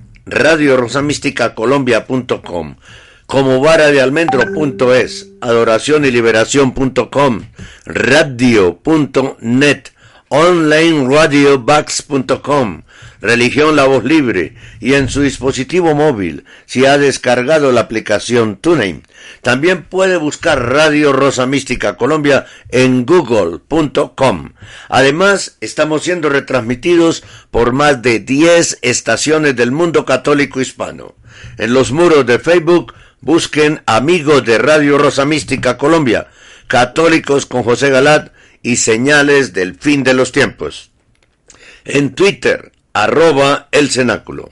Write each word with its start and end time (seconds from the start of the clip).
Radio 0.25 0.77
Colombia.com, 1.55 2.75
como 3.25 3.59
vara 3.59 3.87
de 3.87 4.01
almendro.es, 4.01 5.29
adoración 5.41 6.05
y 6.05 6.11
liberación.com, 6.11 7.41
radio.net, 7.85 9.87
onlineradiobugs.com, 10.29 12.83
religión 13.21 13.75
la 13.75 13.85
voz 13.85 14.03
libre 14.03 14.53
y 14.79 14.93
en 14.93 15.09
su 15.09 15.21
dispositivo 15.21 15.95
móvil 15.95 16.45
si 16.65 16.85
ha 16.85 16.99
descargado 16.99 17.71
la 17.71 17.81
aplicación 17.81 18.57
TuneIn. 18.57 19.01
También 19.41 19.83
puede 19.83 20.17
buscar 20.17 20.69
Radio 20.69 21.13
Rosa 21.13 21.45
Mística 21.45 21.97
Colombia 21.97 22.45
en 22.69 23.05
google.com. 23.05 24.53
Además, 24.89 25.57
estamos 25.61 26.03
siendo 26.03 26.29
retransmitidos 26.29 27.23
por 27.49 27.73
más 27.73 28.01
de 28.01 28.19
10 28.19 28.79
estaciones 28.81 29.55
del 29.55 29.71
mundo 29.71 30.05
católico 30.05 30.61
hispano. 30.61 31.15
En 31.57 31.73
los 31.73 31.91
muros 31.91 32.25
de 32.25 32.39
Facebook 32.39 32.93
busquen 33.19 33.81
amigos 33.85 34.45
de 34.45 34.57
Radio 34.57 34.97
Rosa 34.97 35.25
Mística 35.25 35.77
Colombia, 35.77 36.27
católicos 36.67 37.45
con 37.45 37.63
José 37.63 37.89
Galat 37.89 38.31
y 38.63 38.77
señales 38.77 39.53
del 39.53 39.75
fin 39.75 40.03
de 40.03 40.13
los 40.13 40.31
tiempos. 40.31 40.91
En 41.85 42.13
Twitter, 42.13 42.71
arroba 42.93 43.67
el 43.71 43.89
cenáculo. 43.89 44.51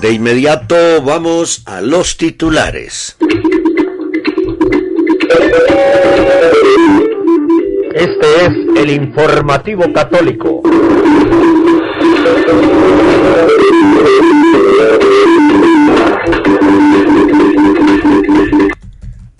de 0.00 0.12
inmediato 0.12 1.02
vamos 1.02 1.62
a 1.64 1.80
los 1.80 2.16
titulares. 2.16 3.16
Este 7.94 8.44
es 8.44 8.52
el 8.76 8.90
informativo 8.90 9.92
católico. 9.92 10.62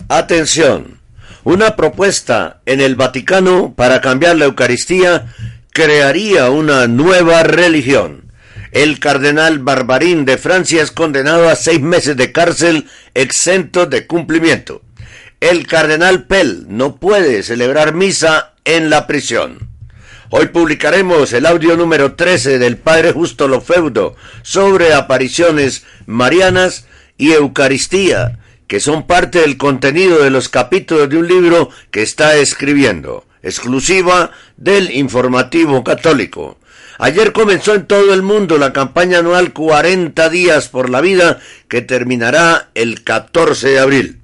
Atención, 0.09 0.99
una 1.43 1.75
propuesta 1.75 2.61
en 2.65 2.81
el 2.81 2.95
Vaticano 2.95 3.73
para 3.75 4.01
cambiar 4.01 4.37
la 4.37 4.45
Eucaristía 4.45 5.27
crearía 5.71 6.49
una 6.49 6.87
nueva 6.87 7.43
religión. 7.43 8.26
El 8.71 8.99
cardenal 8.99 9.59
Barbarín 9.59 10.25
de 10.25 10.37
Francia 10.37 10.83
es 10.83 10.91
condenado 10.91 11.49
a 11.49 11.55
seis 11.55 11.79
meses 11.79 12.17
de 12.17 12.31
cárcel 12.31 12.87
exento 13.13 13.85
de 13.85 14.05
cumplimiento. 14.07 14.81
El 15.39 15.67
cardenal 15.67 16.25
Pell 16.25 16.65
no 16.67 16.97
puede 16.97 17.43
celebrar 17.43 17.93
misa 17.93 18.55
en 18.65 18.89
la 18.89 19.07
prisión. 19.07 19.69
Hoy 20.29 20.47
publicaremos 20.47 21.31
el 21.31 21.45
audio 21.45 21.77
número 21.77 22.15
13 22.15 22.59
del 22.59 22.75
Padre 22.75 23.13
Justo 23.13 23.47
Lofeudo 23.47 24.17
sobre 24.41 24.93
apariciones 24.93 25.85
marianas 26.05 26.87
y 27.17 27.31
Eucaristía, 27.31 28.39
que 28.67 28.81
son 28.81 29.07
parte 29.07 29.39
del 29.39 29.55
contenido 29.57 30.21
de 30.21 30.29
los 30.29 30.49
capítulos 30.49 31.09
de 31.09 31.17
un 31.17 31.27
libro 31.27 31.69
que 31.91 32.01
está 32.01 32.35
escribiendo, 32.35 33.25
exclusiva 33.41 34.31
del 34.57 34.91
informativo 34.91 35.85
católico. 35.85 36.57
Ayer 36.99 37.31
comenzó 37.31 37.75
en 37.75 37.85
todo 37.85 38.13
el 38.13 38.23
mundo 38.23 38.57
la 38.57 38.73
campaña 38.73 39.19
anual 39.19 39.53
40 39.53 40.29
días 40.29 40.67
por 40.67 40.89
la 40.89 40.99
vida 40.99 41.39
que 41.67 41.81
terminará 41.81 42.69
el 42.73 43.03
14 43.03 43.69
de 43.69 43.79
abril. 43.79 44.21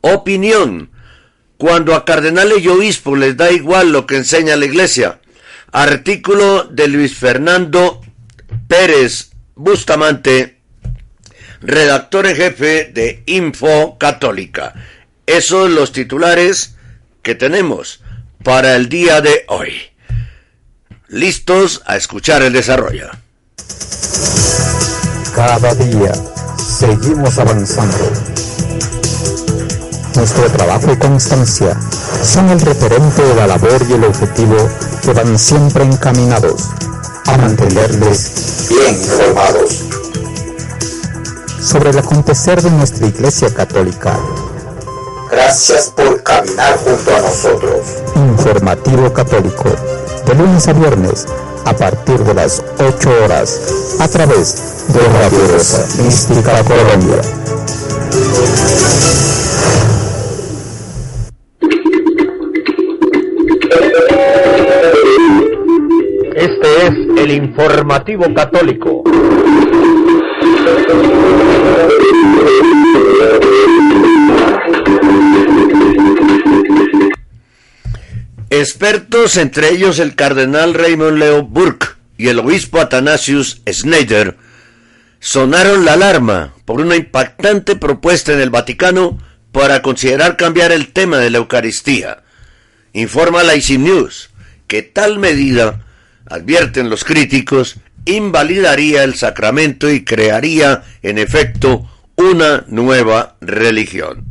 Opinión. 0.00 0.90
Cuando 1.56 1.94
a 1.94 2.04
cardenales 2.04 2.62
y 2.62 2.68
obispos 2.68 3.18
les 3.18 3.36
da 3.36 3.50
igual 3.50 3.90
lo 3.90 4.06
que 4.06 4.16
enseña 4.16 4.56
la 4.56 4.66
iglesia. 4.66 5.20
Artículo 5.72 6.64
de 6.64 6.88
Luis 6.88 7.16
Fernando 7.16 8.00
Pérez 8.68 9.30
Bustamante, 9.56 10.58
redactor 11.60 12.26
en 12.26 12.36
jefe 12.36 12.90
de 12.92 13.22
Info 13.26 13.98
Católica. 13.98 14.74
Esos 15.26 15.62
son 15.62 15.74
los 15.74 15.92
titulares 15.92 16.76
que 17.22 17.34
tenemos 17.34 18.02
para 18.42 18.76
el 18.76 18.88
día 18.88 19.20
de 19.20 19.44
hoy 19.48 19.93
listos 21.08 21.82
a 21.86 21.96
escuchar 21.96 22.42
el 22.42 22.52
desarrollo. 22.52 23.10
Cada 25.34 25.74
día 25.74 26.12
seguimos 26.56 27.38
avanzando. 27.38 28.10
Nuestro 30.14 30.50
trabajo 30.50 30.92
y 30.92 30.96
constancia 30.96 31.76
son 32.22 32.48
el 32.50 32.60
referente 32.60 33.22
de 33.22 33.34
la 33.34 33.46
labor 33.46 33.84
y 33.88 33.92
el 33.94 34.04
objetivo 34.04 34.56
que 35.02 35.12
van 35.12 35.38
siempre 35.38 35.84
encaminados 35.84 36.70
a 37.26 37.36
mantenerles 37.36 38.66
bien 38.68 38.94
informados 38.94 39.84
sobre 41.60 41.90
el 41.90 41.98
acontecer 41.98 42.62
de 42.62 42.70
nuestra 42.70 43.06
Iglesia 43.06 43.52
Católica. 43.52 44.18
Gracias 45.30 45.90
por 45.96 46.22
caminar 46.22 46.78
junto 46.78 47.16
a 47.16 47.20
nosotros. 47.20 47.80
Informativo 48.14 49.12
Católico, 49.12 49.70
lunes 50.36 50.66
a 50.68 50.72
viernes, 50.72 51.26
a 51.64 51.72
partir 51.74 52.18
de 52.18 52.34
las 52.34 52.62
8 52.78 53.10
horas, 53.24 53.96
a 54.00 54.08
través 54.08 54.86
de 54.92 55.00
Radio 55.00 55.48
Rosa 55.52 56.02
Mística 56.02 56.62
Colombia. 56.64 57.20
Este 66.34 66.86
es 66.86 67.22
el 67.22 67.30
informativo 67.30 68.24
católico. 68.34 69.04
Expertos, 78.64 79.36
entre 79.36 79.68
ellos 79.68 79.98
el 79.98 80.14
cardenal 80.14 80.72
Raymond 80.72 81.18
Leo 81.18 81.42
Burke 81.42 81.88
y 82.16 82.28
el 82.28 82.38
obispo 82.38 82.80
Athanasius 82.80 83.60
Schneider, 83.70 84.38
sonaron 85.20 85.84
la 85.84 85.92
alarma 85.92 86.54
por 86.64 86.80
una 86.80 86.96
impactante 86.96 87.76
propuesta 87.76 88.32
en 88.32 88.40
el 88.40 88.48
Vaticano 88.48 89.18
para 89.52 89.82
considerar 89.82 90.38
cambiar 90.38 90.72
el 90.72 90.94
tema 90.94 91.18
de 91.18 91.28
la 91.28 91.36
Eucaristía. 91.36 92.22
Informa 92.94 93.42
la 93.42 93.54
ICI 93.54 93.76
News 93.76 94.30
que 94.66 94.80
tal 94.80 95.18
medida, 95.18 95.84
advierten 96.24 96.88
los 96.88 97.04
críticos, 97.04 97.76
invalidaría 98.06 99.04
el 99.04 99.14
sacramento 99.14 99.90
y 99.90 100.04
crearía, 100.04 100.84
en 101.02 101.18
efecto, 101.18 101.86
una 102.16 102.64
nueva 102.68 103.36
religión. 103.42 104.24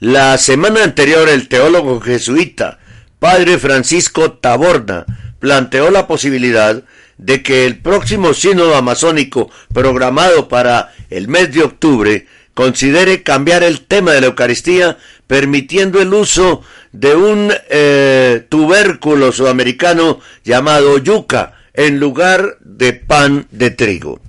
La 0.00 0.38
semana 0.38 0.82
anterior 0.82 1.28
el 1.28 1.48
teólogo 1.48 2.00
jesuita 2.00 2.77
padre 3.18 3.58
Francisco 3.58 4.32
Taborda 4.32 5.06
planteó 5.38 5.90
la 5.90 6.06
posibilidad 6.06 6.82
de 7.16 7.42
que 7.42 7.66
el 7.66 7.78
próximo 7.78 8.34
sínodo 8.34 8.76
amazónico 8.76 9.50
programado 9.72 10.48
para 10.48 10.92
el 11.10 11.28
mes 11.28 11.52
de 11.52 11.62
octubre 11.62 12.26
considere 12.54 13.22
cambiar 13.22 13.62
el 13.62 13.82
tema 13.82 14.12
de 14.12 14.20
la 14.20 14.28
Eucaristía 14.28 14.98
permitiendo 15.26 16.00
el 16.00 16.12
uso 16.12 16.62
de 16.92 17.14
un 17.14 17.52
eh, 17.70 18.44
tubérculo 18.48 19.30
sudamericano 19.32 20.20
llamado 20.44 20.98
yuca 20.98 21.54
en 21.74 22.00
lugar 22.00 22.56
de 22.60 22.94
pan 22.94 23.46
de 23.50 23.70
trigo. 23.70 24.20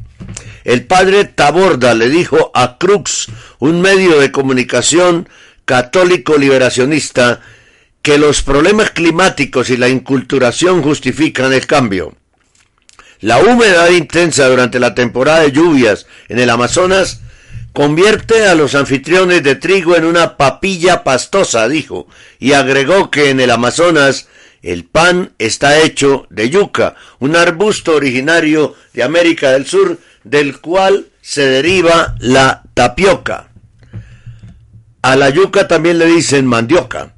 El 0.64 0.86
padre 0.86 1.26
Taborda 1.26 1.96
le 1.96 2.10
dijo 2.10 2.52
a 2.54 2.78
Crux, 2.78 3.28
un 3.60 3.82
medio 3.82 4.20
de 4.20 4.32
comunicación 4.32 5.28
católico 5.66 6.38
liberacionista, 6.38 7.42
que 8.02 8.18
los 8.18 8.42
problemas 8.42 8.92
climáticos 8.92 9.70
y 9.70 9.78
la 9.78 9.90
inculturación 9.90 10.82
justifican 10.82 11.54
el 11.54 11.68
cambio. 11.68 12.16
La 13.20 13.40
humedad 13.40 13.90
intensa 13.90 14.48
durante 14.48 14.80
la 14.80 14.96
temporada 14.96 15.42
de 15.42 15.52
lluvias 15.52 16.08
en 16.30 16.40
el 16.40 16.50
Amazonas 16.50 17.22
convierte 17.74 18.48
a 18.48 18.56
los 18.56 18.76
anfitriones 18.76 19.44
de 19.44 19.56
trigo 19.56 19.96
en 19.96 20.06
una 20.06 20.38
papilla 20.38 21.04
pastosa, 21.04 21.68
dijo, 21.68 22.08
y 22.40 22.54
agregó 22.54 23.12
que 23.12 23.30
en 23.30 23.40
el 23.40 23.52
Amazonas 23.52 24.28
el 24.62 24.86
pan 24.86 25.34
está 25.38 25.80
hecho 25.80 26.28
de 26.30 26.50
yuca, 26.50 26.96
un 27.20 27.36
arbusto 27.36 27.96
originario 27.96 28.76
de 28.94 29.04
América 29.04 29.52
del 29.52 29.66
Sur, 29.66 30.00
del 30.24 30.60
cual 30.60 31.08
se 31.22 31.46
deriva 31.46 32.16
la 32.20 32.64
tapioca. 32.74 33.50
A 35.02 35.16
la 35.16 35.30
yuca 35.30 35.68
también 35.68 35.98
le 35.98 36.06
dicen 36.08 36.46
mandioca. 36.46 37.14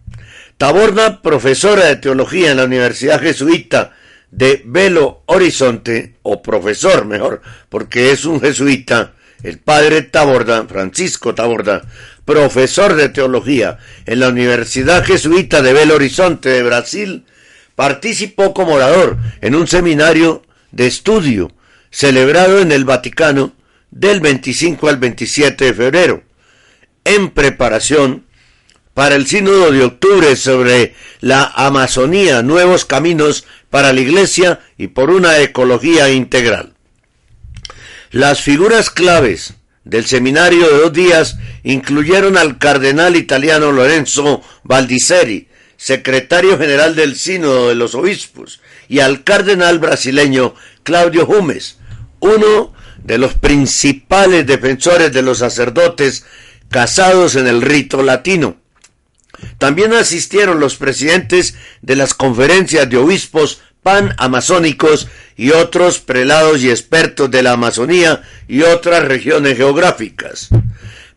Taborda, 0.62 1.24
profesora 1.24 1.86
de 1.86 1.96
teología 1.96 2.52
en 2.52 2.58
la 2.58 2.66
Universidad 2.66 3.20
Jesuita 3.20 3.94
de 4.30 4.62
Belo 4.64 5.24
Horizonte, 5.26 6.18
o 6.22 6.44
profesor 6.44 7.06
mejor, 7.06 7.42
porque 7.68 8.12
es 8.12 8.26
un 8.26 8.40
jesuita, 8.40 9.14
el 9.42 9.58
padre 9.58 10.04
Taborda, 10.04 10.68
Francisco 10.68 11.34
Taborda, 11.34 11.82
profesor 12.26 12.94
de 12.94 13.10
teología 13.10 13.80
en 14.06 14.20
la 14.20 14.30
Universidad 14.30 15.04
Jesuita 15.04 15.64
de 15.64 15.74
Belo 15.74 15.96
Horizonte 15.96 16.50
de 16.50 16.62
Brasil, 16.62 17.26
participó 17.76 18.54
como 18.54 18.76
orador 18.76 19.18
en 19.42 19.56
un 19.56 19.66
seminario 19.66 20.44
de 20.72 20.86
estudio 20.86 21.52
celebrado 21.90 22.60
en 22.60 22.72
el 22.72 22.86
Vaticano 22.86 23.56
del 23.90 24.20
25 24.20 24.90
al 24.90 24.98
27 24.98 25.66
de 25.66 25.74
febrero, 25.74 26.24
en 27.04 27.32
preparación 27.32 28.26
para 28.94 29.16
el 29.16 29.28
sínodo 29.28 29.72
de 29.72 29.84
octubre 29.84 30.36
sobre 30.36 30.96
la 31.22 31.46
Amazonía, 31.56 32.42
nuevos 32.42 32.86
caminos 32.86 33.46
para 33.70 33.94
la 33.94 34.02
Iglesia 34.02 34.60
y 34.78 34.88
por 34.88 35.10
una 35.10 35.40
ecología 35.40 36.10
integral. 36.10 36.74
Las 38.12 38.42
figuras 38.42 38.90
claves 38.90 39.54
del 39.86 40.06
seminario 40.06 40.68
de 40.68 40.78
dos 40.78 40.94
días 40.94 41.38
incluyeron 41.64 42.38
al 42.38 42.58
cardenal 42.58 43.16
italiano 43.16 43.72
Lorenzo 43.72 44.42
Baldisseri, 44.64 45.48
secretario 45.78 46.58
general 46.58 46.96
del 46.96 47.16
Sínodo 47.16 47.70
de 47.70 47.76
los 47.76 47.96
Obispos, 47.96 48.62
y 48.88 49.00
al 49.00 49.24
cardenal 49.24 49.80
brasileño 49.80 50.54
Claudio 50.84 51.26
Humes, 51.26 51.78
uno 52.20 52.74
de 53.04 53.18
los 53.18 53.34
principales 53.34 54.46
defensores 54.46 55.12
de 55.12 55.22
los 55.22 55.40
sacerdotes 55.40 56.26
casados 56.70 57.36
en 57.36 57.48
el 57.48 57.62
rito 57.62 58.04
latino. 58.04 58.58
También 59.58 59.94
asistieron 59.94 60.60
los 60.60 60.76
presidentes 60.76 61.56
de 61.82 61.96
las 61.96 62.14
conferencias 62.14 62.90
de 62.90 62.98
obispos 62.98 63.62
pan-amazónicos 63.84 65.08
y 65.36 65.52
otros 65.52 66.00
prelados 66.00 66.62
y 66.62 66.70
expertos 66.70 67.32
de 67.32 67.42
la 67.42 67.54
Amazonía 67.54 68.22
y 68.48 68.62
otras 68.62 69.04
regiones 69.06 69.58
geográficas. 69.58 70.50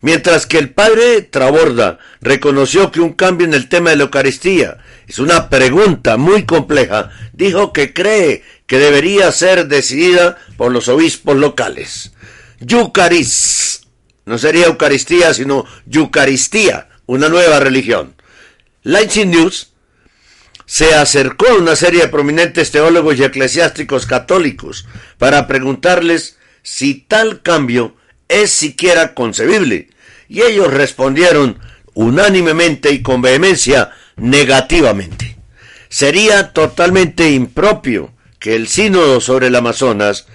Mientras 0.01 0.45
que 0.45 0.57
el 0.57 0.69
padre 0.69 1.21
Traborda 1.23 1.99
reconoció 2.21 2.91
que 2.91 3.01
un 3.01 3.13
cambio 3.13 3.47
en 3.47 3.53
el 3.53 3.69
tema 3.69 3.89
de 3.89 3.95
la 3.95 4.03
Eucaristía 4.03 4.77
es 5.07 5.19
una 5.19 5.49
pregunta 5.49 6.17
muy 6.17 6.45
compleja, 6.45 7.11
dijo 7.33 7.73
que 7.73 7.93
cree 7.93 8.43
que 8.67 8.79
debería 8.79 9.31
ser 9.31 9.67
decidida 9.67 10.37
por 10.57 10.71
los 10.71 10.87
obispos 10.87 11.35
locales. 11.35 12.13
Yucaris, 12.59 13.81
no 14.25 14.37
sería 14.37 14.65
Eucaristía, 14.65 15.33
sino 15.33 15.65
Yucaristía, 15.85 16.87
una 17.05 17.29
nueva 17.29 17.59
religión. 17.59 18.15
Lightning 18.83 19.31
News 19.31 19.71
se 20.65 20.95
acercó 20.95 21.47
a 21.47 21.55
una 21.55 21.75
serie 21.75 22.01
de 22.01 22.07
prominentes 22.07 22.71
teólogos 22.71 23.17
y 23.17 23.23
eclesiásticos 23.23 24.05
católicos 24.05 24.87
para 25.17 25.47
preguntarles 25.47 26.37
si 26.63 26.95
tal 26.95 27.41
cambio 27.41 27.95
es 28.27 28.51
siquiera 28.51 29.13
concebible, 29.13 29.89
y 30.27 30.41
ellos 30.41 30.73
respondieron 30.73 31.59
unánimemente 31.93 32.91
y 32.91 33.01
con 33.03 33.21
vehemencia 33.21 33.91
negativamente. 34.15 35.37
Sería 35.89 36.51
totalmente 36.51 37.31
impropio 37.31 38.11
que 38.39 38.55
el 38.55 38.67
sínodo 38.67 39.21
sobre 39.21 39.47
el 39.47 39.55
Amazonas 39.55 40.25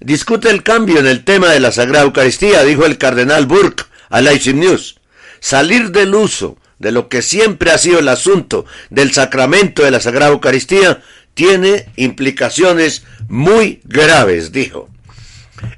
discute 0.00 0.50
el 0.50 0.62
cambio 0.62 0.98
en 0.98 1.06
el 1.06 1.24
tema 1.24 1.50
de 1.50 1.60
la 1.60 1.72
Sagrada 1.72 2.04
Eucaristía, 2.04 2.62
dijo 2.62 2.86
el 2.86 2.98
cardenal 2.98 3.46
Burke 3.46 3.84
a 4.10 4.20
Leipzig 4.20 4.54
News. 4.54 5.00
Salir 5.44 5.90
del 5.90 6.14
uso 6.14 6.56
de 6.78 6.90
lo 6.90 7.10
que 7.10 7.20
siempre 7.20 7.70
ha 7.70 7.76
sido 7.76 7.98
el 7.98 8.08
asunto 8.08 8.64
del 8.88 9.12
sacramento 9.12 9.84
de 9.84 9.90
la 9.90 10.00
Sagrada 10.00 10.32
Eucaristía, 10.32 11.02
tiene 11.34 11.84
implicaciones 11.96 13.04
muy 13.28 13.82
graves, 13.84 14.52
dijo. 14.52 14.88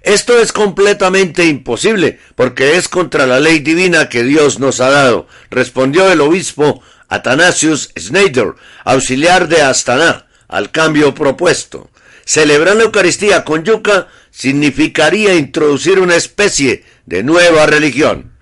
Esto 0.03 0.39
es 0.39 0.53
completamente 0.53 1.47
imposible, 1.47 2.21
porque 2.37 2.77
es 2.77 2.87
contra 2.87 3.27
la 3.27 3.41
ley 3.41 3.59
divina 3.59 4.09
que 4.09 4.23
Dios 4.23 4.61
nos 4.61 4.79
ha 4.79 4.89
dado, 4.89 5.27
respondió 5.51 6.13
el 6.13 6.21
obispo 6.21 6.81
Athanasius 7.09 7.91
Schneider, 7.99 8.55
auxiliar 8.85 9.49
de 9.49 9.63
Astana, 9.63 10.27
al 10.47 10.71
cambio 10.71 11.13
propuesto. 11.13 11.91
Celebrar 12.25 12.77
la 12.77 12.85
Eucaristía 12.85 13.43
con 13.43 13.65
yuca 13.65 14.07
significaría 14.31 15.35
introducir 15.35 15.99
una 15.99 16.15
especie 16.15 16.85
de 17.05 17.25
nueva 17.25 17.67
religión. 17.67 18.36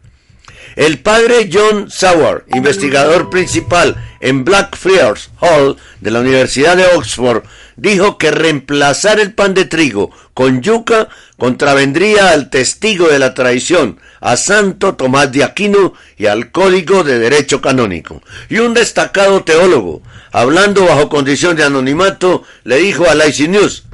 El 0.76 0.98
padre 1.00 1.48
John 1.52 1.90
Sauer, 1.90 2.44
investigador 2.52 3.30
principal 3.30 3.96
en 4.20 4.44
Blackfriars 4.44 5.30
Hall 5.40 5.76
de 6.00 6.10
la 6.10 6.20
Universidad 6.20 6.76
de 6.76 6.86
Oxford, 6.96 7.44
dijo 7.76 8.18
que 8.18 8.30
reemplazar 8.30 9.20
el 9.20 9.34
pan 9.34 9.54
de 9.54 9.66
trigo 9.66 10.10
con 10.32 10.62
yuca 10.62 11.08
contravendría 11.38 12.30
al 12.30 12.50
testigo 12.50 13.08
de 13.08 13.18
la 13.18 13.34
tradición, 13.34 14.00
a 14.20 14.36
Santo 14.36 14.96
Tomás 14.96 15.30
de 15.30 15.44
Aquino 15.44 15.94
y 16.16 16.26
al 16.26 16.50
Código 16.50 17.04
de 17.04 17.18
Derecho 17.18 17.60
Canónico. 17.60 18.22
Y 18.48 18.58
un 18.58 18.74
destacado 18.74 19.44
teólogo, 19.44 20.02
hablando 20.32 20.86
bajo 20.86 21.08
condición 21.08 21.56
de 21.56 21.64
anonimato, 21.64 22.42
le 22.64 22.78
dijo 22.78 23.08
a 23.08 23.14
la 23.14 23.26
IC 23.26 23.48
News, 23.48 23.84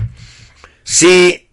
si 0.83 1.50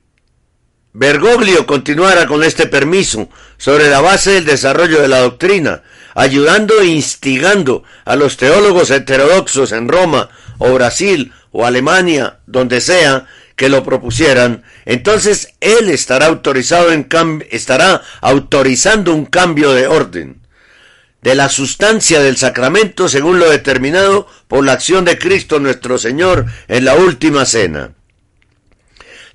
Bergoglio 1.00 1.68
continuara 1.68 2.26
con 2.26 2.44
este 2.44 2.66
permiso 2.66 3.30
sobre 3.58 3.88
la 3.88 4.02
base 4.02 4.32
del 4.32 4.46
desarrollo 4.46 5.00
de 5.00 5.08
la 5.08 5.20
doctrina, 5.20 5.84
ayudando 6.16 6.82
e 6.82 6.88
instigando 6.88 7.84
a 8.04 8.16
los 8.16 8.36
teólogos 8.36 8.90
heterodoxos 8.90 9.74
en 9.74 9.90
Roma 9.90 10.32
o 10.58 10.74
Brasil 10.74 11.34
o 11.52 11.68
Alemania, 11.68 12.40
donde 12.48 12.82
sea, 12.82 13.28
que 13.56 13.70
lo 13.70 13.84
propusieran, 13.84 14.64
entonces 14.86 15.54
él 15.62 15.92
estará 15.92 16.26
autorizado 16.26 16.92
en 16.92 17.08
estará 17.52 18.02
autorizando 18.22 19.14
un 19.14 19.28
cambio 19.28 19.74
de 19.74 19.86
orden 19.86 20.42
de 21.22 21.36
la 21.36 21.50
sustancia 21.50 22.22
del 22.22 22.38
sacramento 22.38 23.08
según 23.08 23.38
lo 23.38 23.52
determinado 23.52 24.28
por 24.48 24.66
la 24.66 24.74
acción 24.74 25.06
de 25.06 25.20
Cristo 25.20 25.60
nuestro 25.60 26.00
Señor 26.00 26.48
en 26.68 26.86
la 26.86 26.96
última 26.96 27.46
cena. 27.46 27.97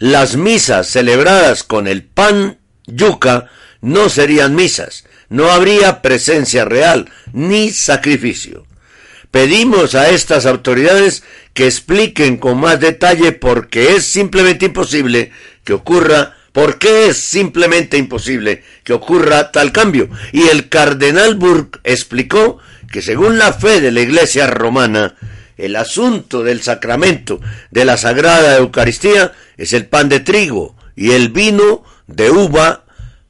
Las 0.02 0.35
misas 0.37 0.88
celebradas 0.88 1.62
con 1.62 1.87
el 1.87 2.02
pan 2.02 2.59
yuca 2.88 3.49
no 3.80 4.09
serían 4.09 4.56
misas, 4.56 5.04
no 5.28 5.52
habría 5.52 6.02
presencia 6.02 6.64
real 6.64 7.09
ni 7.32 7.71
sacrificio. 7.71 8.66
Pedimos 9.30 9.94
a 9.94 10.09
estas 10.11 10.44
autoridades 10.44 11.23
que 11.54 11.66
expliquen 11.66 12.38
con 12.38 12.59
más 12.59 12.80
detalle 12.80 13.30
por 13.30 13.68
qué 13.68 13.94
es 13.94 14.04
simplemente 14.04 14.66
imposible 14.66 15.30
que 15.62 15.73
ocurra, 15.73 16.37
por 16.50 16.80
qué 16.80 17.06
es 17.06 17.18
simplemente 17.18 17.97
imposible 17.97 18.64
que 18.82 18.94
ocurra 18.94 19.52
tal 19.52 19.71
cambio. 19.71 20.09
Y 20.32 20.49
el 20.49 20.68
cardenal 20.68 21.37
Burke 21.37 21.78
explicó 21.85 22.59
que 22.90 23.02
según 23.02 23.38
la 23.38 23.52
fe 23.52 23.80
de 23.80 23.92
la 23.92 24.00
Iglesia 24.00 24.49
romana, 24.49 25.14
el 25.62 25.76
asunto 25.76 26.42
del 26.42 26.61
sacramento 26.61 27.40
de 27.71 27.85
la 27.85 27.97
Sagrada 27.97 28.57
Eucaristía 28.57 29.33
es 29.57 29.73
el 29.73 29.87
pan 29.87 30.09
de 30.09 30.19
trigo 30.19 30.75
y 30.97 31.12
el 31.12 31.28
vino 31.28 31.85
de 32.09 32.31
uva 32.31 32.85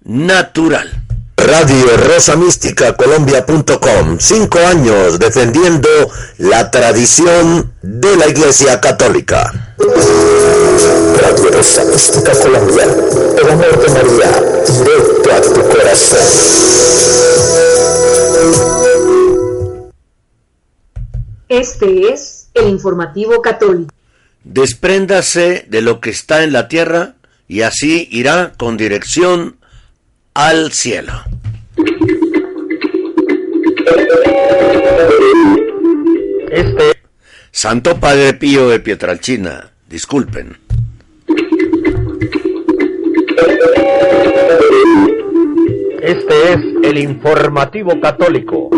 natural. 0.04 1.04
Radio 1.36 1.96
Rosa 1.96 2.36
Mística 2.36 2.96
Colombia.com. 2.96 4.16
Cinco 4.18 4.58
años 4.60 5.18
defendiendo 5.18 5.88
la 6.38 6.70
tradición 6.70 7.74
de 7.82 8.16
la 8.16 8.28
Iglesia 8.28 8.80
Católica. 8.80 9.74
Radio 11.20 11.50
Rosa 11.50 11.84
Mística 11.84 12.32
Colombia. 12.32 12.84
El 13.42 13.50
amor 13.50 13.78
de 13.78 13.88
María, 13.92 14.42
directo 14.78 15.34
a 15.34 15.40
tu 15.42 15.68
corazón. 15.68 17.31
Este 21.62 22.12
es 22.12 22.50
el 22.54 22.70
informativo 22.70 23.40
católico. 23.40 23.94
Despréndase 24.42 25.64
de 25.68 25.80
lo 25.80 26.00
que 26.00 26.10
está 26.10 26.42
en 26.42 26.52
la 26.52 26.66
tierra 26.66 27.14
y 27.46 27.60
así 27.60 28.08
irá 28.10 28.52
con 28.58 28.76
dirección 28.76 29.58
al 30.34 30.72
cielo. 30.72 31.12
Este 36.50 36.96
Santo 37.52 38.00
Padre 38.00 38.34
Pío 38.34 38.68
de 38.68 38.80
Pietralcina, 38.80 39.70
disculpen. 39.88 40.58
Este 46.02 46.52
es 46.54 46.58
el 46.82 46.98
informativo 46.98 48.00
católico. 48.00 48.68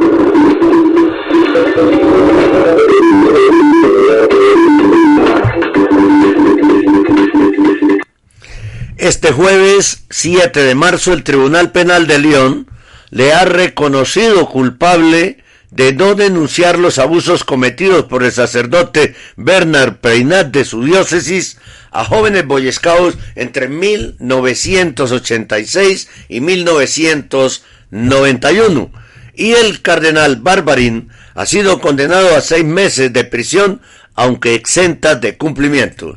Este 8.96 9.32
jueves 9.32 10.04
7 10.10 10.64
de 10.64 10.74
marzo 10.74 11.12
el 11.12 11.22
Tribunal 11.22 11.70
Penal 11.72 12.06
de 12.06 12.18
León 12.18 12.66
le 13.10 13.32
ha 13.32 13.44
reconocido 13.44 14.48
culpable 14.48 15.44
de 15.70 15.92
no 15.92 16.14
denunciar 16.14 16.78
los 16.78 16.98
abusos 16.98 17.44
cometidos 17.44 18.06
por 18.06 18.24
el 18.24 18.32
sacerdote 18.32 19.14
Bernard 19.36 19.98
Preinat 19.98 20.46
de 20.48 20.64
su 20.64 20.82
diócesis 20.82 21.58
a 21.90 22.04
jóvenes 22.04 22.46
boyescaos 22.46 23.18
entre 23.34 23.68
1986 23.68 26.08
y 26.28 26.40
1991. 26.40 28.90
Y 29.36 29.50
el 29.52 29.82
cardenal 29.82 30.36
Barbarín 30.36 31.10
ha 31.34 31.46
sido 31.46 31.80
condenado 31.80 32.36
a 32.36 32.40
seis 32.40 32.64
meses 32.64 33.12
de 33.12 33.24
prisión, 33.24 33.82
aunque 34.14 34.54
exenta 34.54 35.14
de 35.16 35.36
cumplimiento. 35.36 36.16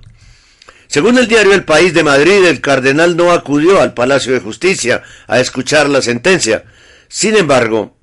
Según 0.88 1.18
el 1.18 1.28
diario 1.28 1.54
El 1.54 1.66
País 1.66 1.94
de 1.94 2.04
Madrid, 2.04 2.46
el 2.46 2.62
cardenal 2.62 3.18
no 3.18 3.32
acudió 3.32 3.82
al 3.82 3.94
Palacio 3.94 4.34
de 4.34 4.40
Justicia 4.40 5.04
a 5.28 5.40
escuchar 5.40 5.90
la 5.90 6.02
sentencia. 6.02 6.64
Sin 7.10 7.36
embargo, 7.36 7.98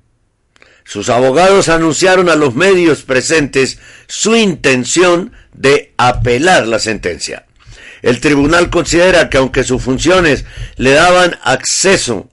sus 0.83 1.09
abogados 1.09 1.67
anunciaron 1.67 2.29
a 2.29 2.35
los 2.35 2.53
medios 2.53 3.01
presentes 3.01 3.79
su 4.07 4.35
intención 4.35 5.33
de 5.53 5.93
apelar 5.97 6.67
la 6.67 6.77
sentencia. 6.77 7.47
El 8.03 8.19
tribunal 8.19 8.69
considera 8.69 9.31
que 9.31 9.37
aunque 9.37 9.63
sus 9.63 9.81
funciones 9.81 10.45
le 10.75 10.91
daban 10.91 11.39
acceso 11.43 12.29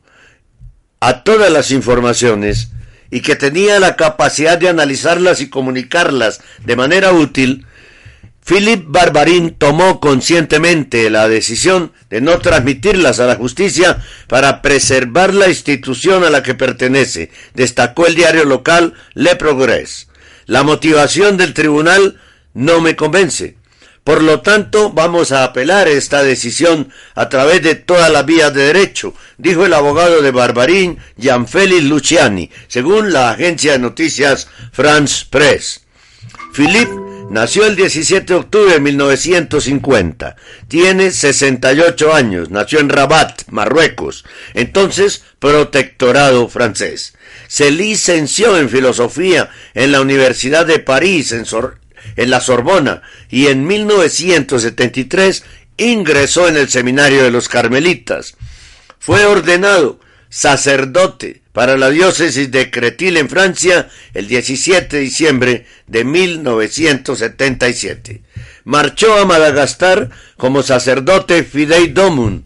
a 1.00 1.24
todas 1.24 1.50
las 1.50 1.70
informaciones 1.70 2.68
y 3.12 3.20
que 3.20 3.36
tenía 3.36 3.78
la 3.78 3.94
capacidad 3.94 4.56
de 4.56 4.70
analizarlas 4.70 5.42
y 5.42 5.50
comunicarlas 5.50 6.40
de 6.64 6.76
manera 6.76 7.12
útil, 7.12 7.66
Philip 8.42 8.84
Barbarín 8.88 9.54
tomó 9.54 10.00
conscientemente 10.00 11.10
la 11.10 11.28
decisión 11.28 11.92
de 12.08 12.22
no 12.22 12.38
transmitirlas 12.38 13.20
a 13.20 13.26
la 13.26 13.36
justicia 13.36 14.02
para 14.28 14.62
preservar 14.62 15.34
la 15.34 15.48
institución 15.48 16.24
a 16.24 16.30
la 16.30 16.42
que 16.42 16.54
pertenece, 16.54 17.30
destacó 17.52 18.06
el 18.06 18.14
diario 18.14 18.46
local 18.46 18.94
Le 19.12 19.36
Progrès. 19.36 20.08
La 20.46 20.62
motivación 20.62 21.36
del 21.36 21.52
tribunal 21.52 22.18
no 22.54 22.80
me 22.80 22.96
convence. 22.96 23.56
Por 24.04 24.22
lo 24.22 24.40
tanto, 24.40 24.90
vamos 24.90 25.30
a 25.30 25.44
apelar 25.44 25.86
esta 25.86 26.22
decisión 26.22 26.92
a 27.14 27.28
través 27.28 27.62
de 27.62 27.76
todas 27.76 28.10
las 28.10 28.26
vías 28.26 28.52
de 28.52 28.62
derecho, 28.64 29.14
dijo 29.38 29.64
el 29.64 29.74
abogado 29.74 30.22
de 30.22 30.32
Barbarín, 30.32 30.98
Gianfelix 31.16 31.84
Luciani, 31.84 32.50
según 32.66 33.12
la 33.12 33.30
agencia 33.30 33.72
de 33.72 33.78
noticias 33.78 34.48
France 34.72 35.26
Press. 35.30 35.82
Philip 36.52 36.88
Nació 37.32 37.64
el 37.64 37.76
17 37.76 38.26
de 38.26 38.38
octubre 38.38 38.74
de 38.74 38.80
1950. 38.80 40.36
Tiene 40.68 41.10
68 41.10 42.12
años. 42.12 42.50
Nació 42.50 42.78
en 42.78 42.90
Rabat, 42.90 43.44
Marruecos. 43.48 44.26
Entonces, 44.52 45.24
protectorado 45.38 46.46
francés. 46.48 47.14
Se 47.48 47.70
licenció 47.70 48.58
en 48.58 48.68
filosofía 48.68 49.48
en 49.72 49.92
la 49.92 50.02
Universidad 50.02 50.66
de 50.66 50.78
París, 50.78 51.32
en, 51.32 51.46
en 52.16 52.30
la 52.30 52.40
Sorbona, 52.40 53.02
y 53.28 53.46
en 53.46 53.64
1973 53.66 55.44
ingresó 55.76 56.48
en 56.48 56.56
el 56.56 56.68
Seminario 56.68 57.22
de 57.22 57.30
los 57.30 57.48
Carmelitas. 57.48 58.34
Fue 58.98 59.24
ordenado 59.24 60.00
sacerdote 60.28 61.42
para 61.52 61.76
la 61.76 61.90
diócesis 61.90 62.50
de 62.50 62.70
Cretil 62.70 63.18
en 63.18 63.28
Francia 63.28 63.90
el 64.14 64.28
17 64.28 64.96
de 64.96 65.02
diciembre 65.02 65.66
de 65.86 66.04
1977. 66.04 68.22
Marchó 68.64 69.18
a 69.18 69.26
Madagascar 69.26 70.08
como 70.36 70.62
sacerdote 70.62 71.42
Fidei 71.44 71.88
Domum, 71.88 72.44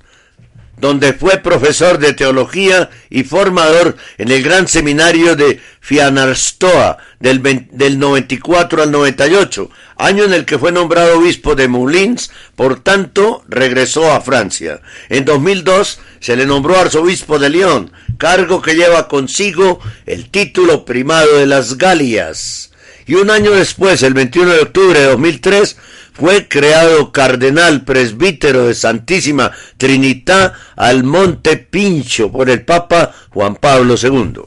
donde 0.76 1.12
fue 1.12 1.38
profesor 1.38 1.98
de 1.98 2.12
teología 2.12 2.90
y 3.08 3.24
formador 3.24 3.96
en 4.18 4.30
el 4.30 4.42
gran 4.42 4.68
seminario 4.68 5.36
de 5.36 5.60
Fianarstoa 5.80 6.98
del, 7.20 7.68
del 7.70 7.98
94 7.98 8.82
al 8.82 8.90
98, 8.90 9.70
año 9.96 10.24
en 10.24 10.34
el 10.34 10.44
que 10.44 10.58
fue 10.58 10.72
nombrado 10.72 11.18
obispo 11.18 11.54
de 11.54 11.68
Moulins, 11.68 12.30
por 12.54 12.80
tanto 12.80 13.44
regresó 13.48 14.12
a 14.12 14.20
Francia. 14.20 14.80
En 15.08 15.24
2002 15.24 16.00
se 16.20 16.36
le 16.36 16.46
nombró 16.46 16.78
arzobispo 16.78 17.38
de 17.38 17.50
Lyon, 17.50 17.92
cargo 18.18 18.60
que 18.60 18.74
lleva 18.74 19.08
consigo 19.08 19.80
el 20.04 20.28
título 20.30 20.84
primado 20.84 21.36
de 21.36 21.46
las 21.46 21.78
Galias. 21.78 22.72
Y 23.06 23.14
un 23.14 23.30
año 23.30 23.52
después, 23.52 24.02
el 24.02 24.14
21 24.14 24.52
de 24.52 24.60
octubre 24.62 24.98
de 24.98 25.06
2003, 25.06 25.76
fue 26.18 26.48
creado 26.48 27.12
cardenal 27.12 27.84
presbítero 27.84 28.66
de 28.66 28.74
Santísima 28.74 29.52
Trinidad 29.76 30.54
al 30.76 31.04
Monte 31.04 31.58
Pincho 31.58 32.32
por 32.32 32.48
el 32.48 32.64
Papa 32.64 33.14
Juan 33.30 33.56
Pablo 33.56 33.96
II. 34.02 34.40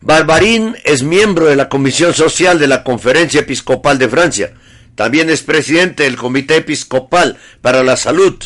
Barbarín 0.00 0.76
es 0.84 1.02
miembro 1.02 1.46
de 1.46 1.56
la 1.56 1.68
Comisión 1.68 2.14
Social 2.14 2.58
de 2.58 2.68
la 2.68 2.84
Conferencia 2.84 3.40
Episcopal 3.40 3.98
de 3.98 4.08
Francia. 4.08 4.54
También 4.94 5.28
es 5.28 5.42
presidente 5.42 6.04
del 6.04 6.16
Comité 6.16 6.56
Episcopal 6.56 7.36
para 7.60 7.82
la 7.82 7.98
Salud 7.98 8.42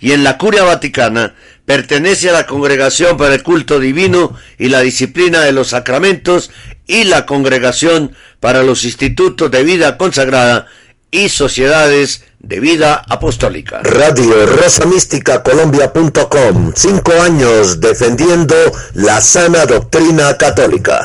y 0.00 0.12
en 0.12 0.24
la 0.24 0.36
curia 0.36 0.64
vaticana 0.64 1.34
pertenece 1.64 2.28
a 2.28 2.34
la 2.34 2.46
Congregación 2.46 3.16
para 3.16 3.34
el 3.34 3.42
Culto 3.42 3.80
Divino 3.80 4.36
y 4.58 4.68
la 4.68 4.80
Disciplina 4.80 5.40
de 5.40 5.52
los 5.52 5.68
Sacramentos 5.68 6.50
y 6.86 7.04
la 7.04 7.24
Congregación 7.24 8.12
para 8.38 8.62
los 8.62 8.84
Institutos 8.84 9.50
de 9.50 9.62
Vida 9.64 9.96
Consagrada 9.96 10.66
y 11.10 11.28
Sociedades 11.28 12.24
de 12.40 12.60
Vida 12.60 13.04
Apostólica. 13.08 13.80
Radio 13.82 14.46
Rosa 14.46 14.86
Mística 14.86 15.42
Colombia.com. 15.42 16.72
Cinco 16.74 17.12
años 17.12 17.80
defendiendo 17.80 18.54
la 18.94 19.20
sana 19.20 19.66
doctrina 19.66 20.36
católica. 20.36 21.04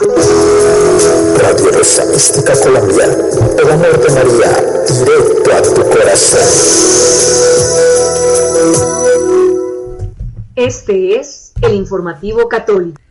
Radio 1.37 1.71
Rosa 1.71 2.05
Mística 2.05 2.53
Colombia. 2.61 3.05
El 3.59 3.71
amor 3.71 3.99
de 3.99 4.13
María, 4.13 4.63
directo 4.87 5.55
a 5.55 5.61
tu 5.61 5.89
corazón. 5.89 6.39
Este 10.55 11.19
es 11.19 11.53
el 11.61 11.73
informativo 11.73 12.47
católico. 12.47 13.01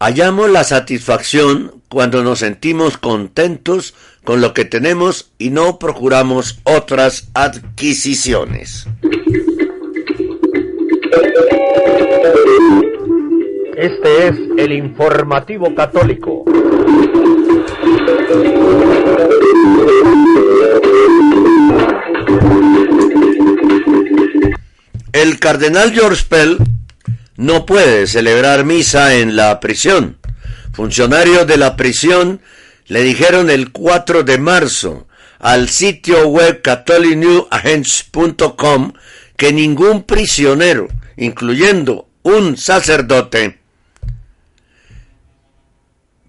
Hallamos 0.00 0.50
la 0.50 0.64
satisfacción 0.64 1.80
cuando 1.88 2.22
nos 2.22 2.40
sentimos 2.40 2.98
contentos 2.98 3.94
con 4.24 4.40
lo 4.40 4.52
que 4.52 4.64
tenemos 4.64 5.30
y 5.38 5.50
no 5.50 5.78
procuramos 5.78 6.58
otras 6.64 7.28
adquisiciones. 7.34 8.86
Este 13.76 14.28
es 14.28 14.36
el 14.56 14.72
informativo 14.72 15.74
católico. 15.74 16.44
El 25.12 25.38
cardenal 25.38 25.92
George 25.92 26.24
Pell 26.28 26.58
no 27.36 27.66
puede 27.66 28.06
celebrar 28.06 28.64
misa 28.64 29.14
en 29.14 29.34
la 29.36 29.60
prisión. 29.60 30.18
Funcionarios 30.72 31.46
de 31.46 31.56
la 31.56 31.76
prisión 31.76 32.40
le 32.86 33.02
dijeron 33.02 33.48
el 33.50 33.72
4 33.72 34.22
de 34.24 34.38
marzo 34.38 35.06
al 35.38 35.68
sitio 35.68 36.26
web 36.28 36.62
catholicnewagents.com 36.62 38.92
que 39.36 39.52
ningún 39.52 40.04
prisionero, 40.04 40.88
incluyendo 41.16 42.08
un 42.22 42.56
sacerdote, 42.56 43.58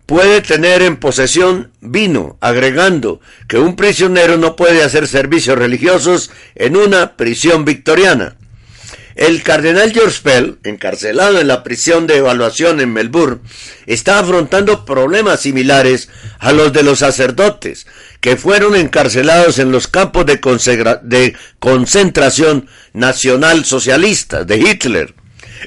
puede 0.05 0.41
tener 0.41 0.81
en 0.81 0.97
posesión 0.97 1.71
vino, 1.81 2.37
agregando 2.41 3.21
que 3.47 3.57
un 3.57 3.75
prisionero 3.75 4.37
no 4.37 4.55
puede 4.55 4.83
hacer 4.83 5.07
servicios 5.07 5.57
religiosos 5.57 6.31
en 6.55 6.77
una 6.77 7.17
prisión 7.17 7.65
victoriana. 7.65 8.35
El 9.15 9.43
cardenal 9.43 9.93
George 9.93 10.19
Pell, 10.21 10.57
encarcelado 10.65 11.39
en 11.39 11.47
la 11.47 11.63
prisión 11.63 12.05
de 12.05 12.17
evaluación 12.17 12.81
en 12.81 12.91
Melbourne, 12.91 13.39
está 13.85 14.19
afrontando 14.19 14.83
problemas 14.83 15.39
similares 15.39 16.09
a 16.37 16.51
los 16.51 16.73
de 16.73 16.83
los 16.83 16.99
sacerdotes 16.99 17.87
que 18.19 18.35
fueron 18.35 18.75
encarcelados 18.75 19.57
en 19.57 19.71
los 19.71 19.87
campos 19.87 20.25
de, 20.25 20.41
de 21.03 21.33
concentración 21.59 22.67
nacional 22.91 23.63
socialistas 23.63 24.45
de 24.45 24.57
Hitler. 24.57 25.15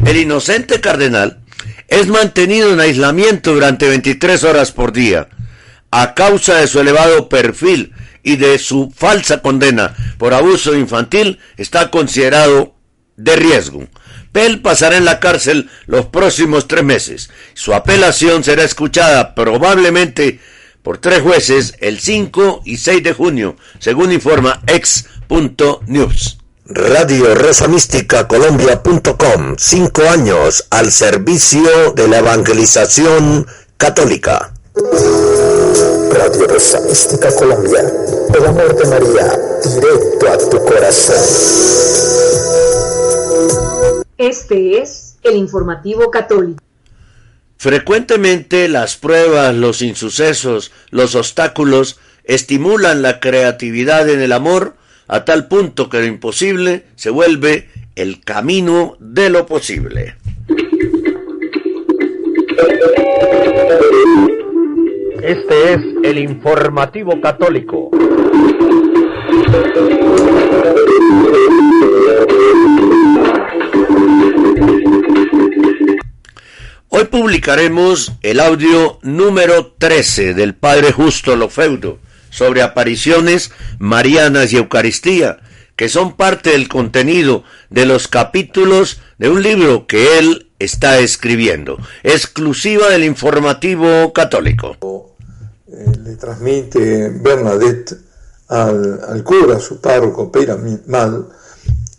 El 0.04 0.18
inocente 0.18 0.82
cardenal 0.82 1.40
es 1.88 2.06
mantenido 2.08 2.70
en 2.70 2.80
aislamiento 2.80 3.54
durante 3.54 3.88
23 3.88 4.44
horas 4.44 4.72
por 4.72 4.92
día 4.92 5.28
a 5.90 6.14
causa 6.14 6.56
de 6.56 6.66
su 6.66 6.80
elevado 6.80 7.30
perfil 7.30 7.94
y 8.22 8.36
de 8.36 8.58
su 8.58 8.92
falsa 8.94 9.40
condena 9.40 9.94
por 10.18 10.34
abuso 10.34 10.74
infantil 10.74 11.38
está 11.56 11.90
considerado 11.90 12.77
de 13.18 13.37
riesgo. 13.37 13.87
Pell 14.32 14.62
pasará 14.62 14.96
en 14.96 15.04
la 15.04 15.20
cárcel 15.20 15.68
los 15.87 16.06
próximos 16.06 16.66
tres 16.66 16.84
meses. 16.84 17.30
Su 17.52 17.75
apelación 17.75 18.44
será 18.44 18.62
escuchada 18.62 19.34
probablemente 19.34 20.40
por 20.82 20.98
tres 20.98 21.20
jueces 21.20 21.74
el 21.81 22.00
5 22.00 22.62
y 22.64 22.78
6 22.78 23.02
de 23.02 23.12
junio, 23.12 23.57
según 23.78 24.12
informa 24.12 24.62
ex.news. 24.66 26.38
Radio 26.70 27.35
Rosa 27.35 27.66
Mística 27.66 28.28
Colombia.com. 28.28 29.57
Cinco 29.57 30.02
años 30.02 30.66
al 30.70 30.92
servicio 30.92 31.92
de 31.92 32.09
la 32.09 32.18
evangelización 32.18 33.46
católica. 33.78 34.52
Radio 36.12 36.46
Rosa 36.46 36.81
Mística 36.81 37.35
Colombia. 37.35 37.81
El 38.35 38.46
amor 38.46 38.76
de 38.76 38.85
María, 38.87 39.40
directo 39.64 40.31
a 40.31 40.50
tu 40.50 40.64
corazón. 40.64 41.97
Este 44.28 44.82
es 44.82 45.16
el 45.22 45.36
informativo 45.36 46.10
católico. 46.10 46.62
Frecuentemente 47.56 48.68
las 48.68 48.98
pruebas, 48.98 49.54
los 49.54 49.80
insucesos, 49.80 50.70
los 50.90 51.14
obstáculos 51.14 51.98
estimulan 52.24 53.00
la 53.00 53.20
creatividad 53.20 54.06
en 54.10 54.20
el 54.20 54.32
amor 54.32 54.74
a 55.06 55.24
tal 55.24 55.48
punto 55.48 55.88
que 55.88 56.00
lo 56.00 56.04
imposible 56.04 56.84
se 56.94 57.08
vuelve 57.08 57.70
el 57.96 58.20
camino 58.20 58.98
de 59.00 59.30
lo 59.30 59.46
posible. 59.46 60.16
Este 65.22 65.72
es 65.72 65.80
el 66.02 66.18
informativo 66.18 67.18
católico. 67.22 67.90
Hoy 76.90 77.05
publicaremos 77.05 78.12
el 78.22 78.40
audio 78.40 78.98
número 79.03 79.74
13 79.79 80.35
del 80.35 80.55
Padre 80.55 80.90
Justo 80.90 81.37
Lofeudo 81.37 81.98
sobre 82.31 82.62
apariciones 82.62 83.51
marianas 83.79 84.53
y 84.53 84.57
Eucaristía, 84.57 85.38
que 85.77 85.88
son 85.88 86.16
parte 86.16 86.51
del 86.51 86.68
contenido 86.68 87.44
de 87.70 87.87
los 87.87 88.09
capítulos 88.09 89.01
de 89.18 89.29
un 89.29 89.42
libro 89.42 89.87
que 89.87 90.18
él 90.18 90.51
está 90.59 90.98
escribiendo, 90.98 91.79
exclusiva 92.03 92.88
del 92.88 93.05
informativo 93.05 94.12
católico. 94.12 94.77
Eh, 95.68 95.92
le 96.03 96.16
transmite 96.16 97.11
Bernadette 97.11 97.96
al, 98.48 99.22
cura, 99.24 99.61
su 99.61 99.81
párroco, 99.81 100.33
Mal, 100.87 101.29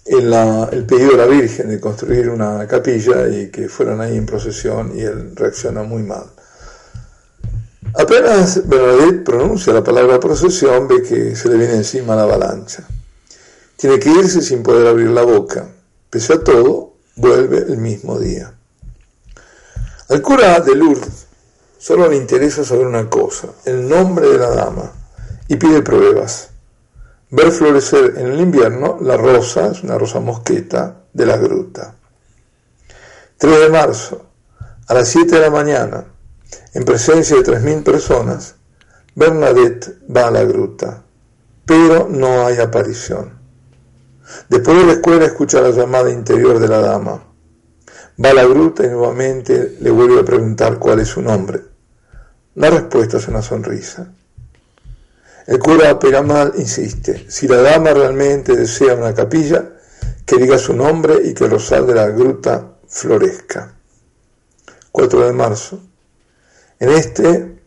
el 0.09 0.85
pedido 0.85 1.11
de 1.11 1.17
la 1.17 1.25
Virgen 1.25 1.69
de 1.69 1.79
construir 1.79 2.29
una 2.29 2.67
capilla 2.67 3.27
y 3.27 3.49
que 3.49 3.69
fueran 3.69 4.01
ahí 4.01 4.17
en 4.17 4.25
procesión 4.25 4.97
y 4.97 5.01
él 5.01 5.35
reacciona 5.35 5.83
muy 5.83 6.03
mal. 6.03 6.25
Apenas 7.95 8.67
Bernadette 8.67 9.23
pronuncia 9.23 9.73
la 9.73 9.83
palabra 9.83 10.19
procesión, 10.19 10.87
ve 10.87 11.01
que 11.01 11.35
se 11.35 11.49
le 11.49 11.57
viene 11.57 11.75
encima 11.75 12.15
la 12.15 12.23
avalancha. 12.23 12.83
Tiene 13.75 13.99
que 13.99 14.09
irse 14.09 14.41
sin 14.41 14.61
poder 14.63 14.87
abrir 14.87 15.09
la 15.09 15.23
boca. 15.23 15.69
Pese 16.09 16.33
a 16.33 16.43
todo, 16.43 16.95
vuelve 17.15 17.59
el 17.59 17.77
mismo 17.77 18.19
día. 18.19 18.53
Al 20.09 20.21
cura 20.21 20.59
de 20.59 20.75
Lourdes 20.75 21.27
solo 21.77 22.09
le 22.09 22.17
interesa 22.17 22.63
saber 22.65 22.85
una 22.85 23.09
cosa, 23.09 23.49
el 23.65 23.87
nombre 23.87 24.27
de 24.27 24.37
la 24.37 24.49
dama, 24.49 24.91
y 25.47 25.55
pide 25.55 25.81
pruebas. 25.81 26.48
Ver 27.31 27.51
florecer 27.51 28.15
en 28.17 28.27
el 28.27 28.39
invierno 28.39 28.97
la 29.01 29.15
rosa, 29.15 29.67
es 29.67 29.83
una 29.83 29.97
rosa 29.97 30.19
mosqueta, 30.19 31.03
de 31.13 31.25
la 31.25 31.37
gruta. 31.37 31.95
3 33.37 33.59
de 33.59 33.69
marzo, 33.69 34.25
a 34.87 34.93
las 34.93 35.07
7 35.09 35.35
de 35.35 35.41
la 35.41 35.51
mañana, 35.51 36.05
en 36.73 36.83
presencia 36.83 37.35
de 37.37 37.43
3.000 37.43 37.83
personas, 37.83 38.55
Bernadette 39.15 39.99
va 40.15 40.27
a 40.27 40.31
la 40.31 40.43
gruta, 40.43 41.03
pero 41.65 42.07
no 42.09 42.45
hay 42.45 42.57
aparición. 42.57 43.39
Después 44.49 44.77
de 44.77 44.85
la 44.85 44.93
escuela 44.93 45.25
escucha 45.25 45.61
la 45.61 45.71
llamada 45.71 46.11
interior 46.11 46.59
de 46.59 46.67
la 46.67 46.79
dama. 46.79 47.23
Va 48.23 48.29
a 48.29 48.33
la 48.33 48.45
gruta 48.45 48.85
y 48.85 48.89
nuevamente 48.89 49.77
le 49.79 49.91
vuelve 49.91 50.19
a 50.19 50.25
preguntar 50.25 50.77
cuál 50.77 50.99
es 50.99 51.09
su 51.09 51.21
nombre. 51.21 51.61
La 52.55 52.69
respuesta 52.69 53.17
es 53.17 53.27
una 53.27 53.41
sonrisa. 53.41 54.13
El 55.47 55.59
cura 55.59 55.97
Pegamal 55.97 56.53
insiste, 56.57 57.25
si 57.29 57.47
la 57.47 57.57
dama 57.57 57.93
realmente 57.93 58.55
desea 58.55 58.95
una 58.95 59.13
capilla, 59.13 59.69
que 60.25 60.37
diga 60.37 60.57
su 60.57 60.73
nombre 60.73 61.15
y 61.23 61.33
que 61.33 61.45
el 61.45 61.51
rosal 61.51 61.87
de 61.87 61.95
la 61.95 62.07
gruta 62.07 62.73
florezca. 62.87 63.73
4 64.91 65.25
de 65.25 65.33
marzo. 65.33 65.79
En 66.79 66.89
este, 66.89 67.59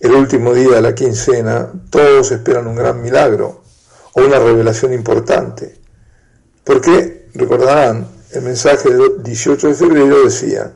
el 0.00 0.12
último 0.12 0.52
día 0.52 0.76
de 0.76 0.82
la 0.82 0.94
quincena, 0.94 1.72
todos 1.90 2.32
esperan 2.32 2.66
un 2.66 2.76
gran 2.76 3.00
milagro 3.00 3.62
o 4.14 4.22
una 4.22 4.38
revelación 4.38 4.92
importante. 4.92 5.80
Porque, 6.64 7.28
recordarán, 7.34 8.06
el 8.32 8.42
mensaje 8.42 8.90
del 8.90 9.22
18 9.22 9.68
de 9.68 9.74
febrero 9.74 10.24
decía, 10.24 10.72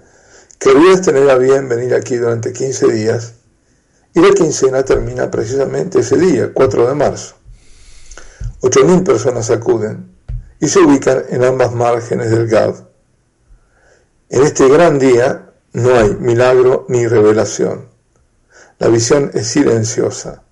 querrías 0.58 1.02
tener 1.02 1.28
a 1.28 1.36
bien 1.36 1.68
venir 1.68 1.94
aquí 1.94 2.16
durante 2.16 2.52
15 2.52 2.92
días 2.92 3.34
y 4.16 4.20
la 4.20 4.30
quincena 4.30 4.82
termina 4.82 5.30
precisamente 5.30 6.00
ese 6.00 6.16
día, 6.16 6.50
4 6.54 6.88
de 6.88 6.94
marzo. 6.94 7.34
8.000 8.62 9.04
personas 9.04 9.50
acuden 9.50 10.10
y 10.58 10.68
se 10.68 10.78
ubican 10.78 11.24
en 11.28 11.44
ambas 11.44 11.74
márgenes 11.74 12.30
del 12.30 12.48
Gad. 12.48 12.74
En 14.30 14.42
este 14.42 14.70
gran 14.70 14.98
día 14.98 15.50
no 15.74 15.94
hay 15.94 16.14
milagro 16.14 16.86
ni 16.88 17.06
revelación. 17.06 17.90
La 18.78 18.88
visión 18.88 19.32
es 19.34 19.48
silenciosa. 19.48 20.42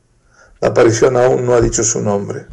La 0.61 0.68
aparición 0.68 1.16
aún 1.16 1.46
no 1.46 1.55
ha 1.55 1.62
dicho 1.62 1.83
su 1.85 2.03
nombre. 2.03 2.44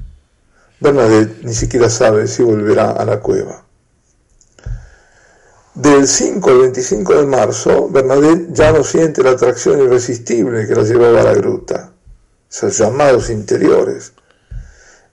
Bernadette 0.80 1.44
ni 1.44 1.54
siquiera 1.54 1.90
sabe 1.90 2.26
si 2.26 2.42
volverá 2.42 2.92
a 2.92 3.04
la 3.04 3.20
cueva. 3.20 3.66
Del 5.74 6.06
5 6.06 6.50
al 6.50 6.58
25 6.58 7.16
de 7.16 7.26
marzo, 7.26 7.88
Bernadette 7.88 8.52
ya 8.52 8.74
no 8.74 8.84
siente 8.84 9.24
la 9.24 9.32
atracción 9.32 9.80
irresistible 9.80 10.68
que 10.68 10.76
la 10.76 10.84
llevaba 10.84 11.22
a 11.22 11.24
la 11.24 11.34
gruta, 11.34 11.94
esos 12.52 12.78
llamados 12.78 13.30
interiores. 13.30 14.12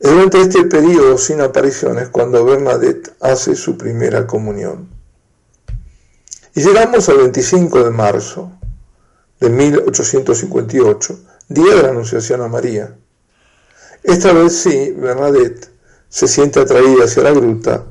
Es 0.01 0.11
durante 0.11 0.41
este 0.41 0.65
periodo 0.65 1.17
sin 1.17 1.41
apariciones 1.41 2.09
cuando 2.09 2.45
Bernadette 2.45 3.15
hace 3.21 3.55
su 3.55 3.79
primera 3.79 4.27
comunión. 4.27 4.89
Y 6.57 6.61
llegamos 6.61 7.09
al 7.09 7.19
25 7.19 7.85
de 7.85 7.91
marzo 7.91 8.51
de 9.39 9.51
1858, 9.51 11.21
día 11.51 11.77
de 11.77 11.83
la 11.85 11.91
Anunciación 11.91 12.43
a 12.43 12.49
María. 12.49 12.97
Esta 14.03 14.33
vez 14.33 14.57
sí, 14.57 14.91
Bernadette 14.91 15.71
se 16.09 16.27
siente 16.27 16.59
atraída 16.59 17.05
hacia 17.05 17.23
la 17.23 17.31
gruta 17.31 17.85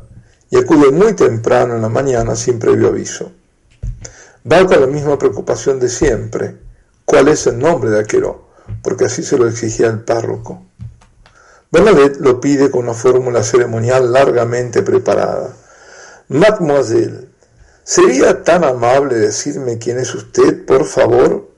y 0.50 0.58
acude 0.58 0.92
muy 0.92 1.14
temprano 1.14 1.76
en 1.76 1.82
la 1.82 1.90
mañana 1.90 2.36
sin 2.36 2.60
previo 2.60 2.88
aviso. 2.88 3.32
Va 4.50 4.66
con 4.66 4.80
la 4.80 4.88
misma 4.88 5.18
preocupación 5.18 5.80
de 5.80 5.90
siempre, 5.90 6.58
cuál 7.04 7.28
es 7.28 7.48
el 7.48 7.60
nombre 7.60 7.90
de 7.90 8.00
Aqueró, 8.00 8.48
porque 8.82 9.06
así 9.06 9.24
se 9.24 9.38
lo 9.38 9.48
exigía 9.48 9.88
el 9.88 10.00
párroco. 10.00 10.64
Bernadette 11.70 12.22
lo 12.22 12.40
pide 12.40 12.72
con 12.72 12.86
una 12.86 12.94
fórmula 12.94 13.44
ceremonial 13.44 14.12
largamente 14.14 14.84
preparada. 14.84 15.54
Mademoiselle, 16.30 17.28
¿sería 17.84 18.42
tan 18.44 18.64
amable 18.64 19.16
decirme 19.16 19.78
quién 19.78 20.00
es 20.00 20.16
usted, 20.16 20.66
por 20.66 20.86
favor? 20.86 21.50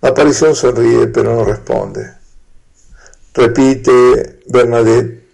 La 0.00 0.10
aparición 0.10 0.54
sonríe, 0.54 1.08
pero 1.08 1.34
no 1.34 1.44
responde. 1.44 2.14
Repite 3.34 4.40
Bernadette 4.46 5.28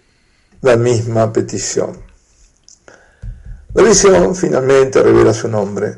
la 0.61 0.75
misma 0.75 1.31
petición. 1.31 2.06
La 3.77 3.83
visión 3.83 4.35
finalmente 4.35 5.03
revela 5.03 5.35
su 5.35 5.47
nombre, 5.47 5.95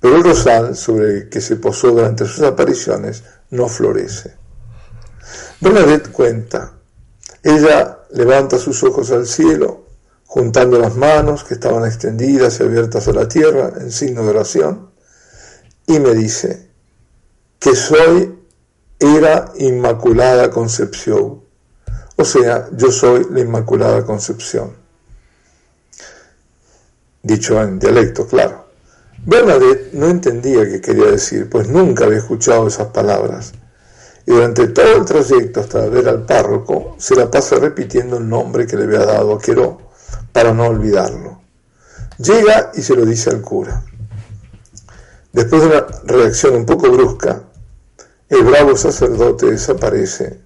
pero 0.00 0.14
el 0.14 0.22
rosal 0.22 0.76
sobre 0.76 1.08
el 1.08 1.28
que 1.28 1.40
se 1.40 1.56
posó 1.56 1.90
durante 1.90 2.24
sus 2.24 2.44
apariciones 2.44 3.24
no 3.50 3.68
florece. 3.68 4.36
Bernadette 5.60 6.12
cuenta, 6.12 6.74
ella 7.42 7.98
levanta 8.12 8.58
sus 8.58 8.80
ojos 8.84 9.10
al 9.10 9.26
cielo, 9.26 9.86
juntando 10.24 10.78
las 10.78 10.94
manos 10.94 11.42
que 11.42 11.54
estaban 11.54 11.84
extendidas 11.84 12.60
y 12.60 12.62
abiertas 12.62 13.08
a 13.08 13.12
la 13.12 13.26
tierra 13.26 13.72
en 13.76 13.90
signo 13.90 14.22
de 14.22 14.30
oración, 14.30 14.92
y 15.88 15.98
me 15.98 16.14
dice 16.14 16.70
que 17.58 17.74
soy 17.74 18.38
era 19.00 19.46
Inmaculada 19.56 20.48
Concepción, 20.50 21.42
o 22.14 22.24
sea, 22.24 22.68
yo 22.70 22.92
soy 22.92 23.26
la 23.32 23.40
Inmaculada 23.40 24.06
Concepción. 24.06 24.85
Dicho 27.26 27.60
en 27.60 27.80
dialecto, 27.80 28.24
claro. 28.24 28.66
Bernadette 29.24 29.92
no 29.94 30.06
entendía 30.06 30.62
qué 30.68 30.80
quería 30.80 31.10
decir, 31.10 31.50
pues 31.50 31.68
nunca 31.68 32.04
había 32.04 32.18
escuchado 32.18 32.68
esas 32.68 32.86
palabras 32.86 33.52
y 34.24 34.30
durante 34.30 34.68
todo 34.68 34.96
el 34.96 35.04
trayecto 35.04 35.58
hasta 35.58 35.88
ver 35.88 36.08
al 36.08 36.24
párroco 36.24 36.94
se 36.98 37.16
la 37.16 37.28
pasa 37.28 37.56
repitiendo 37.56 38.18
el 38.18 38.28
nombre 38.28 38.64
que 38.64 38.76
le 38.76 38.84
había 38.84 39.04
dado 39.04 39.34
a 39.34 39.40
Queró 39.40 39.90
para 40.32 40.52
no 40.52 40.66
olvidarlo. 40.66 41.40
Llega 42.18 42.70
y 42.74 42.82
se 42.82 42.94
lo 42.94 43.04
dice 43.04 43.30
al 43.30 43.40
cura. 43.40 43.82
Después 45.32 45.62
de 45.62 45.66
una 45.66 45.86
reacción 46.04 46.54
un 46.54 46.64
poco 46.64 46.88
brusca, 46.92 47.42
el 48.28 48.44
bravo 48.44 48.76
sacerdote 48.76 49.46
desaparece 49.46 50.42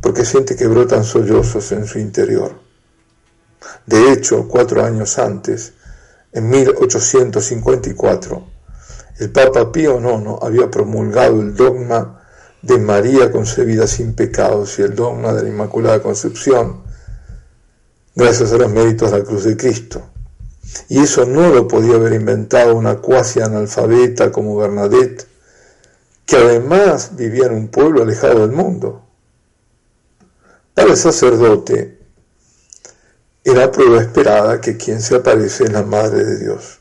porque 0.00 0.24
siente 0.24 0.54
que 0.54 0.68
brotan 0.68 1.02
sollozos 1.02 1.72
en 1.72 1.88
su 1.88 1.98
interior. 1.98 2.54
De 3.84 4.12
hecho, 4.12 4.46
cuatro 4.46 4.84
años 4.84 5.18
antes, 5.18 5.72
en 6.32 6.50
1854, 6.50 8.46
el 9.18 9.30
Papa 9.30 9.72
Pío 9.72 9.98
IX 9.98 10.42
había 10.42 10.70
promulgado 10.70 11.40
el 11.40 11.54
dogma 11.54 12.22
de 12.62 12.78
María 12.78 13.30
concebida 13.32 13.86
sin 13.86 14.14
pecados 14.14 14.78
y 14.78 14.82
el 14.82 14.94
dogma 14.94 15.32
de 15.32 15.42
la 15.44 15.48
Inmaculada 15.48 16.02
Concepción, 16.02 16.82
gracias 18.14 18.52
a 18.52 18.58
los 18.58 18.70
méritos 18.70 19.10
de 19.10 19.18
la 19.18 19.24
cruz 19.24 19.44
de 19.44 19.56
Cristo. 19.56 20.02
Y 20.88 21.00
eso 21.00 21.24
no 21.24 21.48
lo 21.48 21.66
podía 21.66 21.94
haber 21.94 22.12
inventado 22.12 22.74
una 22.76 22.96
cuasi 22.96 23.40
analfabeta 23.40 24.30
como 24.30 24.56
Bernadette, 24.56 25.26
que 26.26 26.36
además 26.36 27.16
vivía 27.16 27.46
en 27.46 27.54
un 27.54 27.68
pueblo 27.68 28.02
alejado 28.02 28.46
del 28.46 28.52
mundo. 28.54 29.02
Para 30.74 30.90
el 30.90 30.96
sacerdote 30.96 31.97
era 33.50 33.70
prueba 33.70 34.00
esperada 34.00 34.60
que 34.60 34.76
quien 34.76 35.00
se 35.00 35.16
aparece 35.16 35.64
es 35.64 35.72
la 35.72 35.82
Madre 35.82 36.24
de 36.24 36.38
Dios. 36.38 36.80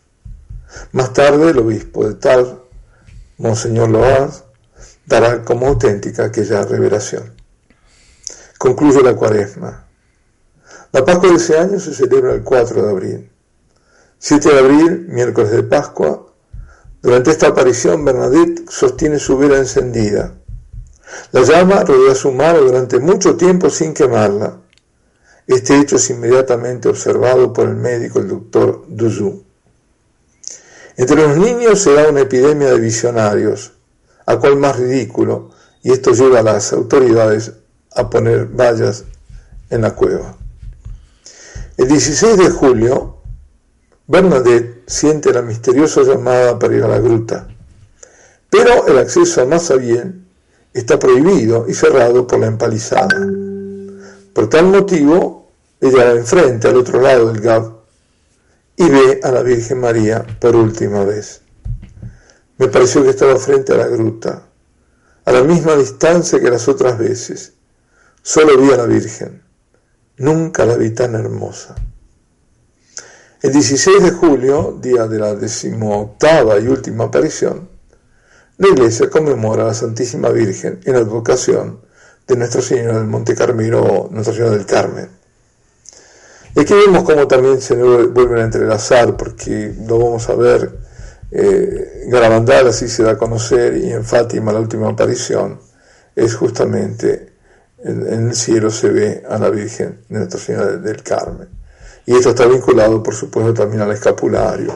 Más 0.91 1.13
tarde 1.13 1.51
el 1.51 1.59
obispo 1.59 2.07
de 2.07 2.15
Tal, 2.15 2.61
Monseñor 3.37 3.89
Loaz, 3.89 4.43
dará 5.05 5.43
como 5.43 5.67
auténtica 5.67 6.25
aquella 6.25 6.63
revelación. 6.63 7.33
Concluye 8.57 9.01
la 9.01 9.15
cuaresma. 9.15 9.87
La 10.91 11.05
Pascua 11.05 11.29
de 11.29 11.35
ese 11.35 11.57
año 11.57 11.79
se 11.79 11.93
celebra 11.93 12.33
el 12.33 12.43
4 12.43 12.81
de 12.81 12.89
abril. 12.89 13.31
7 14.19 14.49
de 14.49 14.59
abril, 14.59 15.05
miércoles 15.09 15.51
de 15.51 15.63
Pascua, 15.63 16.27
durante 17.01 17.31
esta 17.31 17.47
aparición 17.47 18.03
Bernadette 18.03 18.69
sostiene 18.69 19.19
su 19.19 19.37
vela 19.37 19.57
encendida. 19.57 20.33
La 21.31 21.43
llama 21.43 21.83
rodea 21.83 22.15
su 22.15 22.31
mano 22.31 22.59
durante 22.59 22.99
mucho 22.99 23.37
tiempo 23.37 23.69
sin 23.69 23.93
quemarla. 23.93 24.57
Este 25.47 25.79
hecho 25.79 25.95
es 25.95 26.09
inmediatamente 26.09 26.89
observado 26.89 27.53
por 27.53 27.69
el 27.69 27.75
médico, 27.75 28.19
el 28.19 28.27
doctor 28.27 28.83
Duzou. 28.89 29.43
Entre 30.97 31.15
los 31.15 31.37
niños 31.37 31.79
se 31.79 31.93
da 31.93 32.09
una 32.09 32.21
epidemia 32.21 32.69
de 32.69 32.79
visionarios 32.79 33.71
a 34.25 34.37
cual 34.37 34.57
más 34.57 34.77
ridículo, 34.77 35.51
y 35.81 35.91
esto 35.91 36.11
lleva 36.11 36.39
a 36.39 36.43
las 36.43 36.73
autoridades 36.73 37.53
a 37.95 38.09
poner 38.09 38.47
vallas 38.47 39.05
en 39.69 39.81
la 39.81 39.95
cueva. 39.95 40.35
El 41.77 41.87
16 41.87 42.37
de 42.37 42.49
julio, 42.49 43.17
Bernadette 44.05 44.83
siente 44.85 45.31
la 45.31 45.41
misteriosa 45.41 46.01
llamada 46.01 46.59
para 46.59 46.75
ir 46.75 46.83
a 46.83 46.89
la 46.89 46.99
gruta, 46.99 47.47
pero 48.49 48.87
el 48.87 48.97
acceso 48.97 49.41
a 49.41 49.45
más 49.45 49.71
bien 49.79 50.25
está 50.73 50.99
prohibido 50.99 51.65
y 51.67 51.73
cerrado 51.73 52.27
por 52.27 52.39
la 52.39 52.47
empalizada. 52.47 53.25
Por 54.33 54.49
tal 54.49 54.65
motivo, 54.65 55.36
ella 55.79 56.05
va 56.05 56.11
enfrente, 56.11 56.67
al 56.67 56.77
otro 56.77 57.01
lado 57.01 57.31
del 57.31 57.41
Gab, 57.41 57.77
y 58.75 58.89
ve 58.89 59.19
a 59.23 59.31
la 59.31 59.41
Virgen 59.41 59.79
María 59.79 60.25
por 60.39 60.55
última 60.55 61.03
vez. 61.03 61.41
Me 62.57 62.67
pareció 62.67 63.03
que 63.03 63.09
estaba 63.09 63.37
frente 63.37 63.73
a 63.73 63.77
la 63.77 63.87
gruta, 63.87 64.47
a 65.25 65.31
la 65.31 65.43
misma 65.43 65.75
distancia 65.75 66.39
que 66.39 66.49
las 66.49 66.67
otras 66.67 66.97
veces. 66.97 67.53
Solo 68.21 68.57
vi 68.57 68.71
a 68.71 68.77
la 68.77 68.85
Virgen. 68.85 69.43
Nunca 70.17 70.65
la 70.65 70.75
vi 70.75 70.91
tan 70.91 71.15
hermosa. 71.15 71.75
El 73.41 73.53
16 73.53 74.03
de 74.03 74.11
julio, 74.11 74.79
día 74.81 75.05
de 75.05 75.19
la 75.19 75.35
decimoctava 75.35 76.59
y 76.59 76.67
última 76.67 77.05
aparición, 77.05 77.69
la 78.57 78.69
iglesia 78.69 79.11
conmemora 79.11 79.63
a 79.63 79.67
la 79.67 79.73
Santísima 79.75 80.29
Virgen 80.29 80.79
en 80.85 80.95
advocación 80.95 81.81
de 82.27 82.35
Nuestra 82.35 82.63
Señora 82.63 82.97
del 82.97 83.07
Monte 83.07 83.35
Carmelo 83.35 83.83
o 83.83 84.09
Nuestra 84.09 84.33
Señora 84.33 84.55
del 84.55 84.65
Carmen. 84.65 85.16
Y 86.57 86.61
aquí 86.61 86.73
vemos 86.73 87.03
cómo 87.03 87.27
también 87.27 87.61
se 87.61 87.75
vuelven 87.75 88.39
a 88.39 88.45
entrelazar, 88.45 89.15
porque 89.15 89.73
lo 89.87 89.99
vamos 89.99 90.27
a 90.27 90.35
ver 90.35 90.87
eh, 91.29 92.05
Garabandal 92.07 92.67
así 92.67 92.87
se 92.87 93.03
da 93.03 93.11
a 93.11 93.17
conocer 93.17 93.75
y 93.77 93.91
en 93.91 94.03
Fátima 94.03 94.53
la 94.53 94.61
última 94.61 94.87
aparición 94.89 95.59
es 96.15 96.35
justamente 96.35 97.33
en, 97.83 98.07
el 98.29 98.35
cielo 98.35 98.71
se 98.71 98.89
ve 98.89 99.23
a 99.29 99.37
la 99.37 99.51
Virgen 99.51 99.99
de 100.09 100.17
Nuestra 100.17 100.39
Señora 100.39 100.77
del 100.77 101.03
Carmen. 101.03 101.47
Y 102.07 102.15
esto 102.15 102.29
está 102.29 102.47
vinculado, 102.47 103.03
por 103.03 103.13
supuesto, 103.13 103.53
también 103.53 103.81
al 103.81 103.91
escapulario, 103.91 104.73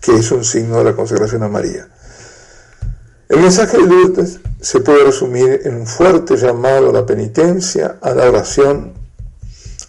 que 0.00 0.16
es 0.16 0.32
un 0.32 0.44
signo 0.44 0.78
de 0.78 0.84
la 0.84 0.96
consagración 0.96 1.44
a 1.44 1.48
María. 1.48 1.86
El 3.28 3.38
mensaje 3.38 3.76
de 3.76 3.86
Lourdes 3.86 4.40
se 4.60 4.80
puede 4.80 5.04
resumir 5.04 5.60
en 5.64 5.76
un 5.76 5.86
fuerte 5.86 6.36
llamado 6.36 6.90
a 6.90 6.92
la 6.92 7.06
penitencia, 7.06 7.98
a 8.00 8.12
la 8.12 8.28
oración, 8.28 9.01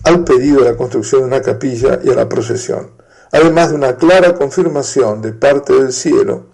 al 0.03 0.23
pedido 0.23 0.63
de 0.63 0.71
la 0.71 0.77
construcción 0.77 1.21
de 1.21 1.27
una 1.27 1.41
capilla 1.41 1.99
y 2.03 2.09
a 2.09 2.15
la 2.15 2.29
procesión 2.29 3.03
además 3.33 3.69
de 3.69 3.75
una 3.75 3.97
clara 3.97 4.35
confirmación 4.35 5.21
de 5.21 5.33
parte 5.33 5.73
del 5.73 5.91
cielo 5.91 6.45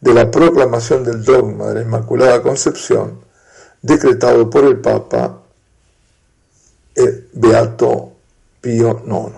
de 0.00 0.12
la 0.12 0.30
proclamación 0.30 1.04
del 1.04 1.24
dogma 1.24 1.68
de 1.68 1.76
la 1.76 1.82
Inmaculada 1.82 2.42
Concepción, 2.42 3.20
decretado 3.80 4.50
por 4.50 4.64
el 4.64 4.80
Papa 4.80 5.40
el 6.96 7.28
Beato 7.32 8.12
Pío 8.60 9.02
IX. 9.06 9.32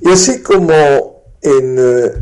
Y 0.00 0.10
así 0.10 0.42
como 0.42 1.22
en 1.42 1.76
eh, 1.78 2.12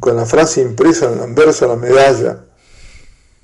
con 0.00 0.16
la 0.16 0.24
frase 0.24 0.62
impresa 0.62 1.06
en 1.06 1.12
el 1.12 1.22
anverso 1.22 1.66
de 1.66 1.74
la 1.74 1.80
medalla, 1.80 2.44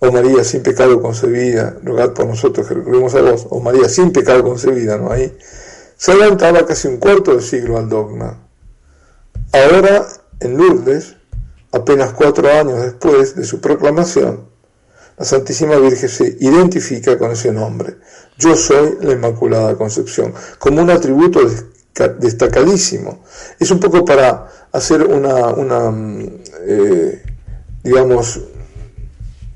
oh 0.09 0.13
María 0.13 0.45
sin 0.45 0.63
pecado 0.63 1.01
concebida, 1.01 1.77
rogad 1.83 2.13
por 2.13 2.27
nosotros 2.27 2.67
que 2.67 2.75
recurrimos 2.75 3.15
a 3.15 3.23
vos, 3.23 3.47
oh 3.51 3.61
María 3.61 3.89
sin 3.89 4.13
pecado 4.13 4.43
concebida, 4.43 4.97
¿no? 4.99 5.11
Ahí 5.11 5.37
se 5.97 6.13
adelantaba 6.13 6.67
casi 6.67 6.89
un 6.89 6.99
cuarto 6.99 7.35
de 7.35 7.43
siglo 7.43 7.79
al 7.79 7.89
dogma. 7.89 8.47
Ahora, 9.53 10.07
en 10.41 10.57
Lourdes, 10.57 11.17
apenas 11.73 12.13
cuatro 12.13 12.49
años 12.49 12.83
después 12.83 13.37
de 13.37 13.45
su 13.45 13.61
proclamación, 13.61 14.49
la 15.17 15.25
Santísima 15.25 15.77
Virgen 15.77 16.09
se 16.09 16.37
identifica 16.41 17.17
con 17.17 17.31
ese 17.31 17.53
nombre. 17.53 17.97
Yo 18.37 18.57
soy 18.57 18.99
la 19.01 19.13
Inmaculada 19.13 19.77
Concepción, 19.77 20.35
como 20.59 20.83
un 20.83 20.91
atributo 20.91 21.41
destacadísimo. 22.19 23.23
Es 23.61 23.71
un 23.71 23.79
poco 23.79 24.05
para 24.05 24.49
hacer 24.73 25.05
una, 25.05 25.91
mm, 25.91 26.29
eh, 26.67 27.23
digamos, 27.85 28.41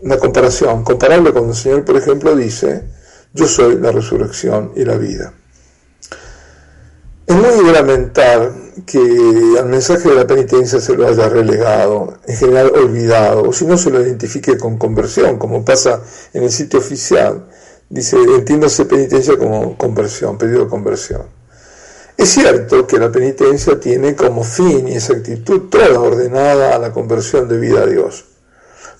una 0.01 0.19
comparación, 0.19 0.85
comparable 0.85 1.33
cuando 1.33 1.51
el 1.51 1.57
Señor, 1.57 1.85
por 1.85 1.97
ejemplo, 1.97 2.37
dice, 2.37 2.85
yo 3.33 3.47
soy 3.47 3.77
la 3.77 3.93
resurrección 3.93 4.73
y 4.77 4.85
la 4.85 4.97
vida. 4.97 5.33
Es 7.27 7.37
muy 7.37 7.73
lamentar 7.73 8.51
que 8.87 9.57
al 9.59 9.67
mensaje 9.67 10.09
de 10.09 10.15
la 10.15 10.27
penitencia 10.27 10.81
se 10.81 10.97
lo 10.97 11.07
haya 11.07 11.29
relegado, 11.29 12.15
en 12.27 12.37
general 12.37 12.73
olvidado, 12.75 13.43
o 13.43 13.53
si 13.53 13.67
no 13.67 13.77
se 13.77 13.91
lo 13.91 14.01
identifique 14.01 14.57
con 14.57 14.79
conversión, 14.79 15.39
como 15.39 15.63
pasa 15.65 16.01
en 16.33 16.45
el 16.45 16.51
sitio 16.51 16.79
oficial. 16.79 17.47
Dice, 17.91 18.17
entiéndase 18.17 18.87
penitencia 18.87 19.37
como 19.37 19.77
conversión, 19.77 20.39
pedido 20.39 20.65
de 20.65 20.71
conversión. 20.71 21.23
Es 22.17 22.31
cierto 22.31 22.87
que 22.87 22.99
la 22.99 23.13
penitencia 23.13 23.79
tiene 23.79 24.17
como 24.17 24.43
fin 24.43 24.89
y 24.89 24.95
exactitud 24.95 25.69
toda 25.69 26.01
ordenada 26.01 26.75
a 26.75 26.79
la 26.79 26.93
conversión 26.93 27.47
de 27.47 27.59
vida 27.59 27.83
a 27.83 27.87
Dios. 27.87 28.25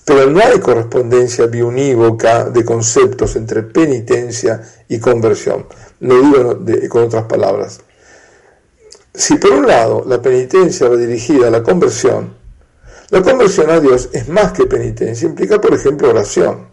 Pero 0.09 0.25
no 0.25 0.39
hay 0.39 0.59
correspondencia 0.59 1.45
biunívoca 1.45 2.45
de 2.45 2.65
conceptos 2.65 3.35
entre 3.35 3.61
penitencia 3.61 4.59
y 4.87 4.97
conversión. 4.97 5.67
Lo 5.99 6.19
digo 6.19 6.89
con 6.89 7.03
otras 7.03 7.25
palabras. 7.25 7.81
Si 9.13 9.35
por 9.35 9.51
un 9.51 9.67
lado 9.67 10.03
la 10.07 10.19
penitencia 10.19 10.89
va 10.89 10.95
dirigida 10.95 11.49
a 11.49 11.51
la 11.51 11.61
conversión, 11.61 12.33
la 13.11 13.21
conversión 13.21 13.69
a 13.69 13.79
Dios 13.79 14.09
es 14.11 14.27
más 14.29 14.51
que 14.51 14.65
penitencia, 14.65 15.27
implica 15.27 15.61
por 15.61 15.75
ejemplo 15.75 16.09
oración. 16.09 16.69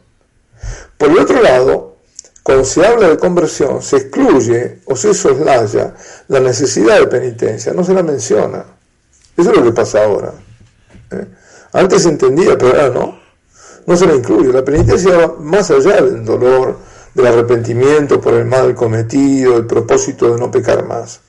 Por 0.96 1.10
el 1.10 1.18
otro 1.18 1.42
lado, 1.42 1.96
cuando 2.42 2.64
se 2.64 2.86
habla 2.86 3.10
de 3.10 3.18
conversión, 3.18 3.82
se 3.82 3.98
excluye 3.98 4.80
o 4.86 4.96
se 4.96 5.12
soslaya 5.12 5.92
la 6.28 6.40
necesidad 6.40 7.00
de 7.00 7.06
penitencia, 7.06 7.74
no 7.74 7.84
se 7.84 7.92
la 7.92 8.02
menciona. 8.02 8.64
Eso 9.36 9.50
es 9.50 9.56
lo 9.58 9.62
que 9.62 9.72
pasa 9.72 10.04
ahora. 10.04 10.32
¿eh? 11.10 11.26
Antes 11.74 12.04
se 12.04 12.08
entendía, 12.08 12.56
pero 12.56 12.68
ahora 12.70 12.88
no. 12.88 13.25
No 13.86 13.96
se 13.96 14.06
la 14.06 14.14
incluye. 14.14 14.52
La 14.52 14.64
penitencia 14.64 15.16
va 15.16 15.36
más 15.38 15.70
allá 15.70 16.02
del 16.02 16.24
dolor, 16.24 16.78
del 17.14 17.26
arrepentimiento 17.26 18.20
por 18.20 18.34
el 18.34 18.44
mal 18.44 18.74
cometido, 18.74 19.56
el 19.56 19.66
propósito 19.66 20.32
de 20.32 20.40
no 20.40 20.50
pecar 20.50 20.86
más 20.86 21.20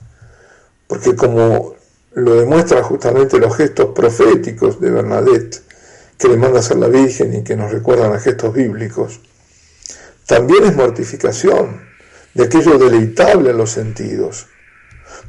porque 0.88 1.15
como 1.15 1.76
lo 2.13 2.36
demuestran 2.36 2.84
justamente 2.84 3.38
los 3.38 3.56
gestos 3.56 3.91
proféticos 3.93 4.80
de 4.80 4.89
Bernadette, 4.89 5.62
que 6.17 6.30
le 6.30 6.38
manda 6.38 6.60
a 6.60 6.63
ser 6.63 6.78
la 6.78 6.88
Virgen 6.88 7.36
y 7.36 7.43
que 7.43 7.56
nos 7.56 7.72
recuerdan 7.72 8.13
a 8.13 8.20
gestos 8.20 8.54
bíblicos, 8.54 9.20
también 10.26 10.63
es 10.63 10.76
mortificación 10.76 11.82
de 12.34 12.46
aquello 12.46 12.78
deleitable 12.78 13.52
en 13.52 13.58
los 13.58 13.72
sentidos, 13.72 14.48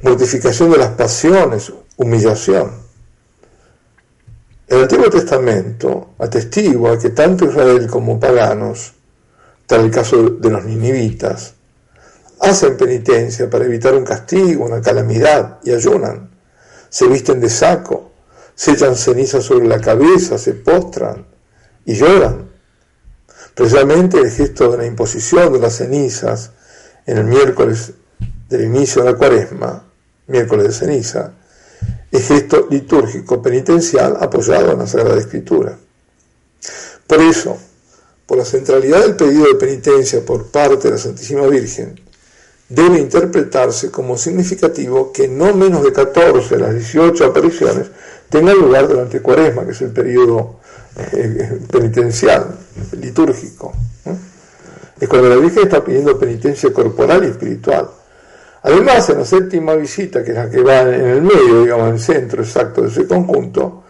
mortificación 0.03 0.71
de 0.71 0.79
las 0.79 0.91
pasiones, 0.91 1.73
humillación. 1.97 2.88
El 4.69 4.83
Antiguo 4.83 5.09
Testamento 5.09 6.11
atestigua 6.19 6.99
que 6.99 7.09
tanto 7.09 7.47
Israel 7.47 7.87
como 7.87 8.21
paganos, 8.21 8.93
tal 9.67 9.87
el 9.87 9.91
caso 9.91 10.29
de 10.29 10.51
los 10.51 10.63
ninivitas, 10.63 11.55
hacen 12.41 12.77
penitencia 12.77 13.49
para 13.49 13.65
evitar 13.65 13.95
un 13.95 14.05
castigo, 14.05 14.67
una 14.67 14.83
calamidad, 14.83 15.59
y 15.65 15.73
ayunan. 15.73 16.31
Se 16.91 17.07
visten 17.07 17.41
de 17.41 17.49
saco, 17.49 18.13
se 18.55 18.73
echan 18.73 18.95
ceniza 18.95 19.41
sobre 19.41 19.67
la 19.67 19.81
cabeza, 19.81 20.37
se 20.37 20.53
postran 20.53 21.25
y 21.87 21.95
lloran. 21.95 22.51
Precisamente 23.55 24.19
el 24.19 24.31
gesto 24.31 24.71
de 24.73 24.77
la 24.77 24.87
imposición 24.87 25.51
de 25.51 25.61
las 25.61 25.77
cenizas 25.77 26.51
en 27.07 27.17
el 27.17 27.25
miércoles 27.25 27.95
del 28.51 28.65
inicio 28.67 29.03
de 29.03 29.13
la 29.13 29.17
cuaresma, 29.17 29.85
miércoles 30.27 30.67
de 30.67 30.73
ceniza, 30.75 31.38
es 32.11 32.29
gesto 32.29 32.66
litúrgico 32.71 33.42
penitencial 33.42 34.16
apoyado 34.21 34.73
en 34.73 34.79
la 34.79 34.87
Sagrada 34.87 35.18
Escritura. 35.18 35.79
Por 37.07 37.21
eso, 37.21 37.57
por 38.27 38.38
la 38.38 38.44
centralidad 38.44 39.01
del 39.01 39.16
pedido 39.16 39.47
de 39.47 39.55
penitencia 39.55 40.25
por 40.25 40.47
parte 40.47 40.88
de 40.88 40.92
la 40.92 40.99
Santísima 40.99 41.47
Virgen, 41.47 42.01
debe 42.68 42.99
interpretarse 42.99 43.90
como 43.90 44.18
significativo 44.18 45.12
que 45.12 45.29
no 45.29 45.55
menos 45.55 45.83
de 45.83 45.92
14 45.92 46.57
de 46.57 46.61
las 46.61 46.75
18 46.75 47.25
apariciones 47.25 47.87
tengan 48.29 48.59
lugar 48.59 48.88
durante 48.88 49.23
Cuaresma, 49.23 49.64
que 49.64 49.73
es 49.73 49.81
el 49.81 49.90
periodo 49.90 50.61
eh, 50.97 51.61
penitencial, 51.71 52.59
litúrgico. 53.01 53.73
Es 55.01 55.09
cuando 55.09 55.29
la 55.29 55.37
Virgen 55.37 55.62
está 55.64 55.85
pidiendo 55.85 56.18
penitencia 56.18 56.73
corporal 56.73 57.25
y 57.25 57.29
espiritual. 57.29 57.88
Además, 58.69 59.09
en 59.09 59.19
la 59.19 59.25
séptima 59.25 59.75
visita, 59.77 60.23
que 60.23 60.33
es 60.33 60.37
la 60.37 60.51
que 60.51 60.61
va 60.61 60.83
en 60.83 61.07
el 61.07 61.23
medio, 61.23 61.63
digamos, 61.63 61.89
en 61.89 61.95
el 61.95 62.01
centro 62.01 62.43
exacto 62.43 62.83
de 62.83 62.89
ese 62.89 63.07
conjunto, 63.07 63.85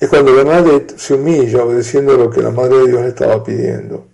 es 0.00 0.08
cuando 0.08 0.34
Bernadette 0.34 0.98
se 0.98 1.14
humilla 1.14 1.62
obedeciendo 1.62 2.16
lo 2.16 2.28
que 2.30 2.42
la 2.42 2.50
Madre 2.50 2.78
de 2.78 2.86
Dios 2.88 3.02
le 3.02 3.08
estaba 3.08 3.44
pidiendo 3.44 4.06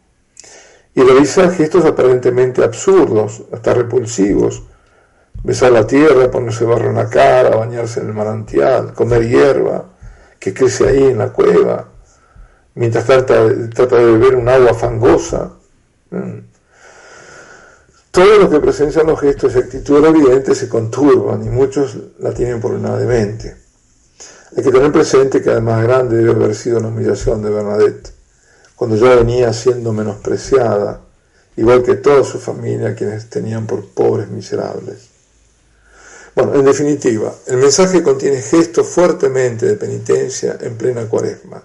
y 0.94 1.00
realiza 1.00 1.50
gestos 1.50 1.86
aparentemente 1.86 2.62
absurdos, 2.62 3.44
hasta 3.50 3.72
repulsivos. 3.72 4.62
Besar 5.42 5.72
la 5.72 5.86
tierra, 5.86 6.30
ponerse 6.30 6.66
barro 6.66 6.90
en 6.90 6.96
la 6.96 7.08
cara, 7.08 7.56
bañarse 7.56 8.00
en 8.00 8.08
el 8.08 8.12
manantial, 8.12 8.92
comer 8.92 9.26
hierba 9.26 9.86
que 10.38 10.52
crece 10.52 10.86
ahí 10.86 11.04
en 11.04 11.16
la 11.16 11.32
cueva, 11.32 11.88
mientras 12.74 13.06
trata, 13.06 13.46
de 13.46 14.04
beber 14.04 14.36
un 14.36 14.50
agua 14.50 14.74
fangosa. 14.74 15.52
Mm. 16.10 16.49
Todos 18.10 18.38
los 18.38 18.50
que 18.50 18.58
presencian 18.58 19.06
los 19.06 19.20
gestos 19.20 19.54
y 19.54 19.58
actitudes 19.58 20.04
evidentes 20.04 20.58
se 20.58 20.68
conturban 20.68 21.44
y 21.44 21.48
muchos 21.48 21.96
la 22.18 22.32
tienen 22.32 22.60
por 22.60 22.72
una 22.72 22.96
demente. 22.96 23.56
Hay 24.56 24.64
que 24.64 24.72
tener 24.72 24.90
presente 24.90 25.40
que 25.40 25.50
además 25.50 25.84
grande 25.84 26.16
debe 26.16 26.32
haber 26.32 26.56
sido 26.56 26.80
la 26.80 26.88
humillación 26.88 27.40
de 27.40 27.50
Bernadette 27.50 28.12
cuando 28.74 28.96
ya 28.96 29.14
venía 29.14 29.52
siendo 29.52 29.92
menospreciada, 29.92 31.02
igual 31.56 31.84
que 31.84 31.96
toda 31.96 32.24
su 32.24 32.40
familia, 32.40 32.96
quienes 32.96 33.30
tenían 33.30 33.66
por 33.66 33.86
pobres 33.90 34.28
miserables. 34.28 35.08
Bueno, 36.34 36.54
en 36.54 36.64
definitiva, 36.64 37.32
el 37.46 37.58
mensaje 37.58 38.02
contiene 38.02 38.40
gestos 38.40 38.88
fuertemente 38.88 39.66
de 39.66 39.74
penitencia 39.74 40.56
en 40.60 40.76
plena 40.76 41.06
cuaresma, 41.06 41.62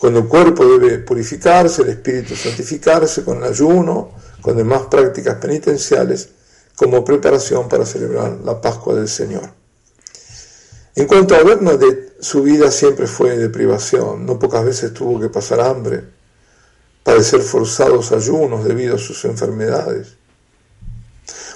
cuando 0.00 0.20
el 0.20 0.28
cuerpo 0.28 0.64
debe 0.64 0.98
purificarse, 1.00 1.82
el 1.82 1.90
espíritu 1.90 2.34
santificarse 2.34 3.22
con 3.22 3.36
el 3.36 3.44
ayuno, 3.44 4.12
con 4.40 4.56
demás 4.56 4.86
prácticas 4.90 5.36
penitenciales, 5.36 6.30
como 6.74 7.04
preparación 7.04 7.68
para 7.68 7.84
celebrar 7.84 8.38
la 8.42 8.58
Pascua 8.58 8.94
del 8.94 9.08
Señor. 9.08 9.52
En 10.94 11.06
cuanto 11.06 11.34
a 11.34 11.42
Bernadette, 11.42 12.16
su 12.18 12.42
vida 12.42 12.70
siempre 12.70 13.06
fue 13.06 13.36
de 13.36 13.50
privación, 13.50 14.24
no 14.24 14.38
pocas 14.38 14.64
veces 14.64 14.94
tuvo 14.94 15.20
que 15.20 15.28
pasar 15.28 15.60
hambre, 15.60 16.02
padecer 17.04 17.42
forzados 17.42 18.10
ayunos 18.12 18.64
debido 18.64 18.94
a 18.94 18.98
sus 18.98 19.22
enfermedades. 19.26 20.16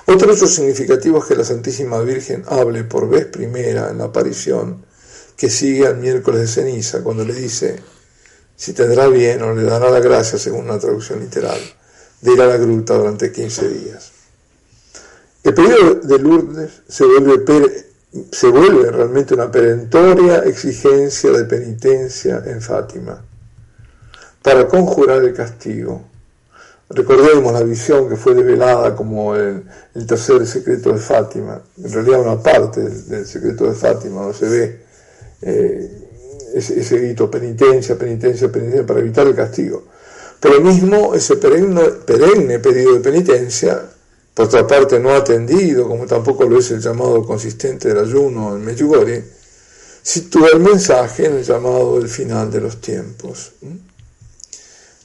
Otro 0.04 0.34
hecho 0.34 0.46
significativo 0.46 1.16
es 1.16 1.24
que 1.24 1.34
la 1.34 1.44
Santísima 1.44 1.98
Virgen 2.00 2.44
hable 2.46 2.84
por 2.84 3.08
vez 3.08 3.24
primera 3.24 3.88
en 3.88 3.98
la 3.98 4.04
aparición 4.04 4.84
que 5.34 5.48
sigue 5.48 5.86
al 5.86 5.96
miércoles 5.96 6.42
de 6.42 6.46
ceniza, 6.46 7.02
cuando 7.02 7.24
le 7.24 7.32
dice 7.32 7.93
si 8.56 8.72
tendrá 8.72 9.08
bien 9.08 9.42
o 9.42 9.54
le 9.54 9.64
dará 9.64 9.90
la 9.90 10.00
gracia, 10.00 10.38
según 10.38 10.64
una 10.64 10.78
traducción 10.78 11.20
literal, 11.20 11.60
de 12.20 12.32
ir 12.32 12.40
a 12.40 12.46
la 12.46 12.56
gruta 12.56 12.94
durante 12.94 13.32
15 13.32 13.68
días. 13.68 14.12
El 15.42 15.54
periodo 15.54 15.96
de 15.96 16.18
Lourdes 16.18 16.82
se 16.88 17.04
vuelve 17.04 17.44
se 18.30 18.48
vuelve 18.48 18.90
realmente 18.92 19.34
una 19.34 19.50
perentoria 19.50 20.38
exigencia 20.44 21.30
de 21.32 21.44
penitencia 21.44 22.42
en 22.46 22.62
Fátima 22.62 23.24
para 24.40 24.68
conjurar 24.68 25.24
el 25.24 25.34
castigo. 25.34 26.04
Recordemos 26.90 27.52
la 27.52 27.62
visión 27.62 28.08
que 28.08 28.16
fue 28.16 28.34
develada 28.34 28.94
como 28.94 29.34
el, 29.34 29.64
tercer 30.06 30.46
secreto 30.46 30.92
de 30.92 30.98
Fátima, 30.98 31.60
en 31.82 31.92
realidad 31.92 32.20
una 32.20 32.40
parte 32.42 32.82
del, 32.82 33.26
secreto 33.26 33.64
de 33.64 33.74
Fátima, 33.74 34.20
donde 34.20 34.38
se 34.38 34.48
ve 34.48 34.80
eh, 35.42 36.03
ese, 36.54 36.80
ese, 36.80 36.98
grito 36.98 37.30
penitencia, 37.30 37.98
penitencia, 37.98 38.50
penitencia 38.50 38.86
para 38.86 39.00
evitar 39.00 39.26
el 39.26 39.34
castigo. 39.34 39.84
Pero 40.40 40.60
mismo 40.60 41.14
ese 41.14 41.36
perenne, 41.36 41.82
perenne 42.06 42.58
pedido 42.58 42.94
de 42.94 43.00
penitencia 43.00 43.82
por 44.34 44.46
otra 44.46 44.66
parte 44.66 44.98
no 44.98 45.10
atendido, 45.10 45.88
como 45.88 46.06
tampoco 46.06 46.44
lo 46.44 46.58
es 46.58 46.70
el 46.72 46.80
llamado 46.80 47.24
consistente 47.24 47.88
del 47.88 47.98
ayuno 47.98 48.56
en 48.56 48.64
Medjugorje, 48.64 49.24
sitúa 50.02 50.48
el 50.52 50.60
mensaje 50.60 51.26
en 51.26 51.34
el 51.34 51.44
llamado 51.44 51.98
del 51.98 52.08
final 52.08 52.50
de 52.50 52.60
los 52.60 52.80
tiempos. 52.80 53.52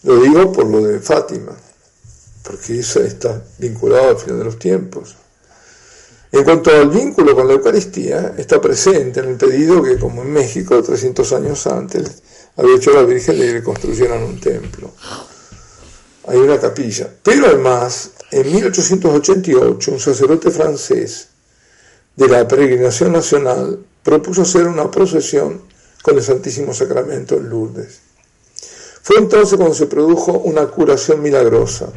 Lo 0.03 0.19
digo 0.21 0.51
por 0.51 0.65
lo 0.65 0.83
de 0.83 0.99
Fátima, 0.99 1.55
porque 2.43 2.79
eso 2.79 3.01
está 3.01 3.41
vinculado 3.59 4.09
al 4.09 4.17
final 4.17 4.39
de 4.39 4.45
los 4.45 4.57
tiempos. 4.57 5.15
En 6.31 6.43
cuanto 6.43 6.69
al 6.69 6.89
vínculo 6.89 7.35
con 7.35 7.47
la 7.47 7.53
Eucaristía, 7.53 8.35
está 8.37 8.61
presente 8.61 9.19
en 9.19 9.29
el 9.29 9.35
pedido 9.37 9.81
que, 9.81 9.97
como 9.97 10.21
en 10.21 10.31
México, 10.31 10.81
300 10.81 11.33
años 11.33 11.65
antes, 11.65 12.21
había 12.55 12.75
hecho 12.75 12.91
la 12.93 13.03
Virgen 13.03 13.39
de 13.39 13.63
que 13.63 14.13
un 14.13 14.39
templo. 14.39 14.91
Hay 16.27 16.37
una 16.37 16.59
capilla. 16.59 17.09
Pero 17.23 17.47
además, 17.47 18.11
en 18.31 18.51
1888, 18.51 19.91
un 19.91 19.99
sacerdote 19.99 20.51
francés 20.51 21.29
de 22.15 22.27
la 22.27 22.47
peregrinación 22.47 23.13
nacional 23.13 23.79
propuso 24.03 24.43
hacer 24.43 24.67
una 24.67 24.91
procesión 24.91 25.63
con 26.03 26.15
el 26.15 26.23
Santísimo 26.23 26.73
Sacramento 26.73 27.37
en 27.37 27.49
Lourdes. 27.49 28.01
Fue 29.01 29.17
entonces 29.17 29.57
cuando 29.57 29.73
se 29.73 29.87
produjo 29.87 30.33
una 30.33 30.67
curación 30.67 31.23
milagrosa. 31.23 31.91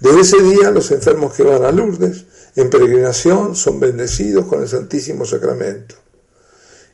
Desde 0.00 0.20
ese 0.20 0.42
día 0.42 0.70
los 0.70 0.90
enfermos 0.90 1.34
que 1.34 1.42
van 1.42 1.64
a 1.64 1.72
Lourdes 1.72 2.24
en 2.58 2.70
peregrinación 2.70 3.54
son 3.54 3.78
bendecidos 3.78 4.46
con 4.46 4.60
el 4.60 4.68
Santísimo 4.68 5.24
Sacramento. 5.24 5.94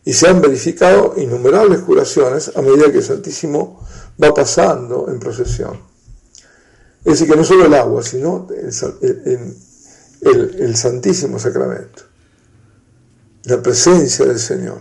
Y 0.05 0.12
se 0.12 0.29
han 0.29 0.42
verificado 0.42 1.14
innumerables 1.16 1.81
curaciones 1.81 2.53
a 2.55 2.61
medida 2.61 2.92
que 2.92 2.98
el 2.98 3.03
Santísimo 3.03 3.83
va 4.22 4.35
pasando 4.35 5.09
en 5.09 5.18
procesión. 5.18 5.81
Es 7.03 7.14
decir, 7.14 7.31
que 7.31 7.37
no 7.37 7.44
solo 7.44 7.64
el 7.64 7.72
agua, 7.72 8.03
sino 8.03 8.46
el, 10.20 10.77
Santísimo 10.77 11.38
Sacramento, 11.38 12.03
la 13.44 13.62
presencia 13.62 14.27
del 14.27 14.38
Señor. 14.38 14.81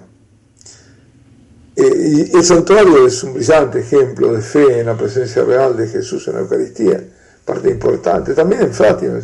Eh, 1.78 2.28
y 2.34 2.36
el 2.36 2.44
santuario 2.44 3.08
es 3.08 3.24
un 3.24 3.36
brillante 3.36 3.80
ejemplo 3.80 4.34
de 4.34 4.42
fe 4.42 4.82
en 4.82 4.88
la 4.88 4.98
presencia 4.98 5.46
real 5.46 5.78
de 5.78 5.88
Jesús 5.88 6.28
en 6.28 6.34
la 6.34 6.42
Eucaristía, 6.42 7.02
parte 7.46 7.70
importante. 7.70 8.34
También 8.34 8.64
en 8.64 8.74
Fátima 8.74 9.20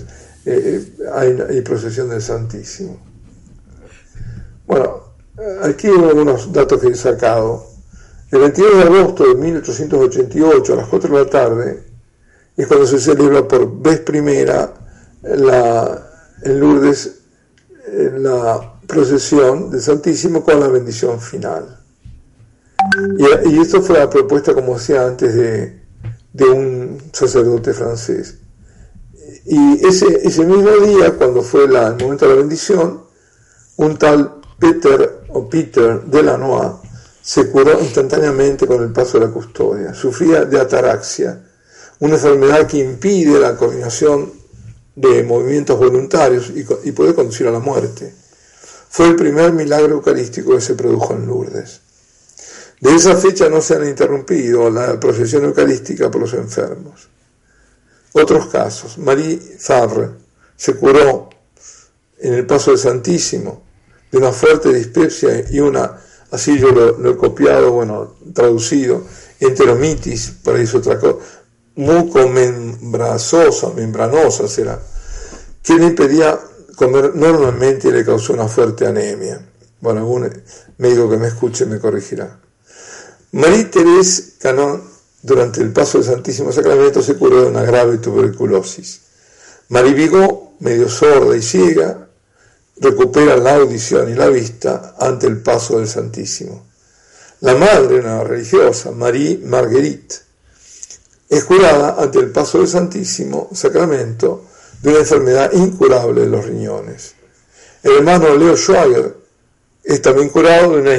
eh, 0.52 0.96
hay, 1.14 1.62
procesión 1.62 2.10
del 2.10 2.22
Santísimo. 2.22 3.00
Bueno, 4.66 5.04
aquí 5.64 5.88
hay 5.88 6.04
algunos 6.04 6.52
datos 6.52 6.80
que 6.82 6.88
he 6.88 6.96
sacado. 6.96 7.66
El 8.32 8.40
22 8.40 8.78
de 8.78 8.84
agosto 8.84 9.28
de 9.28 9.36
1888, 9.36 10.74
a 10.74 10.76
las 10.76 10.88
4 10.88 11.18
de 11.18 11.24
la 11.24 11.30
tarde, 11.30 11.84
es 12.56 12.68
cuando 12.68 12.86
se 12.86 13.00
celebra 13.00 13.48
por 13.48 13.82
vez 13.82 14.00
primera 14.02 14.74
la, 15.24 16.08
en 16.44 16.60
Lourdes 16.60 17.16
la 17.92 18.80
procesión 18.88 19.72
del 19.72 19.82
Santísimo 19.82 20.44
con 20.44 20.60
la 20.60 20.68
bendición 20.68 21.20
final. 21.20 21.80
Y, 23.46 23.60
esto 23.60 23.82
fue 23.82 24.00
la 24.00 24.10
propuesta, 24.10 24.54
como 24.54 24.76
decía 24.76 25.06
antes, 25.06 25.36
de, 25.36 25.82
de 26.34 26.46
un 26.46 26.98
sacerdote 27.12 27.74
francés. 27.74 28.40
Y 29.52 29.84
ese, 29.84 30.06
ese 30.28 30.46
mismo 30.46 30.70
día, 30.86 31.16
cuando 31.16 31.42
fue 31.42 31.64
el 31.64 31.72
momento 31.72 32.28
de 32.28 32.36
la 32.36 32.40
bendición, 32.40 33.02
un 33.78 33.98
tal 33.98 34.42
Peter 34.60 35.22
o 35.30 35.50
Peter 35.50 36.04
Delanois 36.04 36.74
se 37.20 37.50
curó 37.50 37.80
instantáneamente 37.82 38.68
con 38.68 38.84
el 38.84 38.92
paso 38.92 39.18
de 39.20 39.26
la 39.26 39.32
custodia. 39.32 39.96
Sufría 39.96 40.46
de 40.46 40.60
ataraxia, 40.60 41.42
una 41.98 42.14
enfermedad 42.14 42.68
que 42.68 42.78
impide 42.78 43.40
la 43.40 43.56
coordinación 43.56 44.32
de 44.96 45.24
movimientos 45.24 45.80
voluntarios 45.80 46.52
y, 46.52 46.64
y 46.88 46.92
puede 46.92 47.16
conducir 47.16 47.48
a 47.48 47.52
la 47.52 47.60
muerte. 47.60 48.14
Fue 48.92 49.08
el 49.08 49.16
primer 49.16 49.52
milagro 49.52 49.96
eucarístico 49.96 50.54
que 50.54 50.62
se 50.62 50.76
produjo 50.76 51.14
en 51.14 51.26
Lourdes. 51.26 51.82
De 52.82 52.94
esa 52.94 53.16
fecha 53.16 53.50
no 53.50 53.62
se 53.62 53.78
han 53.78 53.90
interrumpido 53.90 54.70
la 54.70 55.00
procesión 55.00 55.46
eucarística 55.46 56.12
por 56.12 56.22
los 56.22 56.34
enfermos. 56.36 57.10
Otros 58.14 58.48
casos. 58.48 58.98
Marie 58.98 59.38
Farre 59.60 60.10
se 60.56 60.76
curó 60.76 61.30
en 62.20 62.34
el 62.34 62.46
Paso 62.46 62.72
del 62.72 62.80
Santísimo 62.80 63.64
de 64.12 64.18
una 64.18 64.32
fuerte 64.32 64.74
dispepsia 64.74 65.46
y 65.50 65.60
una, 65.60 66.00
así 66.32 66.58
yo 66.60 66.72
lo, 66.72 67.12
he 67.12 67.16
copiado, 67.16 67.72
bueno, 67.72 68.16
traducido, 68.34 69.04
enteromitis, 69.40 70.34
por 70.44 70.56
ahí 70.56 70.64
es 70.64 70.74
otra 70.74 71.00
cosa, 71.00 71.18
mucomembranosa, 71.76 73.70
membranosa 73.76 74.48
será, 74.48 74.82
que 75.62 75.76
le 75.76 75.86
impedía 75.86 76.40
comer 76.76 77.16
normalmente 77.16 77.90
y 77.90 77.92
le 77.92 78.04
causó 78.06 78.34
una 78.34 78.48
fuerte 78.48 78.88
anemia. 78.88 79.46
Bueno, 79.82 80.00
algún 80.00 80.30
médico 80.78 81.10
que 81.10 81.18
me 81.18 81.28
escuche 81.28 81.66
me 81.66 81.80
corregirá. 81.80 82.40
Marie-Thérèse 83.32 84.38
Canon 84.40 84.82
durante 85.22 85.62
el 85.62 85.72
paso 85.72 85.98
del 85.98 86.08
Santísimo 86.08 86.52
Sacramento 86.52 87.02
se 87.02 87.16
curó 87.16 87.42
de 87.42 87.48
una 87.48 87.64
grave 87.64 87.98
tuberculosis. 87.98 89.02
Marie 89.70 89.94
Vigo, 89.94 90.54
medio 90.60 90.90
sorda 90.90 91.36
y 91.36 91.42
ciega, 91.42 92.08
recupera 92.78 93.38
la 93.38 93.56
audición 93.56 94.10
y 94.10 94.16
la 94.16 94.28
vista 94.30 94.96
ante 95.00 95.28
el 95.28 95.42
paso 95.42 95.78
del 95.78 95.88
Santísimo. 95.88 96.66
La 97.42 97.56
madre, 97.56 98.00
una 98.00 98.24
religiosa, 98.24 98.92
Marie 98.92 99.40
Marguerite, 99.44 100.16
es 101.30 101.44
curada 101.44 101.96
ante 102.02 102.20
el 102.20 102.32
paso 102.32 102.58
del 102.58 102.68
Santísimo 102.68 103.50
Sacramento 103.54 104.46
de 104.82 104.90
una 104.90 105.00
enfermedad 105.00 105.52
incurable 105.54 106.22
de 106.22 106.28
los 106.28 106.46
riñones. 106.46 107.14
El 107.84 107.98
hermano 107.98 108.36
Leo 108.36 108.58
Schwager 108.58 109.16
es 109.84 110.02
también 110.02 110.30
curado 110.30 110.76
de 110.76 110.82
una 110.82 110.96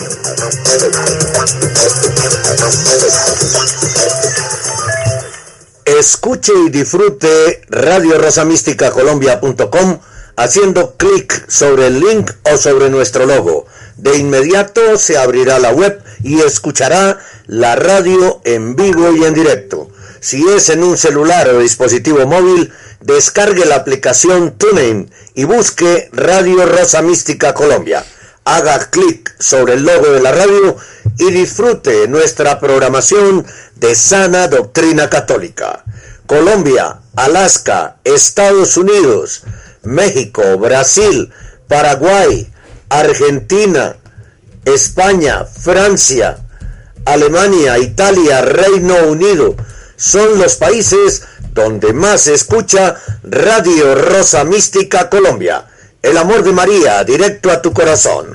Escuche 5.84 6.52
y 6.66 6.70
disfrute 6.70 7.62
Radio 7.68 8.18
Rosa 8.18 8.44
Mística 8.44 8.90
Colombia.com 8.90 9.98
haciendo 10.36 10.94
clic 10.96 11.48
sobre 11.48 11.88
el 11.88 12.00
link 12.00 12.30
o 12.52 12.56
sobre 12.56 12.90
nuestro 12.90 13.26
logo. 13.26 13.66
De 13.96 14.16
inmediato 14.16 14.96
se 14.96 15.18
abrirá 15.18 15.58
la 15.58 15.72
web 15.72 16.02
y 16.22 16.40
escuchará 16.40 17.18
la 17.46 17.76
radio 17.76 18.40
en 18.44 18.76
vivo 18.76 19.10
y 19.12 19.24
en 19.24 19.34
directo. 19.34 19.90
Si 20.20 20.46
es 20.48 20.68
en 20.68 20.84
un 20.84 20.98
celular 20.98 21.48
o 21.48 21.60
dispositivo 21.60 22.26
móvil, 22.26 22.70
descargue 23.00 23.64
la 23.64 23.76
aplicación 23.76 24.52
TuneIn 24.58 25.10
y 25.34 25.44
busque 25.44 26.10
Radio 26.12 26.66
Rosa 26.66 27.00
Mística 27.00 27.54
Colombia. 27.54 28.04
Haga 28.44 28.90
clic 28.90 29.34
sobre 29.38 29.74
el 29.74 29.84
logo 29.84 30.08
de 30.08 30.20
la 30.20 30.32
radio 30.32 30.76
y 31.18 31.30
disfrute 31.30 32.06
nuestra 32.08 32.60
programación 32.60 33.46
de 33.76 33.94
sana 33.94 34.48
doctrina 34.48 35.08
católica. 35.08 35.84
Colombia, 36.26 37.00
Alaska, 37.16 37.96
Estados 38.04 38.76
Unidos, 38.76 39.42
México, 39.82 40.58
Brasil, 40.58 41.32
Paraguay, 41.66 42.52
Argentina, 42.90 43.96
España, 44.66 45.46
Francia, 45.46 46.38
Alemania, 47.06 47.78
Italia, 47.78 48.42
Reino 48.42 48.96
Unido, 49.08 49.56
son 50.00 50.38
los 50.38 50.56
países 50.56 51.22
donde 51.52 51.92
más 51.92 52.22
se 52.22 52.32
escucha 52.32 52.96
Radio 53.22 53.94
Rosa 53.94 54.44
Mística 54.44 55.10
Colombia. 55.10 55.66
el 56.02 56.16
amor 56.16 56.42
de 56.42 56.52
María, 56.52 57.04
directo 57.04 57.50
a 57.50 57.60
tu 57.60 57.74
corazón. 57.74 58.32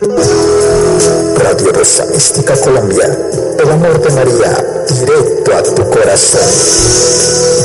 Radio 1.38 1.72
Rosa 1.72 2.06
Mística 2.06 2.56
Colombia, 2.56 3.10
el 3.60 3.72
amor 3.72 4.00
de 4.00 4.12
María, 4.12 4.64
directo 4.88 5.58
a 5.58 5.64
tu 5.64 5.90
corazón. 5.90 7.65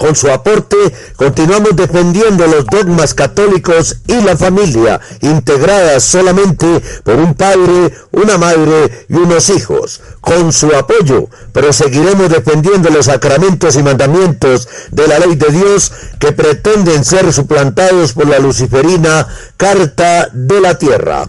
con 0.00 0.16
su 0.16 0.30
aporte 0.30 0.78
continuamos 1.14 1.76
defendiendo 1.76 2.46
los 2.46 2.64
dogmas 2.64 3.12
católicos 3.12 3.98
y 4.06 4.18
la 4.22 4.34
familia, 4.34 4.98
integrada 5.20 6.00
solamente 6.00 6.80
por 7.04 7.16
un 7.16 7.34
padre, 7.34 7.92
una 8.10 8.38
madre 8.38 9.06
y 9.10 9.14
unos 9.16 9.50
hijos. 9.50 10.00
Con 10.22 10.54
su 10.54 10.74
apoyo 10.74 11.28
proseguiremos 11.52 12.30
defendiendo 12.30 12.88
los 12.88 13.06
sacramentos 13.06 13.76
y 13.76 13.82
mandamientos 13.82 14.68
de 14.90 15.06
la 15.06 15.18
ley 15.18 15.36
de 15.36 15.50
Dios 15.50 15.92
que 16.18 16.32
pretenden 16.32 17.04
ser 17.04 17.30
suplantados 17.30 18.14
por 18.14 18.26
la 18.26 18.38
luciferina 18.38 19.28
Carta 19.58 20.30
de 20.32 20.62
la 20.62 20.78
Tierra. 20.78 21.28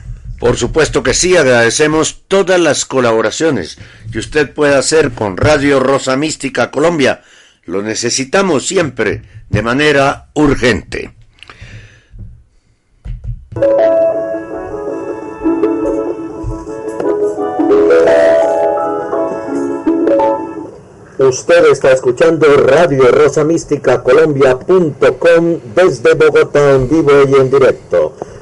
Por 0.41 0.57
supuesto 0.57 1.03
que 1.03 1.13
sí, 1.13 1.37
agradecemos 1.37 2.23
todas 2.27 2.59
las 2.59 2.83
colaboraciones 2.85 3.77
que 4.11 4.17
usted 4.17 4.51
pueda 4.51 4.79
hacer 4.79 5.11
con 5.11 5.37
Radio 5.37 5.79
Rosa 5.79 6.17
Mística 6.17 6.71
Colombia. 6.71 7.21
Lo 7.65 7.83
necesitamos 7.83 8.65
siempre 8.65 9.21
de 9.49 9.61
manera 9.61 10.31
urgente. 10.33 11.13
Usted 21.19 21.65
está 21.71 21.91
escuchando 21.91 22.47
Radio 22.65 23.11
Rosa 23.11 23.43
Mística 23.43 24.01
Colombia.com 24.01 25.59
desde 25.75 26.15
Bogotá 26.15 26.71
en 26.73 26.89
vivo 26.89 27.11
y 27.29 27.35
en 27.35 27.51
directo. 27.51 28.00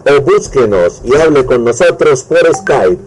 o 0.06 0.22
búsquenos 0.22 1.02
y 1.04 1.16
hable 1.16 1.44
con 1.48 1.64
nosotros 1.64 2.22
por 2.22 2.56
Skype. 2.56 3.00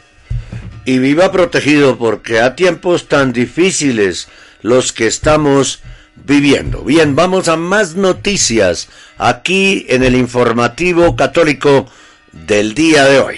y 0.86 1.00
viva 1.00 1.32
protegido 1.32 1.98
porque 1.98 2.40
a 2.40 2.56
tiempos 2.56 3.08
tan 3.08 3.34
difíciles 3.34 4.28
los 4.62 4.92
que 4.92 5.08
estamos 5.08 5.82
viviendo. 6.26 6.84
Bien, 6.84 7.16
vamos 7.16 7.48
a 7.48 7.58
más 7.58 7.96
noticias 7.96 8.90
aquí 9.18 9.86
en 9.90 10.04
el 10.04 10.16
informativo 10.16 11.16
católico 11.16 11.88
del 12.32 12.74
día 12.74 13.06
de 13.06 13.20
hoy. 13.20 13.36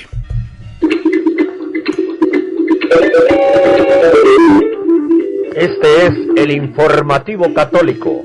Este 5.56 6.08
es 6.08 6.14
el 6.36 6.52
informativo 6.52 7.54
católico. 7.54 8.24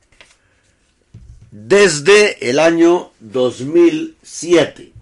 desde 1.51 2.51
el 2.51 2.59
año 2.59 3.13
2007. 3.21 4.93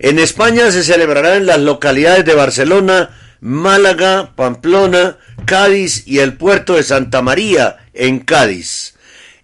En 0.00 0.18
España 0.18 0.70
se 0.70 0.84
celebrará 0.84 1.36
en 1.36 1.46
las 1.46 1.58
localidades 1.58 2.24
de 2.24 2.34
Barcelona, 2.34 3.10
Málaga, 3.40 4.32
Pamplona, 4.36 5.18
Cádiz 5.44 6.06
y 6.06 6.18
el 6.18 6.34
puerto 6.34 6.74
de 6.74 6.82
Santa 6.82 7.22
María 7.22 7.78
en 7.94 8.20
Cádiz. 8.20 8.94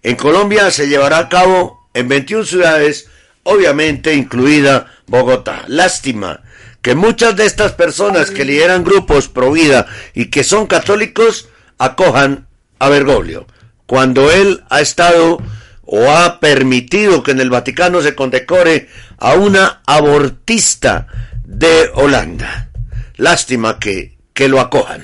En 0.03 0.15
Colombia 0.15 0.69
se 0.71 0.87
llevará 0.87 1.17
a 1.17 1.29
cabo 1.29 1.89
en 1.93 2.07
21 2.07 2.45
ciudades, 2.45 3.07
obviamente 3.43 4.13
incluida 4.13 4.93
Bogotá. 5.07 5.63
Lástima 5.67 6.41
que 6.81 6.93
muchas 6.93 7.35
de 7.35 7.45
estas 7.45 7.71
personas 7.71 8.29
que 8.29 8.45
lideran 8.45 8.83
grupos 8.83 9.27
pro 9.27 9.51
vida 9.51 9.87
y 10.13 10.25
que 10.25 10.43
son 10.43 10.67
católicos 10.67 11.49
acojan 11.79 12.47
a 12.77 12.89
Bergoglio, 12.89 13.47
cuando 13.87 14.31
él 14.31 14.63
ha 14.69 14.81
estado 14.81 15.39
o 15.85 16.11
ha 16.11 16.39
permitido 16.39 17.23
que 17.23 17.31
en 17.31 17.39
el 17.39 17.49
Vaticano 17.49 18.01
se 18.01 18.15
condecore 18.15 18.89
a 19.17 19.33
una 19.33 19.81
abortista 19.85 21.07
de 21.43 21.89
Holanda. 21.93 22.69
Lástima 23.17 23.79
que, 23.79 24.17
que 24.33 24.47
lo 24.47 24.59
acojan, 24.59 25.03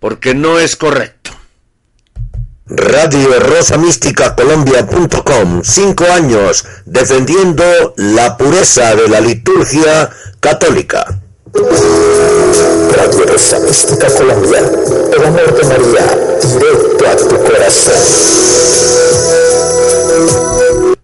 porque 0.00 0.34
no 0.34 0.58
es 0.58 0.76
correcto. 0.76 1.30
Radio 2.66 3.38
Rosa 3.40 3.76
Mística 3.76 4.34
Colombia.com, 4.34 5.62
cinco 5.62 6.04
años 6.04 6.64
defendiendo 6.86 7.62
la 7.98 8.38
pureza 8.38 8.94
de 8.96 9.06
la 9.08 9.20
liturgia 9.20 10.08
católica. 10.40 11.20
Radio 11.52 13.26
Rosa 13.26 13.60
Mística 13.60 14.08
Colombia, 14.16 14.60
el 14.60 15.24
amor 15.24 15.54
de 15.54 15.64
María, 15.64 16.38
directo 16.40 17.06
a 17.06 17.16
tu 17.16 17.36
corazón. 17.44 17.94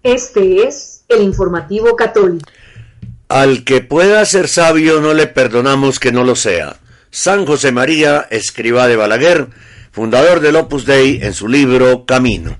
Este 0.03 0.67
es 0.67 1.05
el 1.09 1.21
informativo 1.23 1.95
católico. 1.95 2.49
Al 3.31 3.63
que 3.63 3.81
pueda 3.81 4.25
ser 4.25 4.49
sabio 4.49 5.01
no 5.01 5.15
le 5.15 5.29
perdonamos 5.29 6.01
que 6.01 6.11
no 6.11 6.25
lo 6.25 6.35
sea. 6.35 6.79
San 7.13 7.47
José 7.47 7.71
María, 7.71 8.27
escriba 8.29 8.89
de 8.89 8.97
Balaguer, 8.97 9.47
fundador 9.93 10.41
del 10.41 10.57
Opus 10.57 10.85
Dei 10.85 11.21
en 11.23 11.33
su 11.33 11.47
libro 11.47 12.05
Camino. 12.07 12.59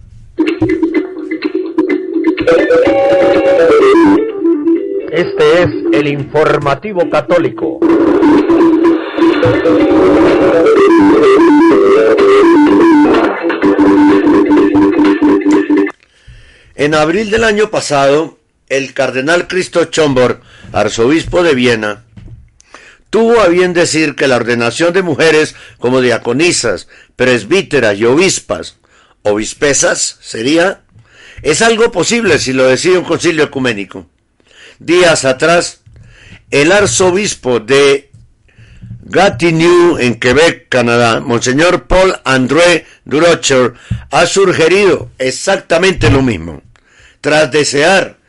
Este 5.11 5.63
es 5.63 5.69
el 5.93 6.07
informativo 6.07 7.11
católico. 7.11 7.81
En 16.77 16.95
abril 16.95 17.33
del 17.33 17.43
año 17.43 17.71
pasado, 17.71 18.39
el 18.71 18.95
cardenal 18.95 19.49
Cristo 19.49 19.85
Chombor, 19.85 20.41
arzobispo 20.73 21.43
de 21.43 21.55
Viena, 21.55 22.05
tuvo 23.11 23.41
a 23.41 23.49
bien 23.49 23.75
decir 23.75 24.15
que 24.15 24.29
la 24.29 24.37
ordenación 24.37 24.95
de 24.95 25.03
mujeres 25.03 25.55
como 25.79 26.01
diaconisas, 26.01 26.89
presbíteras 27.17 27.99
y 27.99 28.07
obispas, 28.07 28.77
obispesas 29.23 30.19
sería, 30.21 30.83
es 31.43 31.61
algo 31.61 31.91
posible 31.91 32.39
si 32.39 32.53
lo 32.53 32.65
decide 32.65 32.99
un 32.99 33.05
concilio 33.05 33.45
ecuménico. 33.45 34.07
Días 34.79 35.25
atrás, 35.25 35.81
el 36.51 36.73
arzobispo 36.73 37.61
de 37.61 38.11
Gatineau, 39.03 39.99
en 39.99 40.21
Quebec, 40.21 40.69
Canadá, 40.69 41.21
Monseñor 41.21 41.89
Paul 41.89 42.15
André 42.25 42.87
Durocher, 43.05 43.75
ha 44.13 44.27
sugerido 44.27 45.11
exactamente 45.19 46.09
lo 46.11 46.23
mismo. 46.23 46.63
Tras 47.21 47.51
desear 47.51 48.20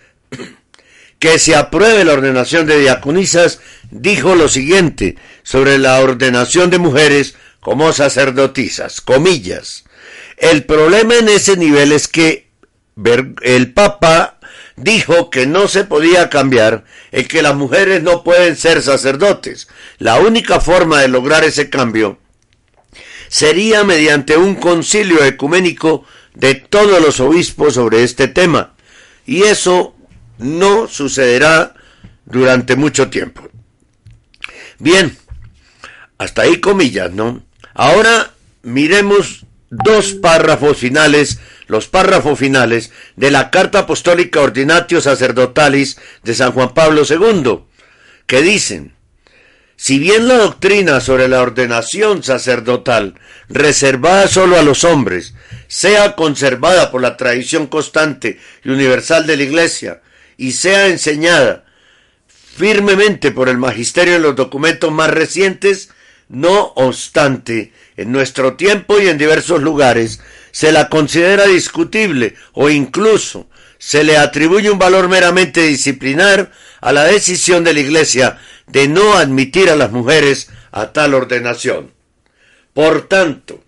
que 1.21 1.37
se 1.37 1.55
apruebe 1.55 2.03
la 2.03 2.13
ordenación 2.13 2.65
de 2.65 2.79
diaconisas, 2.79 3.59
dijo 3.91 4.33
lo 4.33 4.49
siguiente 4.49 5.17
sobre 5.43 5.77
la 5.77 5.99
ordenación 5.99 6.71
de 6.71 6.79
mujeres 6.79 7.35
como 7.59 7.93
sacerdotisas, 7.93 9.01
comillas. 9.01 9.83
El 10.37 10.65
problema 10.65 11.15
en 11.15 11.29
ese 11.29 11.57
nivel 11.57 11.91
es 11.91 12.07
que 12.07 12.47
el 13.43 13.71
Papa 13.71 14.39
dijo 14.77 15.29
que 15.29 15.45
no 15.45 15.67
se 15.67 15.83
podía 15.83 16.31
cambiar 16.31 16.85
el 17.11 17.27
que 17.27 17.43
las 17.43 17.53
mujeres 17.53 18.01
no 18.01 18.23
pueden 18.23 18.57
ser 18.57 18.81
sacerdotes. 18.81 19.67
La 19.99 20.19
única 20.19 20.59
forma 20.59 21.01
de 21.01 21.07
lograr 21.07 21.43
ese 21.43 21.69
cambio 21.69 22.17
sería 23.27 23.83
mediante 23.83 24.37
un 24.37 24.55
concilio 24.55 25.23
ecuménico 25.23 26.03
de 26.33 26.55
todos 26.55 26.99
los 26.99 27.19
obispos 27.19 27.75
sobre 27.75 28.03
este 28.03 28.27
tema. 28.27 28.73
Y 29.27 29.43
eso 29.43 29.95
no 30.41 30.87
sucederá 30.87 31.73
durante 32.25 32.75
mucho 32.75 33.09
tiempo. 33.09 33.47
Bien, 34.79 35.15
hasta 36.17 36.43
ahí 36.43 36.59
comillas, 36.59 37.11
¿no? 37.11 37.43
Ahora 37.73 38.31
miremos 38.63 39.45
dos 39.69 40.13
párrafos 40.13 40.77
finales, 40.77 41.39
los 41.67 41.87
párrafos 41.87 42.37
finales 42.37 42.91
de 43.15 43.31
la 43.31 43.49
Carta 43.51 43.79
Apostólica 43.79 44.41
Ordinatio 44.41 44.99
Sacerdotalis 44.99 45.97
de 46.23 46.35
San 46.35 46.51
Juan 46.51 46.73
Pablo 46.73 47.03
II, 47.09 47.59
que 48.25 48.41
dicen, 48.41 48.95
si 49.77 49.97
bien 49.97 50.27
la 50.27 50.37
doctrina 50.37 50.99
sobre 50.99 51.27
la 51.27 51.41
ordenación 51.41 52.21
sacerdotal, 52.21 53.15
reservada 53.49 54.27
solo 54.27 54.59
a 54.59 54.63
los 54.63 54.83
hombres, 54.83 55.33
sea 55.67 56.15
conservada 56.15 56.91
por 56.91 57.01
la 57.01 57.17
tradición 57.17 57.67
constante 57.67 58.39
y 58.63 58.69
universal 58.69 59.25
de 59.25 59.37
la 59.37 59.43
Iglesia, 59.43 60.01
y 60.41 60.53
sea 60.53 60.87
enseñada 60.87 61.65
firmemente 62.27 63.29
por 63.31 63.47
el 63.47 63.59
magisterio 63.59 64.15
en 64.15 64.23
los 64.23 64.35
documentos 64.35 64.91
más 64.91 65.11
recientes, 65.11 65.91
no 66.29 66.73
obstante, 66.75 67.73
en 67.95 68.11
nuestro 68.11 68.55
tiempo 68.55 68.99
y 68.99 69.07
en 69.07 69.19
diversos 69.19 69.61
lugares 69.61 70.19
se 70.49 70.71
la 70.71 70.89
considera 70.89 71.45
discutible 71.45 72.33
o 72.53 72.71
incluso 72.71 73.47
se 73.77 74.03
le 74.03 74.17
atribuye 74.17 74.71
un 74.71 74.79
valor 74.79 75.09
meramente 75.09 75.61
disciplinar 75.61 76.51
a 76.81 76.91
la 76.91 77.03
decisión 77.03 77.63
de 77.63 77.75
la 77.75 77.81
Iglesia 77.81 78.39
de 78.65 78.87
no 78.87 79.13
admitir 79.13 79.69
a 79.69 79.75
las 79.75 79.91
mujeres 79.91 80.49
a 80.71 80.91
tal 80.91 81.13
ordenación. 81.13 81.93
Por 82.73 83.07
tanto, 83.07 83.63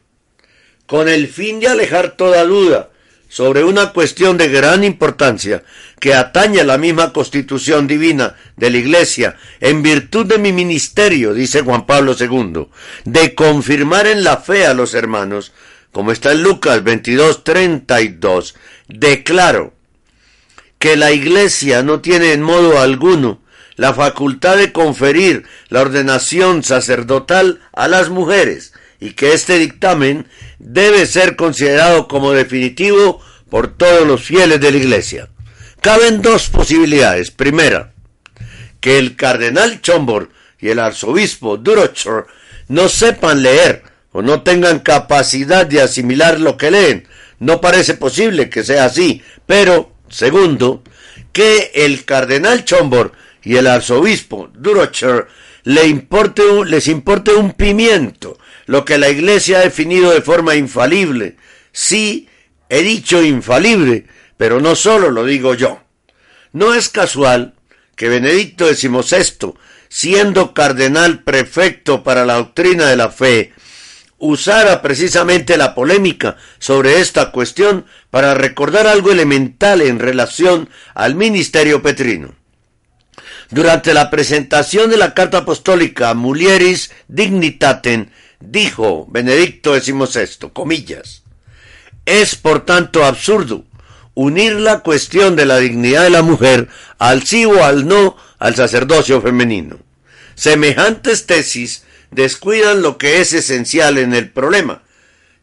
con 0.88 1.07
el 1.07 1.28
fin 1.28 1.59
de 1.59 1.67
alejar 1.67 2.17
toda 2.17 2.43
duda 2.45 2.89
sobre 3.34 3.63
una 3.63 3.93
cuestión 3.93 4.38
de 4.38 4.47
gran 4.47 4.84
importancia 4.84 5.63
que 5.99 6.13
atañe 6.13 6.61
a 6.61 6.63
la 6.63 6.77
misma 6.77 7.11
constitución 7.11 7.88
divina 7.88 8.36
de 8.57 8.69
la 8.69 8.77
Iglesia, 8.77 9.38
en 9.59 9.81
virtud 9.81 10.27
de 10.27 10.38
mi 10.38 10.51
ministerio, 10.51 11.34
dice 11.34 11.61
Juan 11.61 11.88
Pablo 11.88 12.15
II, 12.19 12.67
de 13.05 13.34
confirmar 13.34 14.05
en 14.05 14.23
la 14.23 14.38
fe 14.38 14.67
a 14.67 14.75
los 14.75 14.93
hermanos, 14.93 15.51
como 15.91 16.11
está 16.11 16.31
en 16.31 16.43
Lucas 16.43 16.84
22, 16.84 17.43
32, 17.43 18.53
declaro 18.88 19.73
que 20.77 20.95
la 20.95 21.11
Iglesia 21.11 21.81
no 21.81 22.01
tiene 22.01 22.34
en 22.34 22.43
modo 22.43 22.79
alguno 22.79 23.41
la 23.77 23.95
facultad 23.95 24.57
de 24.57 24.71
conferir 24.71 25.43
la 25.69 25.81
ordenación 25.81 26.63
sacerdotal 26.63 27.61
a 27.73 27.88
las 27.88 28.09
mujeres, 28.09 28.72
y 29.04 29.12
que 29.16 29.34
este 29.34 29.60
dictamen 29.60 30.28
debe 30.60 31.06
ser 31.06 31.36
considerado 31.36 32.08
como 32.08 32.32
definitivo 32.32 33.20
por 33.49 33.76
todos 33.76 34.08
los 34.08 34.24
fieles 34.24 34.62
de 34.62 34.72
la 34.72 34.78
Iglesia. 34.78 35.30
Caben 35.82 36.22
dos 36.22 36.47
posibilidades. 36.47 37.30
Primera, 37.30 37.91
que 38.80 38.97
el 38.97 39.18
cardenal 39.18 39.82
Chombor 39.82 40.30
y 40.58 40.70
el 40.70 40.80
arzobispo 40.80 41.58
Durocher 41.58 42.28
no 42.70 42.88
sepan 42.88 43.43
leer 43.43 43.84
o 44.14 44.22
no 44.22 44.41
tengan 44.41 44.80
capacidad 44.80 45.66
de 45.66 45.82
asimilar 45.82 46.39
lo 46.39 46.56
que 46.56 46.72
leen. 46.72 47.06
No 47.39 47.60
parece 47.60 47.95
posible 47.95 48.49
que 48.49 48.64
sea 48.64 48.86
así. 48.86 49.22
Pero, 49.45 49.91
segundo, 50.08 50.82
que 51.34 51.72
el 51.76 52.06
cardenal 52.06 52.64
Chombor 52.64 53.12
y 53.43 53.58
el 53.58 53.68
arzobispo 53.68 54.49
Durocher 54.54 55.28
les 55.66 56.88
importe 56.88 57.34
un 57.34 57.51
pimiento 57.51 58.38
lo 58.66 58.86
que 58.86 58.97
la 58.97 59.09
Iglesia 59.09 59.59
ha 59.59 59.61
definido 59.61 60.11
de 60.11 60.22
forma 60.22 60.55
infalible. 60.55 61.38
Sí, 61.72 62.28
he 62.70 62.82
dicho 62.82 63.22
infalible, 63.22 64.05
pero 64.38 64.59
no 64.59 64.76
solo 64.76 65.11
lo 65.11 65.26
digo 65.26 65.53
yo. 65.53 65.82
No 66.51 66.74
es 66.74 66.89
casual 66.89 67.55
que 67.95 68.09
Benedicto 68.09 68.68
XVI, 68.68 69.53
siendo 69.89 70.53
cardenal 70.53 71.24
prefecto 71.24 72.03
para 72.03 72.26
la 72.26 72.36
doctrina 72.36 72.88
de 72.88 72.95
la 72.95 73.09
fe, 73.09 73.53
usara 74.18 74.82
precisamente 74.82 75.57
la 75.57 75.76
polémica 75.76 76.38
sobre 76.57 77.01
esta 77.01 77.32
cuestión 77.32 77.86
para 78.09 78.34
recordar 78.34 78.88
algo 78.88 79.11
elemental 79.11 79.82
en 79.82 79.99
relación 79.99 80.70
al 80.93 81.16
ministerio 81.16 81.82
petrino. 81.82 82.34
Durante 83.49 83.93
la 83.93 84.09
presentación 84.09 84.89
de 84.89 84.97
la 84.97 85.14
carta 85.14 85.39
apostólica 85.39 86.14
Mulieris 86.14 86.91
Dignitatem 87.07 88.07
dijo 88.50 89.08
Benedicto 89.10 89.80
XVI, 89.80 90.50
comillas, 90.52 91.24
es 92.06 92.36
por 92.36 92.66
tanto 92.66 93.06
absurdo 93.06 93.64
unir 94.14 94.54
la 94.54 94.80
cuestión 94.80 95.36
de 95.36 95.46
la 95.46 95.58
dignidad 95.58 96.04
de 96.04 96.10
la 96.10 96.22
mujer 96.22 96.68
al 97.00 97.24
sí 97.24 97.46
o 97.46 97.64
al 97.64 97.88
no 97.88 98.16
al 98.39 98.56
sacerdocio 98.56 99.22
femenino. 99.22 99.78
Semejantes 100.36 101.26
tesis 101.26 101.84
descuidan 102.12 102.82
lo 102.82 102.98
que 102.98 103.22
es 103.22 103.34
esencial 103.34 103.98
en 103.98 104.14
el 104.14 104.30
problema, 104.30 104.84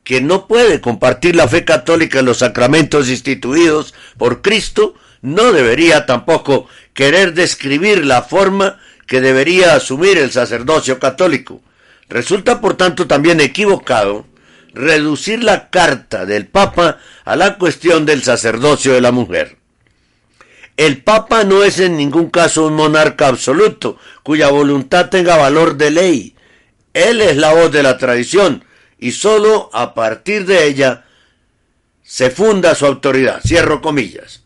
que 0.05 0.21
no 0.21 0.47
puede 0.47 0.81
compartir 0.81 1.37
la 1.37 1.49
fe 1.49 1.65
católica 1.65 2.21
en 2.21 2.27
los 2.27 2.39
sacramentos 2.39 3.09
instituidos 3.09 3.95
por 4.19 4.43
Cristo 4.43 4.95
no 5.23 5.53
debería 5.53 6.07
tampoco 6.07 6.67
querer 6.95 7.35
describir 7.35 8.05
la 8.07 8.23
forma 8.23 8.81
que 9.07 9.21
debería 9.21 9.75
asumir 9.75 10.19
el 10.19 10.31
sacerdocio 10.31 10.99
católico. 10.99 11.61
Resulta, 12.11 12.61
por 12.61 12.77
tanto, 12.77 13.07
también 13.07 13.41
equivocado 13.41 14.27
reducir 14.75 15.43
la 15.43 15.71
carta 15.71 16.27
del 16.27 16.47
Papa 16.47 16.99
a 17.25 17.37
la 17.37 17.57
cuestión 17.57 18.05
del 18.05 18.23
sacerdocio 18.23 18.93
de 18.93 19.01
la 19.01 19.13
mujer. 19.13 19.59
El 20.77 21.03
Papa 21.03 21.45
no 21.45 21.63
es 21.63 21.79
en 21.79 21.97
ningún 21.97 22.31
caso 22.31 22.67
un 22.67 22.75
monarca 22.75 23.29
absoluto, 23.29 23.97
cuya 24.23 24.49
voluntad 24.49 25.09
tenga 25.09 25.37
valor 25.37 25.77
de 25.77 25.91
ley. 25.91 26.37
Él 26.95 27.21
es 27.21 27.37
la 27.37 27.53
voz 27.53 27.71
de 27.71 27.83
la 27.83 27.97
tradición, 27.97 28.65
y 28.99 29.13
sólo 29.13 29.71
a 29.73 29.95
partir 29.95 30.47
de 30.47 30.67
ella 30.67 31.05
se 32.03 32.31
funda 32.31 32.75
su 32.75 32.87
autoridad. 32.87 33.41
Cierro 33.47 33.81
comillas. 33.81 34.43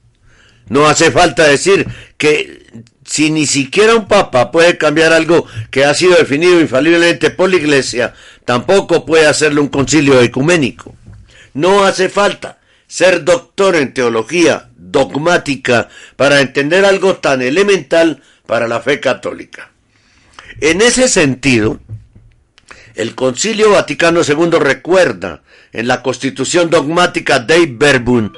No 0.68 0.86
hace 0.86 1.10
falta 1.10 1.46
decir 1.46 1.86
que 2.18 2.63
si 3.04 3.30
ni 3.30 3.46
siquiera 3.46 3.94
un 3.94 4.08
papa 4.08 4.50
puede 4.50 4.78
cambiar 4.78 5.12
algo 5.12 5.46
que 5.70 5.84
ha 5.84 5.94
sido 5.94 6.16
definido 6.16 6.60
infaliblemente 6.60 7.30
por 7.30 7.50
la 7.50 7.56
Iglesia, 7.56 8.14
tampoco 8.44 9.04
puede 9.04 9.26
hacerlo 9.26 9.62
un 9.62 9.68
concilio 9.68 10.20
ecuménico. 10.20 10.94
No 11.52 11.84
hace 11.84 12.08
falta 12.08 12.58
ser 12.86 13.24
doctor 13.24 13.76
en 13.76 13.94
teología 13.94 14.70
dogmática 14.76 15.88
para 16.16 16.40
entender 16.40 16.84
algo 16.84 17.16
tan 17.16 17.42
elemental 17.42 18.22
para 18.46 18.68
la 18.68 18.80
fe 18.80 19.00
católica. 19.00 19.70
En 20.60 20.80
ese 20.80 21.08
sentido, 21.08 21.80
el 22.94 23.14
Concilio 23.14 23.70
Vaticano 23.70 24.20
II 24.26 24.58
recuerda 24.60 25.42
en 25.72 25.88
la 25.88 26.02
Constitución 26.02 26.70
dogmática 26.70 27.40
de 27.40 27.66
Verbum 27.66 28.32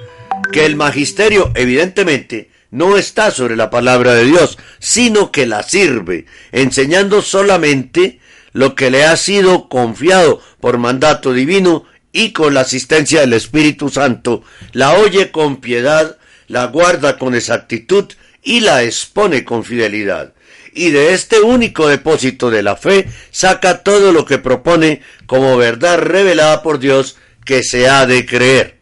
que 0.51 0.65
el 0.65 0.77
magisterio 0.77 1.53
evidentemente 1.55 2.51
no 2.71 2.97
está 2.97 3.31
sobre 3.31 3.57
la 3.57 3.71
palabra 3.71 4.15
de 4.15 4.25
Dios, 4.25 4.59
sino 4.79 5.33
que 5.33 5.47
la 5.47 5.63
sirve, 5.63 6.27
enseñando 6.53 7.23
solamente 7.23 8.21
lo 8.53 8.75
que 8.75 8.91
le 8.91 9.05
ha 9.05 9.17
sido 9.17 9.69
confiado 9.69 10.41
por 10.61 10.79
mandato 10.79 11.33
divino 11.33 11.85
y 12.13 12.33
con 12.33 12.55
la 12.55 12.61
asistencia 12.61 13.21
del 13.21 13.35
Espíritu 13.35 13.89
Santo, 13.91 14.43
la 14.73 14.95
oye 14.95 15.31
con 15.31 15.57
piedad 15.57 16.17
la 16.49 16.67
guarda 16.67 17.19
con 17.19 17.35
exactitud 17.35 18.13
y 18.43 18.61
la 18.61 18.83
expone 18.83 19.45
con 19.45 19.65
fidelidad. 19.65 20.33
Y 20.73 20.91
de 20.91 21.15
este 21.15 21.41
único 21.41 21.89
depósito 21.89 22.51
de 22.51 22.63
la 22.63 22.77
fe 22.77 23.09
saca 23.31 23.83
todo 23.83 24.13
lo 24.13 24.25
que 24.27 24.39
propone 24.39 25.01
como 25.27 25.57
verdad 25.57 25.99
revelada 25.99 26.63
por 26.63 26.79
Dios 26.79 27.17
que 27.45 27.63
se 27.63 27.89
ha 27.89 28.07
de 28.07 28.27
creer. 28.27 28.79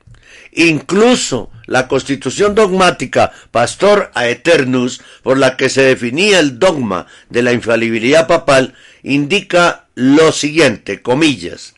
Incluso 0.52 1.50
la 1.66 1.88
constitución 1.88 2.54
dogmática 2.54 3.32
Pastor 3.50 4.10
a 4.14 4.28
Eternus, 4.28 5.02
por 5.22 5.38
la 5.38 5.56
que 5.56 5.68
se 5.68 5.82
definía 5.82 6.40
el 6.40 6.58
dogma 6.58 7.06
de 7.30 7.42
la 7.42 7.52
infalibilidad 7.52 8.26
papal, 8.26 8.74
indica 9.02 9.86
lo 9.94 10.32
siguiente, 10.32 11.02
comillas. 11.02 11.74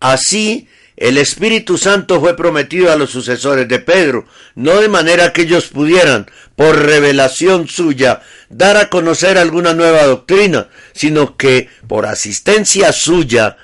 Así 0.00 0.68
el 0.96 1.16
Espíritu 1.16 1.78
Santo 1.78 2.20
fue 2.20 2.36
prometido 2.36 2.92
a 2.92 2.96
los 2.96 3.10
sucesores 3.10 3.66
de 3.66 3.78
Pedro, 3.78 4.26
no 4.54 4.80
de 4.80 4.88
manera 4.88 5.32
que 5.32 5.42
ellos 5.42 5.68
pudieran, 5.68 6.30
por 6.54 6.76
revelación 6.76 7.66
suya, 7.66 8.22
dar 8.50 8.76
a 8.76 8.90
conocer 8.90 9.38
alguna 9.38 9.72
nueva 9.72 10.04
doctrina, 10.04 10.68
sino 10.92 11.36
que, 11.36 11.68
por 11.88 12.06
asistencia 12.06 12.92
suya, 12.92 13.56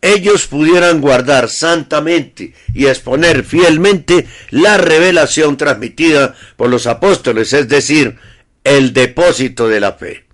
ellos 0.00 0.46
pudieran 0.46 1.00
guardar 1.00 1.48
santamente 1.48 2.54
y 2.72 2.86
exponer 2.86 3.44
fielmente 3.44 4.26
la 4.50 4.78
revelación 4.78 5.56
transmitida 5.56 6.36
por 6.56 6.70
los 6.70 6.86
apóstoles, 6.86 7.52
es 7.52 7.68
decir, 7.68 8.16
el 8.62 8.92
depósito 8.92 9.68
de 9.68 9.80
la 9.80 9.92
fe. 9.92 10.24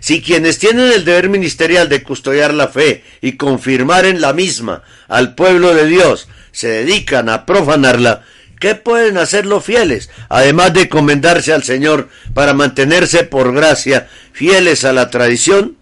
Si 0.00 0.20
quienes 0.20 0.58
tienen 0.58 0.92
el 0.92 1.04
deber 1.04 1.28
ministerial 1.28 1.88
de 1.88 2.02
custodiar 2.02 2.52
la 2.52 2.68
fe 2.68 3.04
y 3.20 3.32
confirmar 3.32 4.04
en 4.04 4.20
la 4.20 4.32
misma 4.32 4.82
al 5.08 5.34
pueblo 5.34 5.74
de 5.74 5.86
Dios 5.86 6.28
se 6.50 6.68
dedican 6.68 7.28
a 7.28 7.46
profanarla, 7.46 8.22
¿qué 8.58 8.74
pueden 8.74 9.16
hacer 9.16 9.46
los 9.46 9.64
fieles? 9.64 10.10
Además 10.28 10.74
de 10.74 10.82
encomendarse 10.82 11.52
al 11.52 11.62
Señor 11.62 12.08
para 12.34 12.52
mantenerse 12.52 13.24
por 13.24 13.54
gracia 13.54 14.08
fieles 14.32 14.84
a 14.84 14.92
la 14.92 15.08
tradición. 15.08 15.76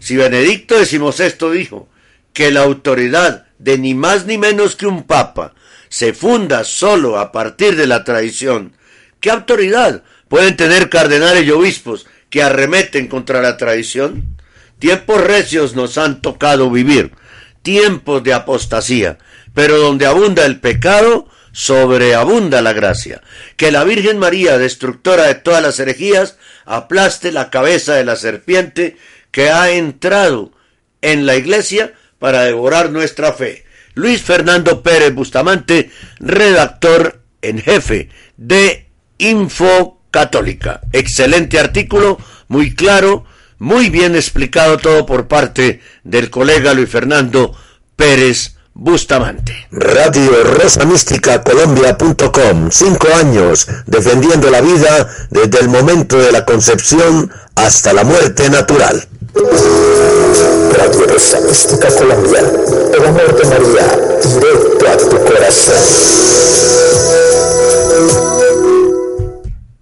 Si 0.00 0.16
Benedicto 0.16 0.82
XVI 0.84 1.52
dijo 1.52 1.88
que 2.38 2.52
la 2.52 2.60
autoridad 2.62 3.48
de 3.58 3.78
ni 3.78 3.94
más 3.94 4.24
ni 4.24 4.38
menos 4.38 4.76
que 4.76 4.86
un 4.86 5.02
papa 5.02 5.54
se 5.88 6.12
funda 6.12 6.62
solo 6.62 7.18
a 7.18 7.32
partir 7.32 7.74
de 7.74 7.88
la 7.88 8.04
tradición, 8.04 8.76
¿qué 9.18 9.32
autoridad 9.32 10.04
pueden 10.28 10.56
tener 10.56 10.88
cardenales 10.88 11.44
y 11.44 11.50
obispos 11.50 12.06
que 12.30 12.44
arremeten 12.44 13.08
contra 13.08 13.42
la 13.42 13.56
tradición. 13.56 14.38
Tiempos 14.78 15.20
recios 15.20 15.74
nos 15.74 15.98
han 15.98 16.22
tocado 16.22 16.70
vivir, 16.70 17.10
tiempos 17.62 18.22
de 18.22 18.34
apostasía, 18.34 19.18
pero 19.52 19.78
donde 19.78 20.06
abunda 20.06 20.46
el 20.46 20.60
pecado, 20.60 21.26
sobreabunda 21.50 22.62
la 22.62 22.72
gracia. 22.72 23.20
Que 23.56 23.72
la 23.72 23.82
Virgen 23.82 24.16
María, 24.16 24.58
destructora 24.58 25.24
de 25.24 25.34
todas 25.34 25.60
las 25.60 25.80
herejías, 25.80 26.38
aplaste 26.66 27.32
la 27.32 27.50
cabeza 27.50 27.94
de 27.94 28.04
la 28.04 28.14
serpiente 28.14 28.96
que 29.32 29.50
ha 29.50 29.72
entrado 29.72 30.52
en 31.02 31.26
la 31.26 31.34
iglesia 31.34 31.94
para 32.18 32.42
devorar 32.42 32.90
nuestra 32.90 33.32
fe. 33.32 33.64
Luis 33.94 34.22
Fernando 34.22 34.82
Pérez 34.82 35.14
Bustamante, 35.14 35.90
redactor 36.20 37.20
en 37.42 37.60
jefe 37.60 38.10
de 38.36 38.86
Info 39.18 40.00
católica. 40.10 40.80
Excelente 40.92 41.58
artículo, 41.58 42.18
muy 42.46 42.74
claro, 42.74 43.24
muy 43.58 43.90
bien 43.90 44.14
explicado 44.14 44.78
todo 44.78 45.04
por 45.04 45.26
parte 45.26 45.80
del 46.04 46.30
colega 46.30 46.74
Luis 46.74 46.88
Fernando 46.88 47.54
Pérez 47.96 48.54
Bustamante. 48.72 49.66
Radio 49.72 50.44
Rosa 50.44 50.84
Mística 50.84 51.42
Colombia.com. 51.42 52.70
Cinco 52.70 53.08
años 53.12 53.66
defendiendo 53.86 54.50
la 54.50 54.60
vida 54.60 55.08
desde 55.30 55.58
el 55.58 55.68
momento 55.68 56.16
de 56.16 56.30
la 56.30 56.44
concepción 56.44 57.32
hasta 57.56 57.92
la 57.92 58.04
muerte 58.04 58.48
natural. 58.48 59.08
Radio 60.78 61.06
Rosa 61.08 61.40
Mística 61.40 61.88
Colombia. 61.88 62.38
El 62.94 63.04
amor 63.04 63.36
de 63.36 63.48
María, 63.48 63.96
directo 64.22 64.88
a 64.88 64.96
tu 64.96 65.24
corazón. 65.24 65.74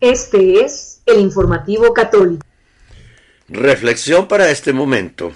Este 0.00 0.64
es 0.64 1.02
el 1.04 1.20
informativo 1.20 1.92
católico. 1.92 2.46
Reflexión 3.48 4.26
para 4.26 4.50
este 4.50 4.72
momento. 4.72 5.32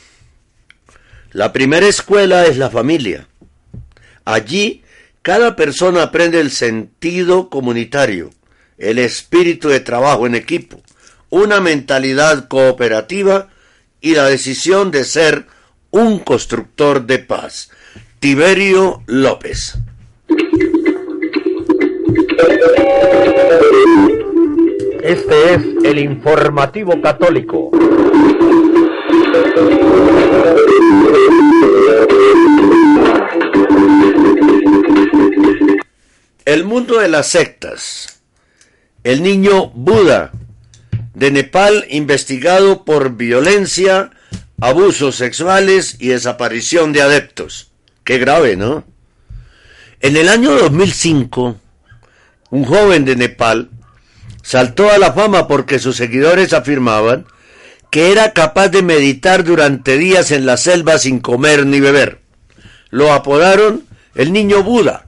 La 1.33 1.53
primera 1.53 1.87
escuela 1.87 2.47
es 2.47 2.57
la 2.57 2.71
familia. 2.71 3.29
Allí 4.25 4.83
cada 5.21 5.57
persona 5.57 6.05
aprende 6.05 6.41
el 6.41 6.53
sentido 6.53 7.51
comunitario, 7.51 8.31
el 8.79 8.99
espíritu 8.99 9.69
de 9.69 9.81
trabajo 9.81 10.27
en 10.27 10.37
equipo, 10.37 10.81
una 11.29 11.61
mentalidad 11.61 12.49
cooperativa 12.49 13.51
y 14.01 14.15
la 14.15 14.27
decisión 14.27 14.91
de 14.91 15.05
ser 15.05 15.47
un 15.91 16.19
constructor 16.21 17.07
de 17.07 17.19
paz. 17.19 17.71
Tiberio 18.19 19.03
López. 19.07 19.79
Este 25.03 25.55
es 25.55 25.61
el 25.85 25.99
informativo 25.99 27.01
católico. 27.01 27.71
El 36.45 36.65
mundo 36.65 36.99
de 36.99 37.09
las 37.09 37.29
sectas. 37.29 38.23
El 39.03 39.23
niño 39.23 39.71
Buda 39.71 40.33
de 41.21 41.31
Nepal 41.31 41.85
investigado 41.91 42.87
por 42.87 43.15
violencia, 43.19 44.11
abusos 44.59 45.17
sexuales 45.17 45.97
y 45.99 46.09
desaparición 46.09 46.95
de 46.95 47.03
adeptos. 47.03 47.73
Qué 48.05 48.17
grave, 48.17 48.57
¿no? 48.57 48.85
En 50.01 50.17
el 50.17 50.31
año 50.31 50.53
2005, 50.53 51.59
un 52.49 52.65
joven 52.65 53.05
de 53.05 53.17
Nepal 53.17 53.69
saltó 54.43 54.91
a 54.91 54.97
la 54.97 55.13
fama 55.13 55.47
porque 55.47 55.79
sus 55.79 55.97
seguidores 55.97 56.55
afirmaban 56.55 57.27
que 57.91 58.13
era 58.13 58.33
capaz 58.33 58.69
de 58.69 58.81
meditar 58.81 59.45
durante 59.45 59.99
días 59.99 60.31
en 60.31 60.47
la 60.47 60.57
selva 60.57 60.99
sin 60.99 61.21
comer 61.21 61.67
ni 61.67 61.81
beber. 61.81 62.23
Lo 62.89 63.13
apodaron 63.13 63.85
el 64.15 64.33
niño 64.33 64.63
Buda 64.63 65.05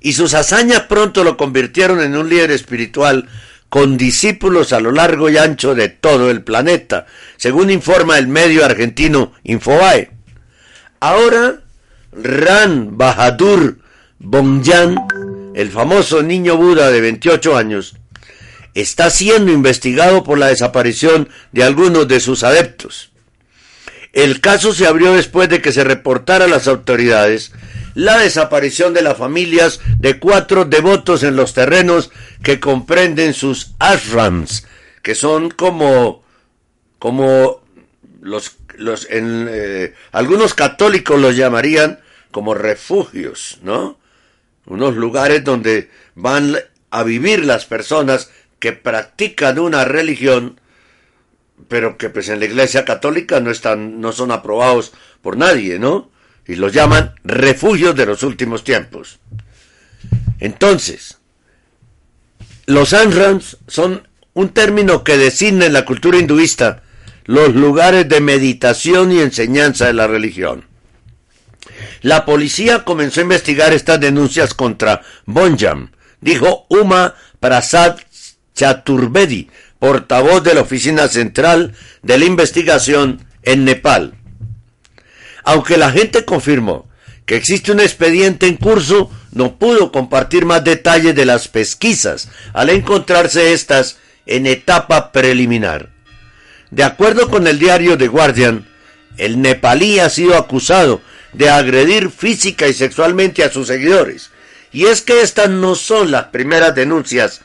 y 0.00 0.12
sus 0.12 0.32
hazañas 0.34 0.82
pronto 0.82 1.24
lo 1.24 1.36
convirtieron 1.36 2.00
en 2.00 2.16
un 2.16 2.28
líder 2.28 2.52
espiritual 2.52 3.28
con 3.70 3.96
discípulos 3.96 4.72
a 4.72 4.80
lo 4.80 4.90
largo 4.90 5.30
y 5.30 5.38
ancho 5.38 5.74
de 5.74 5.88
todo 5.88 6.30
el 6.30 6.42
planeta, 6.42 7.06
según 7.36 7.70
informa 7.70 8.18
el 8.18 8.26
medio 8.26 8.64
argentino 8.64 9.32
Infobae. 9.44 10.10
Ahora, 10.98 11.62
Ran 12.12 12.98
Bahadur 12.98 13.78
Bongyan, 14.18 14.96
el 15.54 15.70
famoso 15.70 16.22
niño 16.22 16.56
Buda 16.56 16.90
de 16.90 17.00
28 17.00 17.56
años, 17.56 17.94
está 18.74 19.08
siendo 19.08 19.52
investigado 19.52 20.24
por 20.24 20.36
la 20.36 20.48
desaparición 20.48 21.28
de 21.52 21.62
algunos 21.62 22.08
de 22.08 22.18
sus 22.18 22.42
adeptos. 22.42 23.12
El 24.12 24.40
caso 24.40 24.74
se 24.74 24.88
abrió 24.88 25.14
después 25.14 25.48
de 25.48 25.62
que 25.62 25.72
se 25.72 25.84
reportara 25.84 26.46
a 26.46 26.48
las 26.48 26.66
autoridades 26.66 27.52
la 27.94 28.18
desaparición 28.18 28.94
de 28.94 29.02
las 29.02 29.16
familias 29.16 29.80
de 29.98 30.18
cuatro 30.18 30.64
devotos 30.64 31.22
en 31.22 31.36
los 31.36 31.54
terrenos 31.54 32.10
que 32.42 32.60
comprenden 32.60 33.34
sus 33.34 33.72
ashrams, 33.78 34.66
que 35.02 35.14
son 35.14 35.50
como, 35.50 36.22
como 36.98 37.62
los, 38.20 38.56
los 38.76 39.08
en, 39.10 39.48
eh, 39.50 39.94
algunos 40.12 40.54
católicos 40.54 41.20
los 41.20 41.36
llamarían 41.36 42.00
como 42.30 42.54
refugios, 42.54 43.58
¿no? 43.62 43.98
Unos 44.66 44.94
lugares 44.96 45.42
donde 45.42 45.90
van 46.14 46.56
a 46.90 47.02
vivir 47.02 47.44
las 47.44 47.64
personas 47.64 48.30
que 48.58 48.72
practican 48.72 49.58
una 49.58 49.84
religión, 49.84 50.60
pero 51.68 51.96
que 51.96 52.10
pues 52.10 52.28
en 52.28 52.40
la 52.40 52.46
Iglesia 52.46 52.84
Católica 52.84 53.40
no 53.40 53.50
están, 53.50 54.00
no 54.00 54.12
son 54.12 54.30
aprobados 54.30 54.92
por 55.22 55.36
nadie, 55.36 55.78
¿no? 55.78 56.10
Y 56.46 56.56
los 56.56 56.72
llaman 56.72 57.14
refugios 57.24 57.94
de 57.94 58.06
los 58.06 58.22
últimos 58.22 58.64
tiempos. 58.64 59.20
Entonces, 60.40 61.18
los 62.66 62.92
anrams 62.92 63.58
son 63.66 64.08
un 64.32 64.50
término 64.50 65.04
que 65.04 65.16
designa 65.18 65.66
en 65.66 65.72
la 65.72 65.84
cultura 65.84 66.18
hinduista 66.18 66.82
los 67.24 67.54
lugares 67.54 68.08
de 68.08 68.20
meditación 68.20 69.12
y 69.12 69.20
enseñanza 69.20 69.86
de 69.86 69.92
la 69.92 70.06
religión. 70.06 70.66
La 72.02 72.24
policía 72.24 72.84
comenzó 72.84 73.20
a 73.20 73.24
investigar 73.24 73.72
estas 73.72 74.00
denuncias 74.00 74.54
contra 74.54 75.02
Bonjam, 75.26 75.90
dijo 76.20 76.66
Uma 76.68 77.14
Prasad 77.40 77.98
Chaturbedi, 78.54 79.50
portavoz 79.78 80.42
de 80.42 80.54
la 80.54 80.62
Oficina 80.62 81.08
Central 81.08 81.74
de 82.02 82.18
la 82.18 82.24
Investigación 82.24 83.26
en 83.42 83.64
Nepal. 83.64 84.14
Aunque 85.44 85.76
la 85.76 85.90
gente 85.90 86.24
confirmó 86.24 86.88
que 87.26 87.36
existe 87.36 87.72
un 87.72 87.80
expediente 87.80 88.46
en 88.46 88.56
curso, 88.56 89.10
no 89.32 89.56
pudo 89.56 89.92
compartir 89.92 90.44
más 90.44 90.64
detalles 90.64 91.14
de 91.14 91.24
las 91.24 91.48
pesquisas 91.48 92.28
al 92.52 92.70
encontrarse 92.70 93.52
estas 93.52 93.98
en 94.26 94.46
etapa 94.46 95.12
preliminar. 95.12 95.90
De 96.70 96.84
acuerdo 96.84 97.28
con 97.28 97.46
el 97.46 97.58
diario 97.58 97.98
The 97.98 98.08
Guardian, 98.08 98.66
el 99.16 99.40
nepalí 99.40 99.98
ha 99.98 100.08
sido 100.08 100.36
acusado 100.36 101.00
de 101.32 101.50
agredir 101.50 102.10
física 102.10 102.68
y 102.68 102.74
sexualmente 102.74 103.44
a 103.44 103.50
sus 103.50 103.68
seguidores. 103.68 104.30
Y 104.72 104.86
es 104.86 105.02
que 105.02 105.20
estas 105.20 105.50
no 105.50 105.74
son 105.74 106.10
las 106.10 106.26
primeras 106.26 106.74
denuncias 106.74 107.40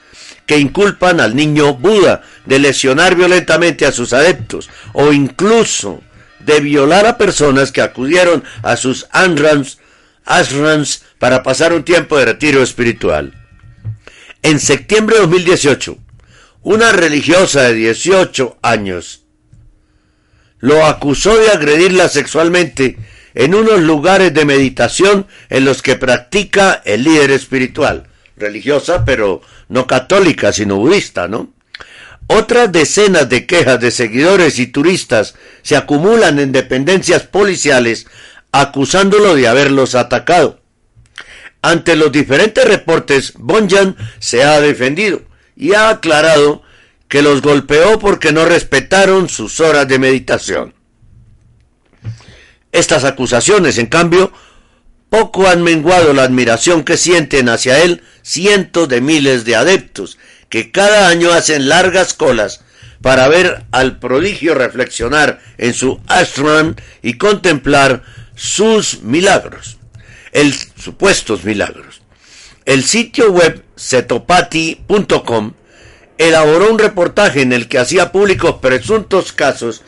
que 0.46 0.60
inculpan 0.60 1.20
al 1.20 1.36
niño 1.36 1.74
Buda 1.74 2.22
de 2.46 2.60
lesionar 2.60 3.16
violentamente 3.16 3.86
a 3.86 3.92
sus 3.92 4.14
adeptos 4.14 4.70
o 4.94 5.12
incluso 5.12 6.04
de 6.46 6.60
violar 6.60 7.06
a 7.06 7.18
personas 7.18 7.72
que 7.72 7.82
acudieron 7.82 8.44
a 8.64 8.78
sus 8.78 9.08
ashrams 9.12 9.80
para 11.20 11.44
pasar 11.44 11.74
un 11.74 11.84
tiempo 11.84 12.18
de 12.18 12.26
retiro 12.26 12.62
espiritual. 12.62 13.34
En 14.42 14.60
septiembre 14.60 15.16
de 15.16 15.22
2018, 15.22 15.98
una 16.62 16.92
religiosa 16.92 17.64
de 17.64 17.74
18 17.74 18.58
años 18.62 19.24
lo 20.60 20.86
acusó 20.86 21.36
de 21.38 21.50
agredirla 21.50 22.10
sexualmente 22.10 22.98
en 23.34 23.54
unos 23.54 23.82
lugares 23.82 24.34
de 24.34 24.46
meditación 24.46 25.28
en 25.50 25.66
los 25.66 25.82
que 25.82 25.96
practica 25.96 26.82
el 26.86 27.04
líder 27.04 27.32
espiritual, 27.32 28.08
religiosa 28.38 29.04
pero 29.06 29.42
no 29.68 29.86
católica 29.86 30.54
sino 30.54 30.78
budista, 30.78 31.28
¿no? 31.28 31.55
Otras 32.28 32.72
decenas 32.72 33.30
de 33.30 33.46
quejas 33.46 33.80
de 33.80 33.92
seguidores 33.92 34.58
y 34.60 34.68
turistas 34.68 35.36
se 35.62 35.76
acumulan 35.76 36.40
en 36.40 36.52
dependencias 36.52 37.24
policiales 37.24 38.08
acusándolo 38.52 39.36
de 39.36 39.48
haberlos 39.48 39.96
atacado. 39.96 40.60
Ante 41.62 41.96
los 41.96 42.12
diferentes 42.12 42.64
reportes, 42.66 43.34
Bonjan 43.38 43.96
se 44.20 44.44
ha 44.44 44.60
defendido 44.62 45.24
y 45.56 45.74
ha 45.74 45.90
aclarado 45.90 46.64
que 47.08 47.22
los 47.22 47.42
golpeó 47.42 48.00
porque 48.00 48.32
no 48.32 48.46
respetaron 48.46 49.30
sus 49.30 49.60
horas 49.60 49.88
de 49.88 50.00
meditación. 50.00 50.74
Estas 52.72 53.04
acusaciones, 53.04 53.78
en 53.78 53.88
cambio, 53.88 54.32
poco 55.10 55.48
han 55.48 55.64
menguado 55.64 56.14
la 56.14 56.24
admiración 56.24 56.84
que 56.84 56.98
sienten 56.98 57.50
hacia 57.50 57.82
él 57.82 58.04
cientos 58.22 58.90
de 58.90 59.02
miles 59.02 59.46
de 59.46 59.56
adeptos, 59.56 60.18
que 60.56 60.72
cada 60.72 61.10
año 61.10 61.34
hacen 61.34 61.68
largas 61.68 62.14
colas 62.14 62.62
para 63.02 63.28
ver 63.28 63.66
al 63.72 64.00
prodigio 64.00 64.56
reflexionar 64.56 65.42
en 65.58 65.74
su 65.74 66.00
ashram 66.08 66.76
y 67.02 67.16
contemplar 67.16 68.04
sus 68.36 69.02
milagros, 69.02 69.78
el 70.32 70.54
supuestos 70.54 71.44
milagros. 71.44 72.04
El 72.64 72.86
sitio 72.86 73.34
web 73.34 73.66
setopati.com 73.76 75.56
elaboró 76.18 76.72
un 76.72 76.80
reportaje 76.80 77.42
en 77.42 77.52
el 77.52 77.68
que 77.68 77.80
hacía 77.80 78.14
públicos 78.14 78.60
presuntos 78.62 79.34
casos 79.34 79.84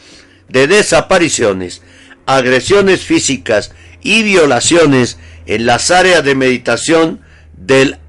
de 0.49 0.67
desapariciones, 0.67 1.81
agresiones 2.25 3.05
físicas 3.05 3.71
y 4.01 4.21
violaciones 4.23 5.17
en 5.45 5.65
las 5.65 5.91
áreas 5.91 6.25
de 6.25 6.35
meditación 6.35 7.21
del 7.55 7.99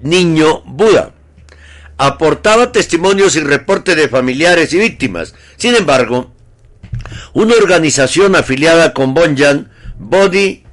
niño 0.00 0.62
Buda. 0.64 1.12
Aportaba 1.98 2.72
testimonios 2.72 3.36
y 3.36 3.40
reportes 3.40 3.96
de 3.96 4.08
familiares 4.08 4.72
y 4.72 4.78
víctimas. 4.78 5.34
Sin 5.56 5.74
embargo, 5.74 6.32
una 7.32 7.54
organización 7.54 8.36
afiliada 8.36 8.94
con 8.94 9.14
Bonjan, 9.14 9.70
Bodhi 9.98 10.64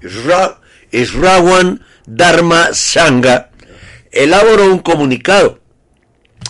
Srawan 0.94 1.84
Dharma 2.06 2.70
Sangha, 2.74 3.50
elaboró 4.12 4.72
un 4.72 4.80
comunicado 4.80 5.60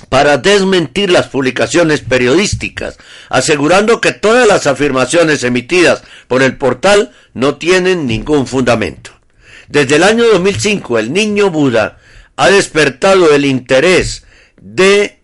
para 0.10 0.38
desmentir 0.38 1.10
las 1.10 1.28
publicaciones 1.28 2.02
periodísticas, 2.02 2.98
asegurando 3.30 4.02
que 4.02 4.12
todas 4.12 4.48
las 4.48 4.68
afirmaciones 4.68 5.44
emitidas 5.44 6.04
por 6.28 6.44
el 6.44 6.58
portal 6.58 7.12
no 7.34 7.56
tienen 7.56 8.06
ningún 8.06 8.46
fundamento. 8.46 9.12
Desde 9.68 9.96
el 9.96 10.04
año 10.04 10.26
2005, 10.26 11.00
el 11.00 11.14
niño 11.14 11.50
Buda 11.50 11.98
ha 12.36 12.50
despertado 12.50 13.34
el 13.34 13.46
interés 13.46 14.25
de 14.66 15.20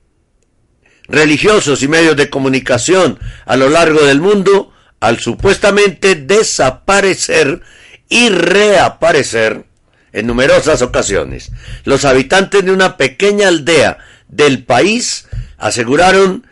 religiosos 1.08 1.82
y 1.82 1.88
medios 1.88 2.16
de 2.16 2.30
comunicación 2.30 3.20
a 3.46 3.58
lo 3.58 3.70
largo 3.70 4.02
del 4.06 4.22
mundo 4.22 4.72
al 5.00 5.20
supuestamente 5.20 6.14
desaparecer 6.14 7.62
y 8.08 8.30
reaparecer 8.30 9.66
en 10.14 10.28
numerosas 10.28 10.84
ocasiones. 10.84 11.52
Los 11.86 12.06
habitantes 12.06 12.64
de 12.64 12.72
una 12.72 12.98
pequeña 12.98 13.48
aldea 13.48 13.98
del 14.28 14.64
país 14.64 15.28
aseguraron 15.58 16.46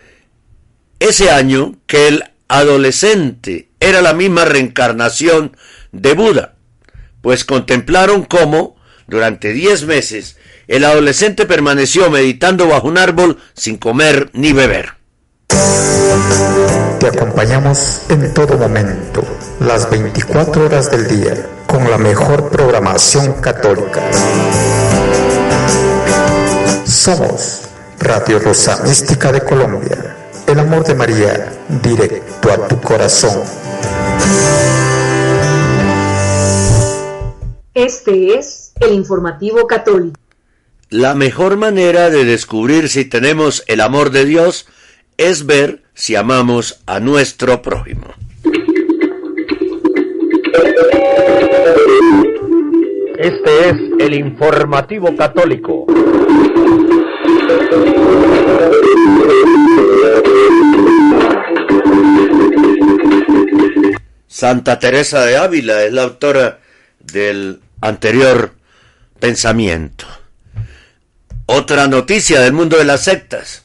ese 0.99 1.29
año 1.29 1.75
que 1.85 2.07
el 2.07 2.23
adolescente 2.47 3.69
era 3.79 4.01
la 4.01 4.13
misma 4.13 4.45
reencarnación 4.45 5.55
de 5.91 6.13
Buda, 6.13 6.55
pues 7.21 7.45
contemplaron 7.45 8.23
cómo, 8.23 8.77
durante 9.07 9.53
diez 9.53 9.83
meses, 9.83 10.38
el 10.69 10.85
adolescente 10.85 11.47
permaneció 11.47 12.11
meditando 12.11 12.67
bajo 12.67 12.87
un 12.87 12.99
árbol 12.99 13.37
sin 13.55 13.77
comer 13.77 14.29
ni 14.33 14.53
beber. 14.53 14.93
Te 16.99 17.07
acompañamos 17.07 18.03
en 18.09 18.31
todo 18.35 18.55
momento, 18.55 19.23
las 19.61 19.89
24 19.89 20.65
horas 20.65 20.91
del 20.91 21.07
día, 21.07 21.33
con 21.65 21.89
la 21.89 21.97
mejor 21.97 22.51
programación 22.51 23.33
católica. 23.41 24.11
Somos 26.85 27.61
Radio 27.99 28.37
Rosa 28.37 28.83
Mística 28.83 29.31
de 29.31 29.41
Colombia. 29.41 30.17
El 30.45 30.59
amor 30.59 30.83
de 30.83 30.93
María, 30.93 31.51
directo 31.81 32.51
a 32.51 32.67
tu 32.67 32.79
corazón. 32.79 33.41
Este 37.73 38.37
es 38.37 38.73
el 38.79 38.93
informativo 38.93 39.65
católico. 39.65 40.19
La 40.91 41.13
mejor 41.13 41.55
manera 41.55 42.09
de 42.09 42.25
descubrir 42.25 42.89
si 42.89 43.05
tenemos 43.05 43.63
el 43.67 43.79
amor 43.79 44.09
de 44.09 44.25
Dios 44.25 44.67
es 45.17 45.45
ver 45.45 45.83
si 45.93 46.15
amamos 46.15 46.81
a 46.87 46.99
nuestro 46.99 47.61
prójimo. 47.61 48.07
Este 53.19 53.69
es 53.69 53.75
el 53.99 54.15
informativo 54.15 55.15
católico. 55.15 55.85
Santa 64.25 64.79
Teresa 64.79 65.23
de 65.23 65.37
Ávila 65.37 65.83
es 65.83 65.93
la 65.93 66.01
autora 66.01 66.61
del 66.99 67.59
anterior 67.79 68.53
pensamiento. 69.19 70.18
Otra 71.51 71.87
noticia 71.87 72.41
del 72.41 72.53
mundo 72.53 72.77
de 72.77 72.85
las 72.85 73.05
sectas. 73.05 73.63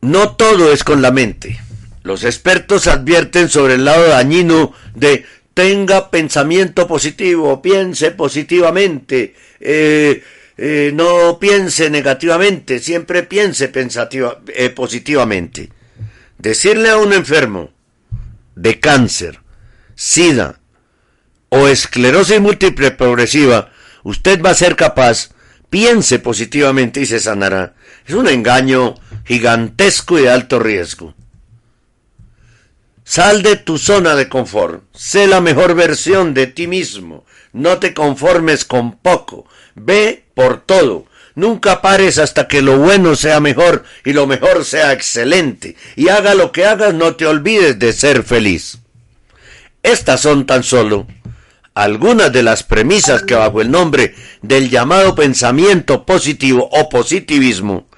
no 0.00 0.34
todo 0.34 0.72
es 0.72 0.82
con 0.82 1.02
la 1.02 1.12
mente. 1.12 1.60
Los 2.02 2.24
expertos 2.24 2.88
advierten 2.88 3.48
sobre 3.48 3.74
el 3.74 3.84
lado 3.84 4.08
dañino 4.08 4.72
de 4.96 5.24
tenga 5.54 6.10
pensamiento 6.10 6.88
positivo, 6.88 7.62
piense 7.62 8.10
positivamente, 8.10 9.36
eh, 9.60 10.24
eh, 10.56 10.90
no 10.92 11.38
piense 11.38 11.90
negativamente, 11.90 12.80
siempre 12.80 13.22
piense 13.22 13.70
eh, 13.72 14.70
positivamente. 14.70 15.70
Decirle 16.38 16.90
a 16.90 16.96
un 16.96 17.12
enfermo 17.12 17.70
de 18.56 18.80
cáncer, 18.80 19.38
sida 19.94 20.58
o 21.50 21.68
esclerosis 21.68 22.40
múltiple 22.40 22.90
progresiva, 22.90 23.70
usted 24.04 24.40
va 24.40 24.50
a 24.50 24.54
ser 24.54 24.76
capaz, 24.76 25.30
piense 25.68 26.20
positivamente 26.20 27.00
y 27.00 27.06
se 27.06 27.18
sanará. 27.18 27.74
Es 28.06 28.14
un 28.14 28.28
engaño 28.28 28.94
gigantesco 29.24 30.18
y 30.18 30.22
de 30.22 30.30
alto 30.30 30.60
riesgo. 30.60 31.14
Sal 33.02 33.42
de 33.42 33.56
tu 33.56 33.76
zona 33.76 34.14
de 34.14 34.28
confort, 34.28 34.84
sé 34.94 35.26
la 35.26 35.40
mejor 35.40 35.74
versión 35.74 36.32
de 36.32 36.46
ti 36.46 36.66
mismo, 36.66 37.26
no 37.52 37.78
te 37.78 37.92
conformes 37.92 38.64
con 38.64 38.96
poco, 38.96 39.46
ve 39.74 40.24
por 40.34 40.62
todo, 40.62 41.04
nunca 41.34 41.82
pares 41.82 42.18
hasta 42.18 42.48
que 42.48 42.62
lo 42.62 42.78
bueno 42.78 43.14
sea 43.14 43.40
mejor 43.40 43.84
y 44.06 44.14
lo 44.14 44.26
mejor 44.26 44.64
sea 44.64 44.92
excelente, 44.92 45.76
y 45.96 46.08
haga 46.08 46.34
lo 46.34 46.50
que 46.50 46.64
hagas 46.64 46.94
no 46.94 47.14
te 47.14 47.26
olvides 47.26 47.78
de 47.78 47.92
ser 47.92 48.22
feliz. 48.22 48.78
Estas 49.82 50.22
son 50.22 50.46
tan 50.46 50.62
solo 50.62 51.06
algunas 51.74 52.32
de 52.32 52.44
las 52.44 52.62
premisas 52.62 53.22
que 53.22 53.34
bajo 53.34 53.60
el 53.60 53.70
nombre 53.70 54.14
del 54.42 54.70
llamado 54.70 55.14
pensamiento 55.14 56.06
positivo 56.06 56.68
o 56.72 56.88
positivismo 56.88 57.88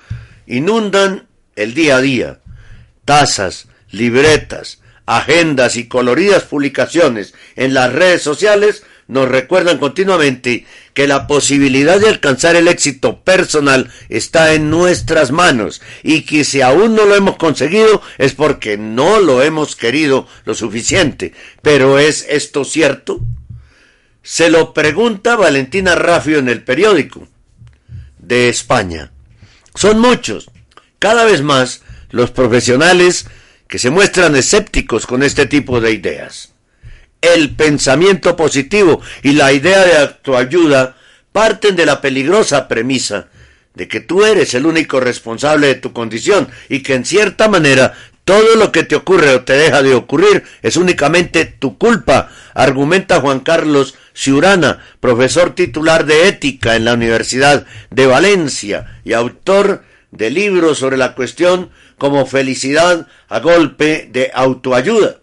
inundan 0.46 1.28
el 1.56 1.74
día 1.74 1.96
a 1.96 2.00
día. 2.00 2.40
Tazas, 3.04 3.68
libretas, 3.90 4.80
agendas 5.04 5.76
y 5.76 5.88
coloridas 5.88 6.44
publicaciones 6.44 7.34
en 7.54 7.74
las 7.74 7.92
redes 7.92 8.22
sociales 8.22 8.82
nos 9.08 9.28
recuerdan 9.28 9.78
continuamente 9.78 10.66
que 10.92 11.06
la 11.06 11.28
posibilidad 11.28 12.00
de 12.00 12.08
alcanzar 12.08 12.56
el 12.56 12.66
éxito 12.66 13.22
personal 13.22 13.88
está 14.08 14.54
en 14.54 14.68
nuestras 14.70 15.30
manos 15.30 15.80
y 16.02 16.22
que 16.22 16.42
si 16.42 16.60
aún 16.60 16.96
no 16.96 17.04
lo 17.04 17.14
hemos 17.14 17.36
conseguido 17.36 18.02
es 18.18 18.32
porque 18.32 18.78
no 18.78 19.20
lo 19.20 19.42
hemos 19.42 19.76
querido 19.76 20.26
lo 20.44 20.54
suficiente. 20.54 21.34
Pero 21.62 22.00
¿es 22.00 22.26
esto 22.28 22.64
cierto? 22.64 23.20
Se 24.26 24.50
lo 24.50 24.74
pregunta 24.74 25.36
Valentina 25.36 25.94
Raffio 25.94 26.40
en 26.40 26.48
el 26.48 26.64
periódico 26.64 27.28
de 28.18 28.48
España. 28.48 29.12
Son 29.76 30.00
muchos, 30.00 30.50
cada 30.98 31.24
vez 31.24 31.42
más, 31.42 31.82
los 32.10 32.32
profesionales 32.32 33.28
que 33.68 33.78
se 33.78 33.90
muestran 33.90 34.34
escépticos 34.34 35.06
con 35.06 35.22
este 35.22 35.46
tipo 35.46 35.80
de 35.80 35.92
ideas. 35.92 36.54
El 37.20 37.54
pensamiento 37.54 38.34
positivo 38.34 39.00
y 39.22 39.34
la 39.34 39.52
idea 39.52 39.84
de 39.84 39.96
autoayuda 39.96 40.96
parten 41.30 41.76
de 41.76 41.86
la 41.86 42.00
peligrosa 42.00 42.66
premisa 42.66 43.28
de 43.74 43.86
que 43.86 44.00
tú 44.00 44.24
eres 44.24 44.54
el 44.54 44.66
único 44.66 44.98
responsable 44.98 45.68
de 45.68 45.74
tu 45.76 45.92
condición 45.92 46.48
y 46.68 46.82
que 46.82 46.94
en 46.94 47.04
cierta 47.04 47.48
manera 47.48 47.94
todo 48.26 48.56
lo 48.56 48.72
que 48.72 48.82
te 48.82 48.96
ocurre 48.96 49.36
o 49.36 49.44
te 49.44 49.52
deja 49.52 49.84
de 49.84 49.94
ocurrir 49.94 50.42
es 50.60 50.76
únicamente 50.76 51.44
tu 51.44 51.78
culpa, 51.78 52.28
argumenta 52.54 53.20
Juan 53.20 53.38
Carlos 53.38 53.94
Ciurana, 54.14 54.84
profesor 54.98 55.54
titular 55.54 56.06
de 56.06 56.26
ética 56.26 56.74
en 56.74 56.84
la 56.84 56.94
Universidad 56.94 57.66
de 57.90 58.06
Valencia 58.08 58.98
y 59.04 59.12
autor 59.12 59.84
de 60.10 60.30
libros 60.30 60.78
sobre 60.78 60.96
la 60.96 61.14
cuestión 61.14 61.70
como 61.98 62.26
felicidad 62.26 63.06
a 63.28 63.38
golpe 63.38 64.08
de 64.10 64.32
autoayuda. 64.34 65.18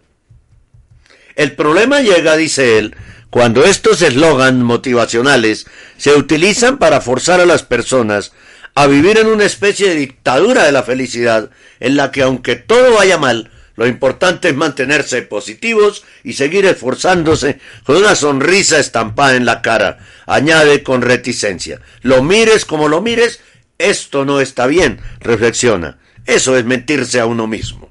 El 1.36 1.52
problema 1.52 2.00
llega, 2.00 2.38
dice 2.38 2.78
él, 2.78 2.96
cuando 3.28 3.64
estos 3.64 4.00
eslogan 4.00 4.62
motivacionales 4.62 5.66
se 5.98 6.14
utilizan 6.14 6.78
para 6.78 7.02
forzar 7.02 7.38
a 7.40 7.46
las 7.46 7.64
personas 7.64 8.32
a 8.74 8.86
vivir 8.86 9.18
en 9.18 9.28
una 9.28 9.44
especie 9.44 9.88
de 9.88 9.94
dictadura 9.96 10.64
de 10.64 10.72
la 10.72 10.82
felicidad, 10.82 11.50
en 11.80 11.96
la 11.96 12.10
que 12.10 12.22
aunque 12.22 12.56
todo 12.56 12.94
vaya 12.94 13.18
mal, 13.18 13.50
lo 13.76 13.86
importante 13.86 14.48
es 14.48 14.56
mantenerse 14.56 15.22
positivos 15.22 16.04
y 16.22 16.34
seguir 16.34 16.64
esforzándose 16.66 17.58
con 17.84 17.96
una 17.96 18.14
sonrisa 18.14 18.78
estampada 18.78 19.36
en 19.36 19.44
la 19.44 19.62
cara. 19.62 19.98
Añade 20.26 20.82
con 20.82 21.02
reticencia. 21.02 21.80
Lo 22.02 22.22
mires 22.22 22.64
como 22.64 22.88
lo 22.88 23.00
mires, 23.00 23.40
esto 23.78 24.24
no 24.24 24.40
está 24.40 24.66
bien, 24.66 25.00
reflexiona. 25.20 25.98
Eso 26.26 26.56
es 26.56 26.64
mentirse 26.64 27.18
a 27.20 27.26
uno 27.26 27.46
mismo. 27.46 27.90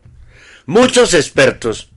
Muchos 0.65 1.13
expertos 1.13 1.89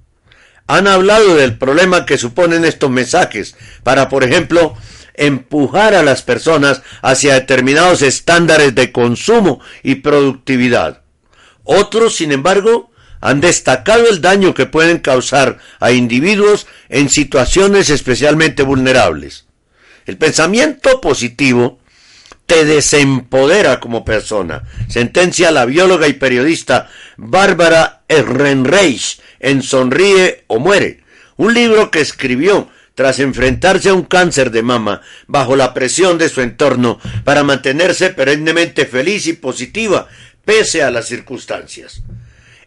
han 0.66 0.88
hablado 0.88 1.36
del 1.36 1.56
problema 1.56 2.06
que 2.06 2.18
suponen 2.18 2.64
estos 2.64 2.90
mensajes 2.90 3.54
para, 3.84 4.08
por 4.08 4.24
ejemplo, 4.24 4.76
empujar 5.16 5.94
a 5.94 6.02
las 6.02 6.22
personas 6.22 6.82
hacia 7.02 7.34
determinados 7.34 8.02
estándares 8.02 8.74
de 8.74 8.92
consumo 8.92 9.60
y 9.82 9.96
productividad. 9.96 11.02
Otros, 11.64 12.16
sin 12.16 12.32
embargo, 12.32 12.90
han 13.20 13.40
destacado 13.40 14.08
el 14.08 14.20
daño 14.20 14.54
que 14.54 14.66
pueden 14.66 14.98
causar 14.98 15.58
a 15.80 15.90
individuos 15.90 16.66
en 16.88 17.08
situaciones 17.08 17.90
especialmente 17.90 18.62
vulnerables. 18.62 19.46
El 20.04 20.16
pensamiento 20.16 21.00
positivo 21.00 21.80
te 22.46 22.64
desempodera 22.64 23.80
como 23.80 24.04
persona, 24.04 24.62
sentencia 24.88 25.50
la 25.50 25.64
bióloga 25.64 26.06
y 26.06 26.12
periodista 26.12 26.88
Bárbara 27.16 28.02
Ehrenreich 28.08 29.20
en 29.40 29.62
Sonríe 29.62 30.44
o 30.46 30.60
Muere, 30.60 31.02
un 31.36 31.54
libro 31.54 31.90
que 31.90 32.00
escribió 32.00 32.68
tras 32.96 33.20
enfrentarse 33.20 33.90
a 33.90 33.94
un 33.94 34.04
cáncer 34.04 34.50
de 34.50 34.62
mama 34.62 35.02
bajo 35.26 35.54
la 35.54 35.74
presión 35.74 36.16
de 36.16 36.30
su 36.30 36.40
entorno 36.40 36.98
para 37.24 37.44
mantenerse 37.44 38.08
perennemente 38.10 38.86
feliz 38.86 39.26
y 39.26 39.34
positiva 39.34 40.08
pese 40.46 40.82
a 40.82 40.90
las 40.90 41.06
circunstancias. 41.06 42.02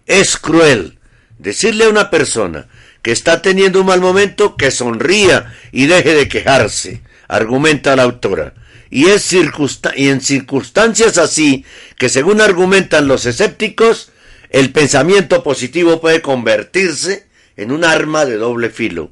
Es 0.06 0.38
cruel 0.38 1.00
decirle 1.40 1.86
a 1.86 1.90
una 1.90 2.12
persona 2.12 2.68
que 3.02 3.12
está 3.12 3.42
teniendo 3.42 3.82
un 3.82 3.88
mal 3.88 4.02
momento 4.02 4.56
que 4.56 4.70
sonría 4.70 5.56
y 5.72 5.88
deje 5.88 6.14
de 6.14 6.30
quejarse, 6.30 7.02
argumenta 7.28 7.96
la 7.96 8.04
autora. 8.04 8.54
Y, 8.92 9.08
es 9.08 9.34
y 9.34 10.10
en 10.10 10.22
circunstancias 10.22 11.18
así, 11.18 11.66
que 11.98 12.08
según 12.10 12.40
argumentan 12.40 13.08
los 13.08 13.26
escépticos, 13.26 14.12
el 14.52 14.72
pensamiento 14.72 15.42
positivo 15.42 16.00
puede 16.00 16.22
convertirse 16.22 17.28
en 17.56 17.72
un 17.72 17.84
arma 17.84 18.26
de 18.26 18.38
doble 18.38 18.70
filo. 18.70 19.10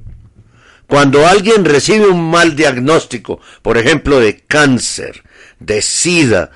Cuando 0.88 1.26
alguien 1.26 1.66
recibe 1.66 2.06
un 2.06 2.30
mal 2.30 2.56
diagnóstico, 2.56 3.40
por 3.60 3.76
ejemplo, 3.76 4.20
de 4.20 4.38
cáncer, 4.38 5.22
de 5.60 5.82
sida, 5.82 6.50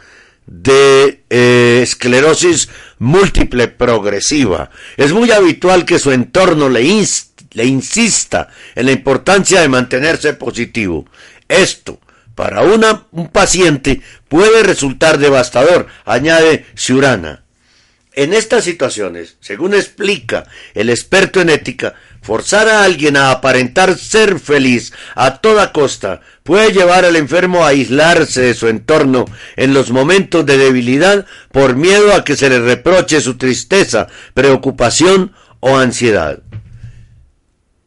de 0.47 1.23
eh, 1.29 1.81
esclerosis 1.83 2.71
múltiple 2.99 3.69
progresiva, 3.69 4.71
es 4.97 5.13
muy 5.13 5.31
habitual 5.33 5.85
que 5.85 5.99
su 5.99 6.13
entorno 6.13 6.71
le, 6.71 6.81
insista 6.83 8.49
en 8.75 8.87
la 8.87 8.93
importancia 8.93 9.61
de 9.61 9.69
mantenerse 9.69 10.33
positivo. 10.33 11.05
Esto, 11.47 12.01
para 12.35 12.63
un 12.63 13.29
paciente 13.29 14.01
puede 14.29 14.63
resultar 14.63 15.19
devastador, 15.19 15.89
añade 16.07 16.65
Ciurana. 16.75 17.45
En 18.15 18.35
estas 18.35 18.65
situaciones, 18.65 19.37
según 19.41 19.73
explica 19.73 20.45
el 20.75 20.91
experto 20.91 21.41
en 21.41 21.49
ética, 21.49 21.95
forzar 22.21 22.69
a 22.69 22.85
alguien 22.85 23.17
a 23.17 23.31
aparentar 23.31 23.97
ser 23.97 24.39
feliz 24.39 24.93
a 25.15 25.39
toda 25.39 25.73
costa 25.73 26.21
puede 26.43 26.73
llevar 26.73 27.07
al 27.07 27.17
enfermo 27.17 27.65
a 27.65 27.69
aislarse 27.69 28.43
de 28.43 28.55
su 28.55 28.69
entorno 28.69 29.25
en 29.57 29.73
los 29.73 29.91
momentos 29.91 30.45
de 30.45 30.59
debilidad 30.59 31.27
por 31.51 31.75
miedo 31.75 32.15
a 32.15 32.23
que 32.23 32.37
se 32.37 32.51
le 32.51 32.61
reproche 32.61 33.21
su 33.23 33.39
tristeza, 33.39 34.09
preocupación 34.35 35.33
o 35.61 35.79
ansiedad. 35.79 36.41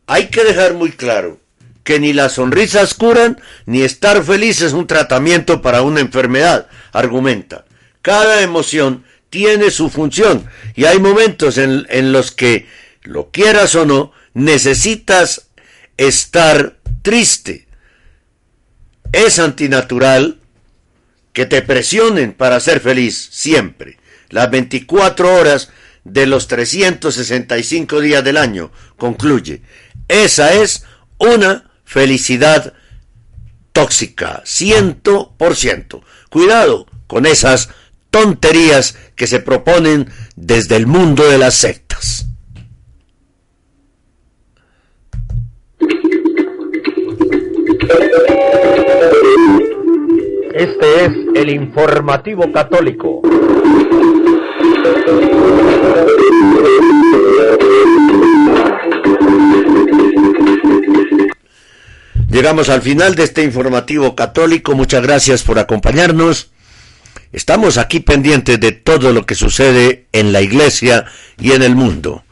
Hay 0.08 0.28
que 0.28 0.44
dejar 0.44 0.74
muy 0.74 0.92
claro 0.92 1.40
que 1.84 2.00
ni 2.00 2.14
las 2.14 2.34
sonrisas 2.34 2.96
curan, 2.96 3.40
ni 3.68 3.84
estar 3.84 4.24
feliz 4.24 4.62
es 4.62 4.74
un 4.74 4.88
tratamiento 4.88 5.62
para 5.62 5.84
una 5.84 6.00
enfermedad, 6.00 6.68
argumenta. 6.94 7.66
Cada 8.02 8.42
emoción 8.42 9.04
tiene 9.30 9.72
su 9.72 9.90
función 9.90 10.46
y 10.76 10.86
hay 10.86 11.00
momentos 11.00 11.58
en, 11.58 11.86
en 11.90 12.12
los 12.12 12.32
que, 12.32 12.68
lo 13.04 13.32
quieras 13.32 13.76
o 13.76 13.86
no, 13.86 14.12
necesitas 14.34 15.48
estar 15.98 16.78
triste. 17.02 17.68
Es 19.12 19.40
antinatural 19.40 20.40
que 21.34 21.46
te 21.46 21.62
presionen 21.62 22.34
para 22.34 22.60
ser 22.60 22.80
feliz 22.80 23.30
siempre, 23.32 23.98
las 24.30 24.50
24 24.50 25.36
horas 25.36 25.70
de 26.04 26.28
los 26.28 26.48
365 26.48 28.00
días 28.00 28.24
del 28.24 28.38
año, 28.38 28.72
concluye. 28.98 29.62
Esa 30.08 30.54
es 30.54 30.84
una 31.18 31.72
felicidad 31.84 32.74
tóxica, 33.72 34.42
ciento 34.46 35.34
por 35.38 35.56
ciento. 35.56 36.04
Cuidado 36.30 36.88
con 37.08 37.26
esas 37.26 37.70
tonterías 38.12 38.96
que 39.16 39.28
se 39.28 39.40
proponen 39.40 40.10
desde 40.36 40.76
el 40.76 40.88
mundo 40.88 41.28
de 41.28 41.38
las 41.38 41.56
sectas. 41.56 42.26
Este 50.54 51.06
es 51.06 51.12
el 51.36 51.50
informativo 51.50 52.52
católico. 52.52 53.22
Llegamos 62.30 62.70
al 62.70 62.82
final 62.82 63.16
de 63.16 63.24
este 63.24 63.44
informativo 63.44 64.16
católico. 64.16 64.76
Muchas 64.76 65.04
gracias 65.04 65.44
por 65.44 65.60
acompañarnos. 65.60 66.52
Estamos 67.36 67.78
aquí 67.78 68.00
pendientes 68.00 68.62
de 68.62 68.72
todo 68.72 69.12
lo 69.12 69.26
que 69.26 69.36
sucede 69.36 70.06
en 70.14 70.32
la 70.32 70.42
iglesia 70.42 71.04
y 71.38 71.52
en 71.52 71.64
el 71.64 71.76
mundo. 71.76 72.24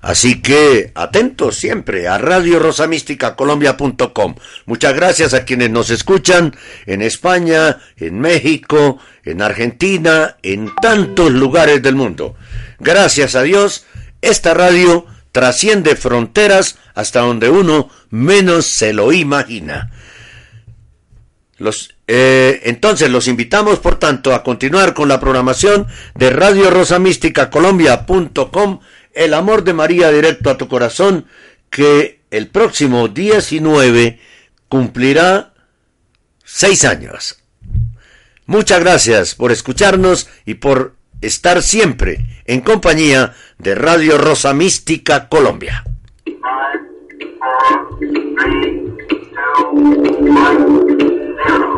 Así 0.00 0.40
que 0.40 0.92
atentos 0.94 1.56
siempre 1.56 2.06
a 2.06 2.16
Radio 2.16 2.60
Rosa 2.60 2.86
Mística 2.86 3.34
Colombia.com. 3.34 4.36
Muchas 4.66 4.94
gracias 4.94 5.34
a 5.34 5.44
quienes 5.44 5.70
nos 5.70 5.90
escuchan 5.90 6.54
en 6.86 7.02
España, 7.02 7.80
en 7.96 8.20
México, 8.20 8.98
en 9.24 9.42
Argentina, 9.42 10.36
en 10.44 10.70
tantos 10.80 11.32
lugares 11.32 11.82
del 11.82 11.96
mundo. 11.96 12.36
Gracias 12.78 13.34
a 13.34 13.42
Dios, 13.42 13.84
esta 14.20 14.54
radio 14.54 15.06
trasciende 15.32 15.96
fronteras 15.96 16.78
hasta 16.94 17.18
donde 17.22 17.50
uno 17.50 17.90
menos 18.10 18.66
se 18.66 18.92
lo 18.92 19.12
imagina. 19.12 19.90
Los, 21.58 21.96
eh, 22.14 22.60
entonces 22.64 23.08
los 23.08 23.26
invitamos, 23.26 23.78
por 23.78 23.98
tanto, 23.98 24.34
a 24.34 24.42
continuar 24.42 24.92
con 24.92 25.08
la 25.08 25.18
programación 25.18 25.86
de 26.14 26.28
Radio 26.28 26.70
Rosa 26.70 26.98
Mística 26.98 27.48
Colombia.com 27.48 28.80
el 29.14 29.32
amor 29.32 29.64
de 29.64 29.72
María 29.72 30.10
directo 30.10 30.50
a 30.50 30.58
tu 30.58 30.68
corazón, 30.68 31.24
que 31.70 32.20
el 32.30 32.48
próximo 32.48 33.08
19 33.08 34.20
cumplirá 34.68 35.54
seis 36.44 36.84
años. 36.84 37.42
Muchas 38.44 38.80
gracias 38.80 39.34
por 39.34 39.50
escucharnos 39.50 40.28
y 40.44 40.54
por 40.54 40.96
estar 41.22 41.62
siempre 41.62 42.42
en 42.44 42.60
compañía 42.60 43.32
de 43.56 43.74
Radio 43.74 44.18
Rosa 44.18 44.52
Mística 44.52 45.30
Colombia. 45.30 45.82